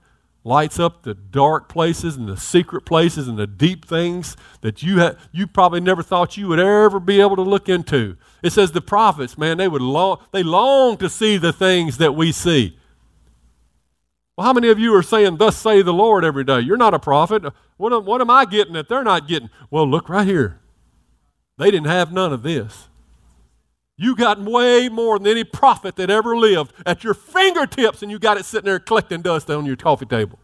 lights 0.45 0.79
up 0.79 1.03
the 1.03 1.13
dark 1.13 1.69
places 1.69 2.17
and 2.17 2.27
the 2.27 2.39
secret 2.39 2.87
places 2.87 3.29
and 3.29 3.39
the 3.39 3.47
deep 3.47 3.85
things 3.85 4.35
that 4.63 4.83
you 4.83 4.99
ha- 4.99 5.13
you 5.31 5.47
probably 5.47 5.79
never 5.79 6.03
thought 6.03 6.39
you 6.39 6.49
would 6.49 6.59
ever 6.59 6.99
be 6.99 7.21
able 7.21 7.37
to 7.37 7.43
look 7.43 7.69
into. 7.69 8.17
It 8.43 8.49
says 8.49 8.73
the 8.73 8.81
prophets, 8.81 9.37
man, 9.37 9.59
they 9.59 9.69
would 9.69 9.83
long 9.83 10.25
they 10.33 10.43
long 10.43 10.97
to 10.97 11.11
see 11.11 11.37
the 11.37 11.53
things 11.53 11.99
that 11.99 12.15
we 12.15 12.33
see. 12.33 12.79
Well, 14.39 14.47
how 14.47 14.55
many 14.55 14.71
of 14.71 14.79
you 14.79 14.95
are 14.95 15.03
saying, 15.03 15.37
Thus 15.37 15.59
say 15.59 15.83
the 15.83 15.93
Lord 15.93 16.25
every 16.25 16.45
day? 16.45 16.61
You're 16.61 16.79
not 16.79 16.95
a 16.95 16.99
prophet. 16.99 17.43
What 17.77 17.93
am, 17.93 18.07
what 18.07 18.23
am 18.23 18.31
I 18.31 18.47
getting 18.47 18.73
that 18.73 18.89
they're 18.89 19.05
not 19.05 19.29
getting? 19.29 19.51
Well, 19.71 19.87
look 19.87 20.09
right 20.09 20.27
here. 20.27 20.61
They 21.59 21.71
didn't 21.71 21.89
have 21.89 22.11
none 22.11 22.33
of 22.33 22.43
this. 22.43 22.88
You 24.01 24.15
got 24.15 24.41
way 24.41 24.89
more 24.89 25.19
than 25.19 25.27
any 25.27 25.43
prophet 25.43 25.97
that 25.97 26.09
ever 26.09 26.37
lived 26.37 26.73
at 26.87 27.03
your 27.03 27.15
fingertips, 27.15 28.01
and 28.01 28.13
you 28.13 28.21
got 28.21 28.37
it 28.37 28.45
sitting 28.45 28.67
there 28.67 28.79
collecting 28.79 29.23
dust 29.23 29.51
on 29.51 29.67
your 29.67 29.75
coffee 29.75 30.07
table. 30.07 30.39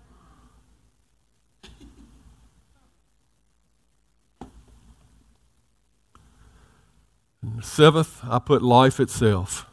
Seventh, 7.63 8.21
I 8.25 8.41
put 8.41 8.61
life 8.61 8.99
itself. 8.99 9.67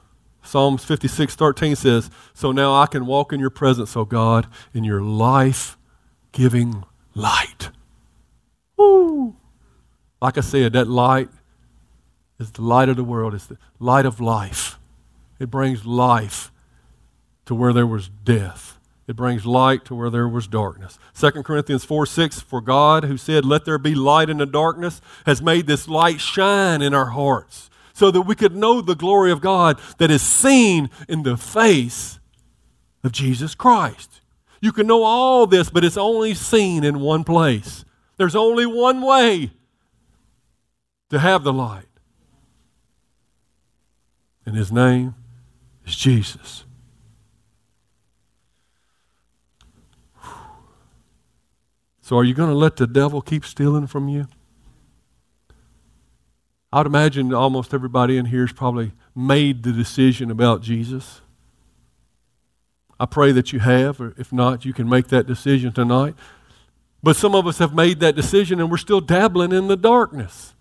Psalms 0.43 0.83
56 0.83 1.35
13 1.35 1.75
says, 1.75 2.11
So 2.35 2.51
now 2.51 2.73
I 2.73 2.85
can 2.85 3.07
walk 3.07 3.33
in 3.33 3.39
your 3.39 3.49
presence, 3.49 3.97
O 3.97 4.05
God, 4.05 4.47
in 4.73 4.83
your 4.83 5.01
life 5.01 5.75
giving 6.31 6.83
light. 7.15 7.71
Woo! 8.77 9.35
Like 10.21 10.37
I 10.37 10.41
said, 10.41 10.73
that 10.73 10.87
light 10.87 11.29
is 12.41 12.51
the 12.51 12.61
light 12.61 12.89
of 12.89 12.97
the 12.97 13.03
world, 13.03 13.33
it's 13.33 13.45
the 13.45 13.57
light 13.79 14.05
of 14.05 14.19
life. 14.19 14.79
It 15.39 15.49
brings 15.49 15.85
life 15.85 16.51
to 17.45 17.55
where 17.55 17.73
there 17.73 17.87
was 17.87 18.09
death. 18.09 18.77
It 19.07 19.15
brings 19.15 19.45
light 19.45 19.85
to 19.85 19.95
where 19.95 20.09
there 20.09 20.27
was 20.27 20.47
darkness. 20.47 20.99
2 21.19 21.43
Corinthians 21.43 21.83
4 21.83 22.05
6, 22.05 22.41
for 22.41 22.61
God, 22.61 23.05
who 23.05 23.17
said, 23.17 23.43
Let 23.43 23.65
there 23.65 23.77
be 23.77 23.95
light 23.95 24.29
in 24.29 24.37
the 24.37 24.45
darkness, 24.45 25.01
has 25.25 25.41
made 25.41 25.67
this 25.67 25.87
light 25.87 26.21
shine 26.21 26.81
in 26.81 26.93
our 26.93 27.07
hearts, 27.07 27.69
so 27.93 28.11
that 28.11 28.21
we 28.21 28.35
could 28.35 28.55
know 28.55 28.81
the 28.81 28.95
glory 28.95 29.31
of 29.31 29.41
God 29.41 29.79
that 29.97 30.11
is 30.11 30.21
seen 30.21 30.89
in 31.09 31.23
the 31.23 31.37
face 31.37 32.19
of 33.03 33.11
Jesus 33.11 33.55
Christ. 33.55 34.21
You 34.61 34.71
can 34.71 34.87
know 34.87 35.03
all 35.03 35.47
this, 35.47 35.69
but 35.69 35.83
it's 35.83 35.97
only 35.97 36.33
seen 36.33 36.83
in 36.83 36.99
one 36.99 37.23
place. 37.23 37.83
There's 38.17 38.35
only 38.35 38.65
one 38.65 39.01
way 39.01 39.51
to 41.09 41.19
have 41.19 41.43
the 41.43 41.51
light. 41.51 41.90
And 44.45 44.55
his 44.55 44.71
name 44.71 45.15
is 45.85 45.95
Jesus. 45.95 46.63
So, 52.01 52.17
are 52.17 52.23
you 52.23 52.33
going 52.33 52.49
to 52.49 52.55
let 52.55 52.75
the 52.75 52.87
devil 52.87 53.21
keep 53.21 53.45
stealing 53.45 53.87
from 53.87 54.09
you? 54.09 54.27
I 56.73 56.79
would 56.79 56.87
imagine 56.87 57.33
almost 57.33 57.73
everybody 57.73 58.17
in 58.17 58.25
here 58.25 58.41
has 58.41 58.53
probably 58.53 58.93
made 59.15 59.63
the 59.63 59.71
decision 59.71 60.31
about 60.31 60.61
Jesus. 60.61 61.21
I 62.99 63.05
pray 63.05 63.31
that 63.31 63.51
you 63.51 63.59
have, 63.59 63.99
or 63.99 64.13
if 64.17 64.31
not, 64.31 64.63
you 64.63 64.73
can 64.73 64.87
make 64.87 65.07
that 65.07 65.25
decision 65.25 65.71
tonight. 65.73 66.15
But 67.03 67.15
some 67.15 67.33
of 67.33 67.47
us 67.47 67.57
have 67.57 67.73
made 67.73 67.99
that 68.01 68.15
decision 68.15 68.59
and 68.59 68.69
we're 68.69 68.77
still 68.77 69.01
dabbling 69.01 69.51
in 69.51 69.67
the 69.67 69.75
darkness. 69.75 70.53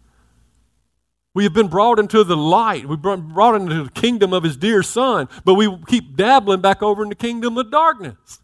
We 1.33 1.45
have 1.45 1.53
been 1.53 1.68
brought 1.68 1.99
into 1.99 2.24
the 2.24 2.37
light. 2.37 2.89
We've 2.89 3.01
been 3.01 3.33
brought 3.33 3.55
into 3.55 3.85
the 3.85 3.91
kingdom 3.91 4.33
of 4.33 4.43
His 4.43 4.57
dear 4.57 4.83
Son, 4.83 5.28
but 5.45 5.55
we 5.55 5.74
keep 5.87 6.16
dabbling 6.16 6.61
back 6.61 6.83
over 6.83 7.03
in 7.03 7.09
the 7.09 7.14
kingdom 7.14 7.57
of 7.57 7.70
darkness. 7.70 8.41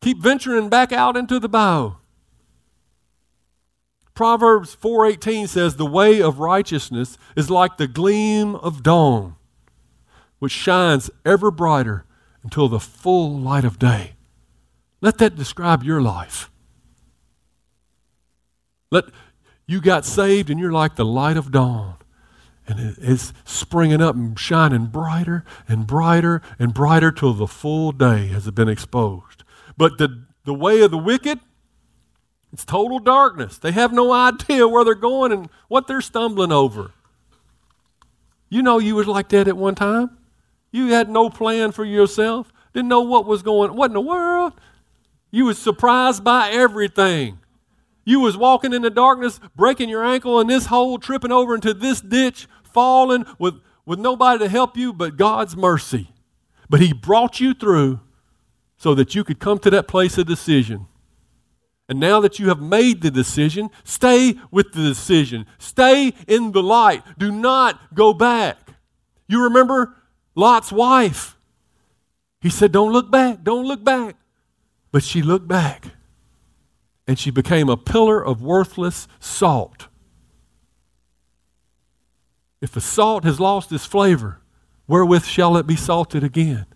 Keep 0.00 0.18
venturing 0.18 0.68
back 0.68 0.92
out 0.92 1.16
into 1.16 1.40
the 1.40 1.48
bayou. 1.48 1.94
Proverbs 4.14 4.76
4:18 4.76 5.48
says 5.48 5.76
the 5.76 5.84
way 5.84 6.22
of 6.22 6.38
righteousness 6.38 7.18
is 7.34 7.50
like 7.50 7.76
the 7.76 7.88
gleam 7.88 8.54
of 8.56 8.82
dawn 8.82 9.36
which 10.38 10.52
shines 10.52 11.10
ever 11.24 11.50
brighter 11.50 12.04
until 12.42 12.68
the 12.68 12.80
full 12.80 13.38
light 13.38 13.64
of 13.64 13.78
day. 13.78 14.14
Let 15.00 15.18
that 15.18 15.36
describe 15.36 15.82
your 15.82 16.00
life. 16.00 16.50
Let 18.90 19.06
you 19.66 19.80
got 19.80 20.04
saved 20.04 20.50
and 20.50 20.60
you're 20.60 20.72
like 20.72 20.96
the 20.96 21.04
light 21.04 21.36
of 21.36 21.50
dawn. 21.50 21.96
And 22.68 22.96
it's 23.00 23.32
springing 23.44 24.02
up 24.02 24.16
and 24.16 24.38
shining 24.38 24.86
brighter 24.86 25.44
and 25.68 25.86
brighter 25.86 26.42
and 26.58 26.74
brighter 26.74 27.12
till 27.12 27.32
the 27.32 27.46
full 27.46 27.92
day 27.92 28.26
has 28.28 28.50
been 28.50 28.68
exposed. 28.68 29.44
But 29.76 29.98
the, 29.98 30.24
the 30.44 30.54
way 30.54 30.80
of 30.82 30.90
the 30.90 30.98
wicked, 30.98 31.38
it's 32.52 32.64
total 32.64 32.98
darkness. 32.98 33.58
They 33.58 33.72
have 33.72 33.92
no 33.92 34.12
idea 34.12 34.66
where 34.66 34.84
they're 34.84 34.94
going 34.94 35.30
and 35.32 35.48
what 35.68 35.86
they're 35.86 36.00
stumbling 36.00 36.52
over. 36.52 36.92
You 38.48 38.62
know 38.62 38.78
you 38.78 38.94
was 38.94 39.06
like 39.06 39.28
that 39.30 39.48
at 39.48 39.56
one 39.56 39.74
time. 39.74 40.16
You 40.72 40.92
had 40.92 41.08
no 41.08 41.30
plan 41.30 41.72
for 41.72 41.84
yourself. 41.84 42.52
Didn't 42.72 42.88
know 42.88 43.02
what 43.02 43.26
was 43.26 43.42
going 43.42 43.70
on. 43.70 43.76
What 43.76 43.90
in 43.90 43.94
the 43.94 44.00
world? 44.00 44.52
You 45.30 45.46
was 45.46 45.58
surprised 45.58 46.22
by 46.24 46.50
everything. 46.50 47.38
You 48.06 48.20
was 48.20 48.36
walking 48.36 48.72
in 48.72 48.82
the 48.82 48.88
darkness, 48.88 49.40
breaking 49.56 49.88
your 49.88 50.04
ankle 50.04 50.38
in 50.38 50.46
this 50.46 50.66
hole, 50.66 50.96
tripping 50.96 51.32
over 51.32 51.56
into 51.56 51.74
this 51.74 52.00
ditch, 52.00 52.46
falling 52.62 53.26
with, 53.36 53.60
with 53.84 53.98
nobody 53.98 54.38
to 54.38 54.48
help 54.48 54.76
you 54.76 54.92
but 54.92 55.16
God's 55.16 55.56
mercy. 55.56 56.12
But 56.70 56.80
He 56.80 56.92
brought 56.92 57.40
you 57.40 57.52
through 57.52 58.00
so 58.76 58.94
that 58.94 59.16
you 59.16 59.24
could 59.24 59.40
come 59.40 59.58
to 59.58 59.70
that 59.70 59.88
place 59.88 60.16
of 60.18 60.26
decision. 60.26 60.86
And 61.88 61.98
now 61.98 62.20
that 62.20 62.38
you 62.38 62.48
have 62.48 62.60
made 62.60 63.02
the 63.02 63.10
decision, 63.10 63.70
stay 63.82 64.36
with 64.52 64.72
the 64.72 64.82
decision. 64.82 65.44
Stay 65.58 66.14
in 66.28 66.52
the 66.52 66.62
light. 66.62 67.02
Do 67.18 67.32
not 67.32 67.92
go 67.92 68.14
back. 68.14 68.56
You 69.26 69.42
remember 69.44 69.96
Lot's 70.36 70.70
wife. 70.70 71.36
He 72.40 72.50
said, 72.50 72.70
Don't 72.70 72.92
look 72.92 73.10
back, 73.10 73.42
don't 73.42 73.66
look 73.66 73.82
back. 73.82 74.16
But 74.92 75.02
she 75.02 75.22
looked 75.22 75.48
back 75.48 75.95
and 77.06 77.18
she 77.18 77.30
became 77.30 77.68
a 77.68 77.76
pillar 77.76 78.24
of 78.24 78.42
worthless 78.42 79.06
salt. 79.20 79.88
If 82.60 82.72
the 82.72 82.80
salt 82.80 83.24
has 83.24 83.38
lost 83.38 83.70
its 83.70 83.86
flavor, 83.86 84.40
wherewith 84.88 85.24
shall 85.24 85.56
it 85.56 85.66
be 85.66 85.76
salted 85.76 86.24
again? 86.24 86.66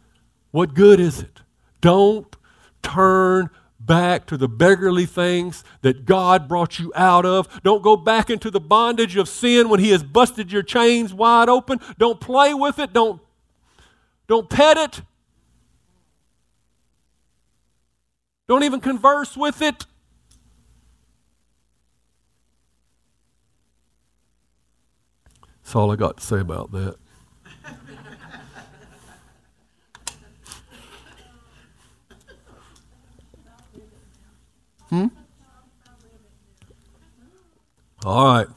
What 0.50 0.74
good 0.74 1.00
is 1.00 1.20
it? 1.20 1.40
Don't 1.80 2.36
turn 2.82 3.50
back 3.78 4.26
to 4.26 4.36
the 4.36 4.48
beggarly 4.48 5.06
things 5.06 5.64
that 5.80 6.04
God 6.04 6.46
brought 6.48 6.78
you 6.78 6.92
out 6.94 7.24
of. 7.24 7.62
Don't 7.62 7.82
go 7.82 7.96
back 7.96 8.28
into 8.28 8.50
the 8.50 8.60
bondage 8.60 9.16
of 9.16 9.28
sin 9.28 9.68
when 9.68 9.80
He 9.80 9.90
has 9.90 10.02
busted 10.02 10.52
your 10.52 10.62
chains 10.62 11.14
wide 11.14 11.48
open. 11.48 11.80
Don't 11.98 12.20
play 12.20 12.52
with 12.52 12.78
it. 12.78 12.92
Don't, 12.92 13.20
don't 14.28 14.50
pet 14.50 14.76
it. 14.76 15.00
Don't 18.48 18.64
even 18.64 18.80
converse 18.80 19.36
with 19.36 19.62
it. 19.62 19.86
That's 25.70 25.76
all 25.76 25.92
I 25.92 25.94
got 25.94 26.16
to 26.16 26.24
say 26.24 26.40
about 26.40 26.72
that. 26.72 26.96
hmm? 34.88 35.06
All 38.04 38.34
right. 38.34 38.48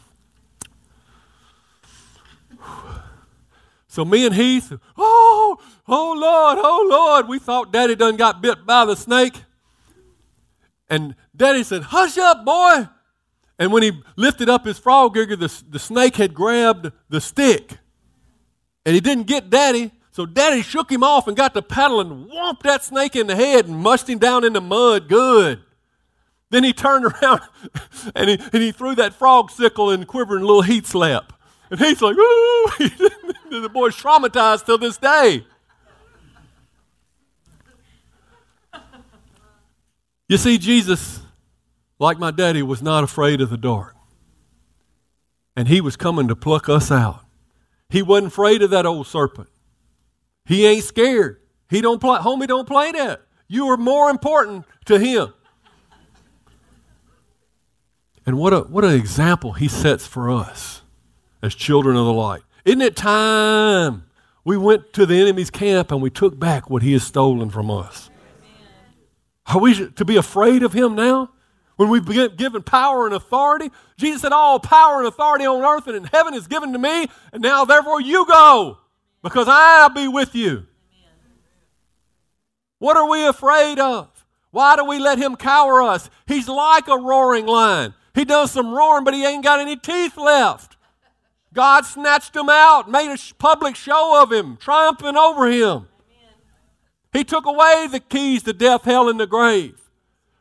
So 3.88 4.04
me 4.04 4.26
and 4.26 4.34
Heath, 4.34 4.74
oh, 4.98 5.60
oh 5.88 6.14
Lord, 6.18 6.58
oh 6.64 6.88
Lord, 6.90 7.28
we 7.28 7.38
thought 7.38 7.72
Daddy 7.72 7.94
done 7.94 8.18
got 8.18 8.42
bit 8.42 8.66
by 8.66 8.86
the 8.86 8.96
snake. 8.96 9.36
And 10.90 11.14
Daddy 11.36 11.62
said, 11.62 11.84
hush 11.84 12.18
up, 12.18 12.44
boy. 12.44 12.88
And 13.60 13.72
when 13.72 13.84
he 13.84 13.92
lifted 14.16 14.50
up 14.50 14.66
his 14.66 14.80
frog 14.80 15.16
gigger, 15.16 15.38
the, 15.38 15.64
the 15.70 15.80
snake 15.80 16.16
had 16.16 16.34
grabbed 16.34 16.92
the 17.10 17.22
stick. 17.22 17.78
And 18.86 18.96
he 18.96 19.02
didn't 19.02 19.28
get 19.28 19.50
Daddy, 19.50 19.92
so 20.12 20.26
Daddy 20.26 20.62
shook 20.62 20.92
him 20.92 21.04
off 21.04 21.28
and 21.28 21.38
got 21.38 21.54
the 21.54 21.62
paddle 21.62 22.02
and 22.02 22.30
whomped 22.30 22.64
that 22.64 22.84
snake 22.84 23.16
in 23.16 23.28
the 23.28 23.36
head 23.36 23.66
and 23.66 23.78
mushed 23.78 24.10
him 24.10 24.20
down 24.20 24.44
in 24.44 24.54
the 24.54 24.62
mud 24.62 25.08
good. 25.08 25.62
Then 26.50 26.64
he 26.64 26.74
turned 26.74 27.06
around 27.24 27.42
and 28.16 28.30
he, 28.30 28.40
and 28.54 28.62
he 28.62 28.72
threw 28.72 28.96
that 28.96 29.14
frog 29.14 29.50
sickle 29.50 29.90
in 29.90 30.06
quivering 30.06 30.42
little 30.42 30.62
Heath's 30.62 30.94
lap. 30.94 31.34
And 31.72 31.80
he's 31.80 32.02
like, 32.02 32.16
ooh, 32.16 32.70
the 33.50 33.70
boy's 33.74 33.96
traumatized 33.96 34.66
till 34.66 34.78
this 34.78 34.98
day. 34.98 35.46
You 40.28 40.38
see, 40.38 40.58
Jesus 40.58 41.23
like 42.04 42.20
my 42.20 42.32
daddy, 42.32 42.62
was 42.62 42.82
not 42.82 43.04
afraid 43.04 43.42
of 43.42 43.50
the 43.50 43.58
dark. 43.58 43.96
And 45.56 45.68
he 45.68 45.82
was 45.82 45.96
coming 45.96 46.28
to 46.28 46.36
pluck 46.36 46.68
us 46.68 46.92
out. 46.92 47.22
He 47.90 48.02
wasn't 48.02 48.34
afraid 48.34 48.62
of 48.62 48.72
that 48.72 48.86
old 48.86 49.08
serpent. 49.08 49.48
He 50.46 50.66
ain't 50.66 50.84
scared. 50.84 51.40
He 51.70 51.80
don't 51.80 52.02
play, 52.02 52.20
homie 52.20 52.48
don't 52.48 52.68
play 52.68 52.92
that. 52.92 53.22
You 53.48 53.68
are 53.68 53.78
more 53.78 54.10
important 54.10 54.66
to 54.86 55.00
him. 55.00 55.34
And 58.26 58.38
what 58.38 58.54
a 58.54 58.60
what 58.62 58.84
an 58.84 58.94
example 58.94 59.54
he 59.54 59.68
sets 59.68 60.06
for 60.08 60.30
us 60.30 60.82
as 61.42 61.56
children 61.56 61.96
of 61.96 62.06
the 62.06 62.14
light. 62.14 62.42
Isn't 62.66 62.82
it 62.82 62.96
time 62.96 64.06
we 64.44 64.58
went 64.58 64.94
to 64.94 65.06
the 65.06 65.16
enemy's 65.16 65.50
camp 65.50 65.92
and 65.92 66.02
we 66.02 66.10
took 66.10 66.40
back 66.40 66.70
what 66.70 66.82
he 66.82 66.94
has 66.94 67.04
stolen 67.04 67.50
from 67.50 67.70
us? 67.70 68.10
Are 69.46 69.60
we 69.60 69.90
to 69.90 70.06
be 70.06 70.16
afraid 70.16 70.64
of 70.64 70.74
him 70.74 70.96
now? 70.96 71.32
When 71.76 71.90
we've 71.90 72.06
been 72.06 72.36
given 72.36 72.62
power 72.62 73.06
and 73.06 73.16
authority? 73.16 73.72
Jesus 73.98 74.22
said, 74.22 74.32
All 74.32 74.60
power 74.60 75.00
and 75.00 75.08
authority 75.08 75.46
on 75.46 75.64
earth 75.64 75.88
and 75.88 75.96
in 75.96 76.04
heaven 76.06 76.34
is 76.34 76.48
given 76.48 76.72
to 76.74 76.80
me, 76.80 77.08
and 77.32 77.42
now 77.42 77.66
therefore 77.66 78.00
you 78.00 78.26
go, 78.28 78.78
because 79.24 79.48
I'll 79.50 79.90
be 79.90 80.08
with 80.08 80.36
you. 80.36 80.68
What 82.80 82.98
are 82.98 83.10
we 83.10 83.26
afraid 83.26 83.80
of? 83.80 84.10
Why 84.52 84.76
do 84.76 84.86
we 84.86 85.00
let 85.00 85.18
him 85.18 85.36
cower 85.36 85.82
us? 85.82 86.10
He's 86.28 86.48
like 86.48 86.88
a 86.88 86.98
roaring 86.98 87.48
lion. 87.48 87.96
He 88.14 88.26
does 88.26 88.52
some 88.52 88.74
roaring, 88.74 89.04
but 89.04 89.16
he 89.16 89.26
ain't 89.26 89.44
got 89.44 89.60
any 89.60 89.76
teeth 89.76 90.18
left. 90.18 90.78
God 91.54 91.86
snatched 91.86 92.36
him 92.36 92.50
out, 92.50 92.90
made 92.90 93.12
a 93.12 93.18
public 93.36 93.76
show 93.76 94.22
of 94.22 94.32
him, 94.32 94.58
triumphing 94.58 95.18
over 95.18 95.50
him. 95.50 95.88
He 97.12 97.24
took 97.24 97.46
away 97.46 97.88
the 97.92 98.00
keys 98.00 98.44
to 98.44 98.54
death, 98.54 98.84
hell, 98.84 99.08
and 99.08 99.20
the 99.20 99.28
grave. 99.28 99.80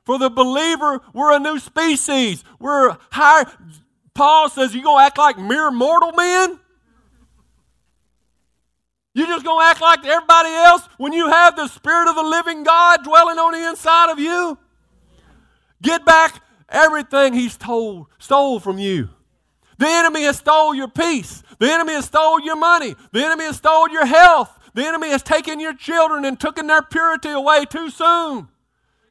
For 0.05 0.19
the 0.19 0.31
believer, 0.31 1.01
we're 1.13 1.35
a 1.35 1.39
new 1.39 1.59
species. 1.59 2.45
We're 2.59 2.97
higher. 3.11 3.47
Paul 4.15 4.49
says, 4.49 4.75
You 4.75 4.83
gonna 4.83 5.05
act 5.05 5.19
like 5.19 5.39
mere 5.39 5.71
mortal 5.71 6.13
men? 6.13 6.59
You 9.15 9.27
just 9.27 9.45
gonna 9.45 9.65
act 9.65 9.81
like 9.81 10.05
everybody 10.05 10.51
else 10.51 10.89
when 10.97 11.13
you 11.13 11.29
have 11.29 11.55
the 11.55 11.69
Spirit 11.69 12.09
of 12.09 12.17
the 12.17 12.23
living 12.23 12.65
God 12.65 13.05
dwelling 13.05 13.39
on 13.39 13.53
the 13.53 13.69
inside 13.69 14.11
of 14.11 14.19
you? 14.19 14.59
Get 15.83 16.05
back 16.05 16.43
everything 16.69 17.35
he's 17.35 17.57
told, 17.57 18.07
stole 18.19 18.59
from 18.59 18.79
you. 18.79 19.11
The 19.79 19.89
enemy 19.89 20.23
has 20.23 20.39
stole 20.39 20.75
your 20.75 20.89
peace. 20.89 21.43
The 21.59 21.71
enemy 21.71 21.93
has 21.95 22.07
stole 22.07 22.41
your 22.41 22.57
money. 22.57 22.95
The 23.13 23.25
enemy 23.25 23.45
has 23.45 23.57
stole 23.57 23.89
your 23.89 24.07
health. 24.07 24.59
The 24.75 24.87
enemy 24.87 25.09
has 25.11 25.23
taken 25.23 25.61
your 25.61 25.75
children 25.75 26.25
and 26.25 26.39
taken 26.39 26.67
their 26.69 26.83
purity 26.83 27.31
away 27.31 27.65
too 27.65 27.91
soon. 27.91 28.49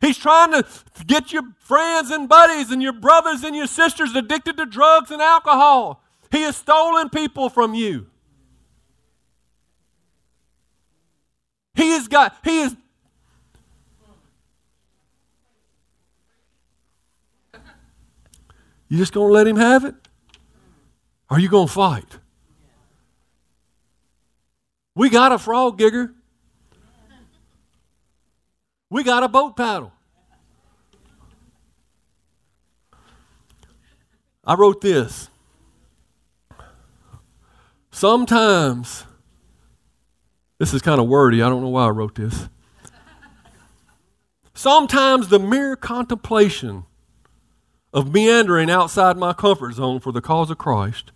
He's 0.01 0.17
trying 0.17 0.51
to 0.51 0.65
get 1.05 1.31
your 1.31 1.43
friends 1.59 2.09
and 2.09 2.27
buddies 2.27 2.71
and 2.71 2.81
your 2.81 2.93
brothers 2.93 3.43
and 3.43 3.55
your 3.55 3.67
sisters 3.67 4.15
addicted 4.15 4.57
to 4.57 4.65
drugs 4.65 5.11
and 5.11 5.21
alcohol. 5.21 6.03
He 6.31 6.41
has 6.41 6.57
stolen 6.57 7.09
people 7.09 7.49
from 7.49 7.75
you. 7.75 8.07
He 11.75 11.91
has 11.91 12.07
got, 12.07 12.35
he 12.43 12.61
is. 12.61 12.75
You 18.89 18.97
just 18.97 19.13
gonna 19.13 19.31
let 19.31 19.47
him 19.47 19.55
have 19.55 19.85
it? 19.85 19.95
Are 21.29 21.39
you 21.39 21.47
gonna 21.47 21.67
fight? 21.67 22.17
We 24.95 25.09
got 25.09 25.31
a 25.31 25.37
frog 25.37 25.79
gigger. 25.79 26.13
We 28.91 29.03
got 29.03 29.23
a 29.23 29.29
boat 29.29 29.55
paddle. 29.55 29.93
I 34.43 34.55
wrote 34.55 34.81
this. 34.81 35.29
Sometimes, 37.89 39.05
this 40.59 40.73
is 40.73 40.81
kind 40.81 40.99
of 40.99 41.07
wordy. 41.07 41.41
I 41.41 41.47
don't 41.47 41.61
know 41.61 41.69
why 41.69 41.85
I 41.85 41.89
wrote 41.89 42.15
this. 42.15 42.49
Sometimes 44.53 45.29
the 45.29 45.39
mere 45.39 45.77
contemplation 45.77 46.83
of 47.93 48.13
meandering 48.13 48.69
outside 48.69 49.15
my 49.15 49.31
comfort 49.31 49.75
zone 49.75 50.01
for 50.01 50.11
the 50.11 50.21
cause 50.21 50.51
of 50.51 50.57
Christ 50.57 51.13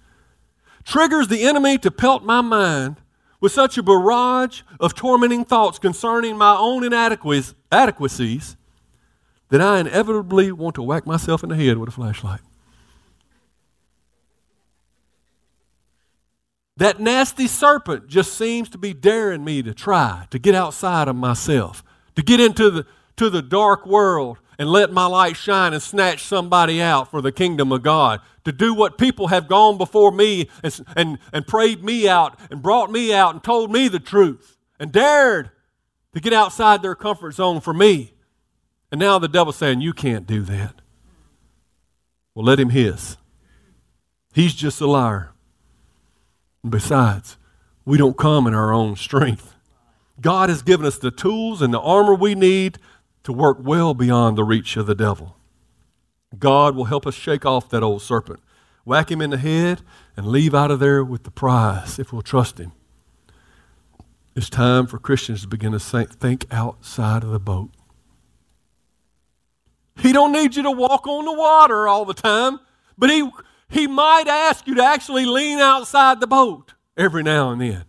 triggers 0.86 1.28
the 1.28 1.43
enemy 1.43 1.78
to 1.80 1.91
pelt 1.91 2.23
my 2.23 2.39
mind 2.39 3.01
with 3.46 3.52
such 3.52 3.78
a 3.78 3.84
barrage 3.84 4.64
of 4.80 4.96
tormenting 4.96 5.46
thoughts 5.46 5.78
concerning 5.78 6.36
my 6.36 6.58
own 6.58 6.84
inadequacies 6.84 8.58
that 9.50 9.62
I 9.62 9.82
inevitably 9.82 10.52
want 10.52 10.74
to 10.78 10.82
whack 10.82 11.06
myself 11.06 11.43
in 11.43 11.50
the 11.50 11.56
head 11.56 11.78
with 11.78 11.89
a 11.89 11.91
flashlight. 11.91 12.39
That 16.78 17.00
nasty 17.00 17.46
serpent 17.46 18.08
just 18.08 18.34
seems 18.34 18.68
to 18.70 18.80
be 18.80 18.96
daring 18.96 19.46
me 19.46 19.62
to 19.62 19.76
try 19.76 20.26
to 20.32 20.39
get 20.39 20.56
outside 20.56 21.08
of 21.08 21.16
myself, 21.16 21.84
to 22.16 22.24
get 22.24 22.39
into 22.39 22.72
the, 22.72 22.88
to 23.18 23.30
the 23.30 23.43
dark 23.43 23.86
world 23.86 24.39
and 24.58 24.70
let 24.70 24.91
my 24.91 25.06
light 25.06 25.36
shine 25.36 25.74
and 25.74 25.82
snatch 25.82 26.24
somebody 26.24 26.82
out 26.82 27.12
for 27.12 27.22
the 27.22 27.32
kingdom 27.32 27.72
of 27.72 27.84
God. 27.84 28.22
To 28.45 28.51
do 28.51 28.74
what 28.74 28.97
people 28.97 29.28
have 29.28 29.47
gone 29.47 29.78
before 29.78 30.12
me 30.12 30.49
and, 30.64 30.86
and, 30.95 31.20
and 31.34 31.47
prayed 31.47 31.84
me 31.84 32.08
out 32.08 32.39
and 32.49 32.62
brought 32.62 32.91
me 32.91 33.14
out 33.14 33.34
and 33.34 33.43
told 33.43 33.72
me 33.72 33.88
the 33.88 33.99
truth 33.99 34.58
and 34.80 34.91
dared 34.91 35.51
to 36.14 36.20
get 36.20 36.34
outside 36.34 36.82
their 36.82 36.95
comfort 36.95 37.34
zone 37.34 37.60
for 37.60 37.74
me. 37.74 38.14
And 38.91 38.99
now 38.99 39.20
the 39.20 39.28
devil's 39.28 39.58
saying, 39.58 39.82
You 39.82 39.93
can't 39.93 40.28
do 40.28 40.41
that. 40.43 40.82
Well, 42.34 42.45
let 42.45 42.60
him 42.60 42.70
hiss. 42.70 43.18
He's 44.34 44.53
just 44.53 44.82
a 44.82 44.88
liar. 44.88 45.32
And 46.62 46.72
besides, 46.72 47.38
we 47.86 47.97
don't 47.97 48.18
come 48.18 48.47
in 48.47 48.53
our 48.53 48.74
own 48.74 48.95
strength. 48.95 49.56
God 50.20 50.49
has 50.49 50.62
given 50.62 50.86
us 50.86 50.97
the 50.97 51.12
tools 51.12 51.62
and 51.62 51.74
the 51.74 51.80
armor 51.80 52.16
we 52.16 52.36
need 52.36 52.78
to 53.26 53.34
work 53.34 53.57
well 53.59 53.93
beyond 53.93 54.38
the 54.38 54.43
reach 54.43 54.78
of 54.78 54.86
the 54.86 54.95
devil. 54.95 55.36
God 56.38 56.76
will 56.76 56.86
help 56.86 57.07
us 57.07 57.15
shake 57.15 57.45
off 57.45 57.69
that 57.69 57.82
old 57.84 58.01
serpent, 58.01 58.39
whack 58.86 59.09
him 59.09 59.19
in 59.19 59.32
the 59.32 59.38
head, 59.38 59.82
and 60.15 60.28
leave 60.28 60.53
out 60.53 60.69
of 60.69 60.80
there 60.80 61.03
with 61.03 61.23
the 61.23 61.32
prize 61.32 61.97
if 61.97 62.13
we'll 62.13 62.21
trust 62.21 62.59
him. 62.59 62.71
It's 64.36 64.49
time 64.49 64.86
for 64.86 64.99
Christians 64.99 65.41
to 65.41 65.47
begin 65.47 65.71
to 65.71 65.80
think 65.80 66.45
outside 66.51 67.23
of 67.23 67.32
the 67.32 67.39
boat. 67.39 67.71
He 69.97 70.13
don't 70.13 70.32
need 70.32 70.55
you 70.55 70.63
to 70.63 70.71
walk 70.71 71.07
on 71.07 71.26
the 71.26 71.34
water 71.34 71.88
all 71.88 72.05
the 72.05 72.13
time, 72.13 72.59
but 72.95 73.09
he, 73.09 73.28
he 73.69 73.88
might 73.88 74.28
ask 74.28 74.67
you 74.67 74.76
to 74.76 74.84
actually 74.84 75.26
lean 75.26 75.57
outside 75.57 76.19
the 76.19 76.28
boat 76.28 76.73
every 76.95 77.23
now 77.23 77.49
and 77.49 77.61
then. 77.61 77.86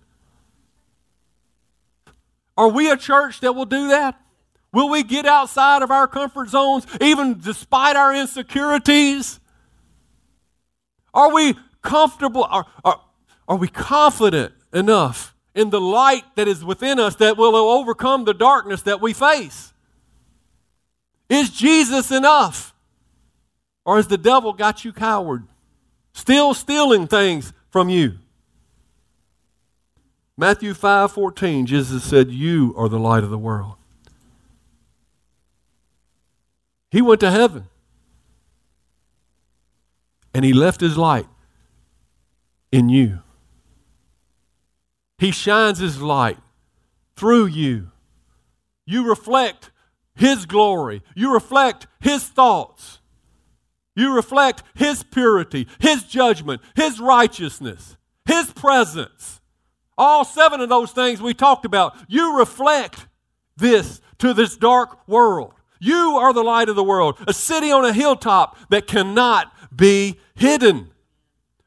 Are 2.57 2.69
we 2.69 2.91
a 2.91 2.97
church 2.97 3.41
that 3.41 3.53
will 3.53 3.67
do 3.67 3.89
that? 3.89 4.19
Will 4.77 4.91
we 4.91 5.05
get 5.05 5.25
outside 5.25 5.81
of 5.81 5.91
our 5.91 6.07
comfort 6.07 6.51
zones 6.51 6.87
even 7.01 7.41
despite 7.41 7.97
our 7.97 8.15
insecurities? 8.15 9.41
Are 11.15 11.33
we 11.33 11.55
comfortable? 11.81 12.45
Are, 12.45 12.67
are, 12.85 13.01
are 13.49 13.57
we 13.57 13.69
confident 13.69 14.53
enough 14.75 15.35
in 15.55 15.71
the 15.71 15.81
light 15.81 16.25
that 16.35 16.47
is 16.47 16.63
within 16.63 17.01
us 17.01 17.15
that 17.15 17.39
will 17.39 17.57
overcome 17.57 18.27
the 18.27 18.35
darkness 18.35 18.83
that 18.83 19.01
we 19.01 19.15
face? 19.15 19.73
Is 21.31 21.49
Jesus 21.49 22.11
enough? 22.11 22.75
Or 23.87 23.97
has 23.97 24.09
the 24.09 24.19
devil 24.19 24.53
got 24.53 24.85
you 24.85 24.93
coward? 24.93 25.45
Still 26.13 26.53
stealing 26.53 27.07
things 27.07 27.55
from 27.71 27.89
you? 27.89 28.19
Matthew 30.37 30.75
5 30.75 31.13
14, 31.13 31.65
Jesus 31.65 32.05
said, 32.05 32.31
You 32.31 32.75
are 32.77 32.91
the 32.91 32.99
light 32.99 33.25
of 33.25 33.31
the 33.31 33.39
world. 33.39 33.76
He 36.97 37.03
went 37.03 37.21
to 37.21 37.31
heaven. 37.31 37.69
And 40.33 40.47
he 40.47 40.55
left 40.55 40.81
his 40.81 40.97
light 40.97 41.27
in 42.73 42.89
you. 42.89 43.19
He 45.19 45.31
shines 45.31 45.79
his 45.79 46.01
light 46.01 46.39
through 47.15 47.49
you. 47.49 47.91
You 48.87 49.07
reflect 49.07 49.73
his 50.15 50.47
glory. 50.47 51.03
You 51.15 51.35
reflect 51.35 51.87
his 52.01 52.25
thoughts. 52.25 53.01
You 53.95 54.17
reflect 54.17 54.63
his 54.75 55.03
purity, 55.03 55.69
his 55.79 56.03
judgment, 56.05 56.63
his 56.77 56.99
righteousness, 56.99 57.99
his 58.25 58.51
presence. 58.55 59.43
All 59.99 60.25
seven 60.25 60.63
of 60.63 60.71
those 60.71 60.93
things 60.93 61.21
we 61.21 61.35
talked 61.35 61.67
about. 61.67 61.95
You 62.09 62.39
reflect 62.39 63.07
this 63.55 64.01
to 64.17 64.33
this 64.33 64.57
dark 64.57 65.07
world. 65.07 65.53
You 65.87 66.17
are 66.17 66.33
the 66.33 66.43
light 66.43 66.69
of 66.69 66.75
the 66.75 66.83
world, 66.83 67.17
a 67.29 67.33
city 67.33 67.71
on 67.71 67.85
a 67.85 67.93
hilltop 67.93 68.59
that 68.71 68.89
cannot 68.89 69.53
be 69.75 70.19
hidden. 70.35 70.91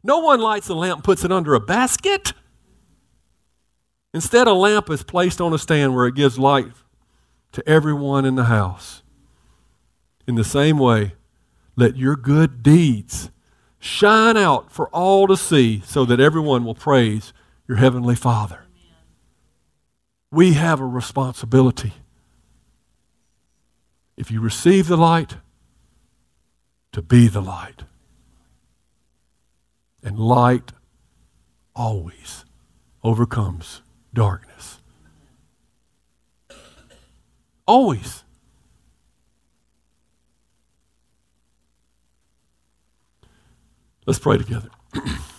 No 0.03 0.19
one 0.19 0.41
lights 0.41 0.67
a 0.67 0.73
lamp 0.73 0.97
and 0.97 1.03
puts 1.05 1.23
it 1.23 1.31
under 1.31 1.53
a 1.53 1.61
basket. 1.61 2.33
Instead, 4.13 4.45
a 4.45 4.53
lamp 4.53 4.89
is 4.89 5.03
placed 5.03 5.39
on 5.39 5.53
a 5.53 5.57
stand 5.57 5.95
where 5.95 6.05
it 6.05 6.15
gives 6.15 6.37
light 6.37 6.73
to 7.53 7.67
everyone 7.67 8.25
in 8.25 8.35
the 8.35 8.45
house. 8.45 9.03
In 10.27 10.35
the 10.35 10.43
same 10.43 10.77
way, 10.77 11.13
let 11.77 11.95
your 11.95 12.17
good 12.17 12.61
deeds 12.61 13.31
shine 13.79 14.35
out 14.35 14.69
for 14.69 14.89
all 14.89 15.27
to 15.27 15.37
see 15.37 15.81
so 15.85 16.03
that 16.03 16.19
everyone 16.19 16.65
will 16.65 16.75
praise 16.75 17.31
your 17.69 17.77
heavenly 17.77 18.15
Father. 18.15 18.65
We 20.29 20.53
have 20.53 20.81
a 20.81 20.85
responsibility. 20.85 21.93
If 24.19 24.29
you 24.29 24.41
receive 24.41 24.87
the 24.87 24.97
light, 24.97 25.37
to 26.91 27.01
be 27.01 27.29
the 27.29 27.41
light. 27.41 27.83
And 30.03 30.19
light 30.19 30.73
always 31.73 32.43
overcomes 33.01 33.81
darkness. 34.13 34.81
Always. 37.65 38.25
Let's 44.05 44.19
pray 44.19 44.37
together. 44.37 44.69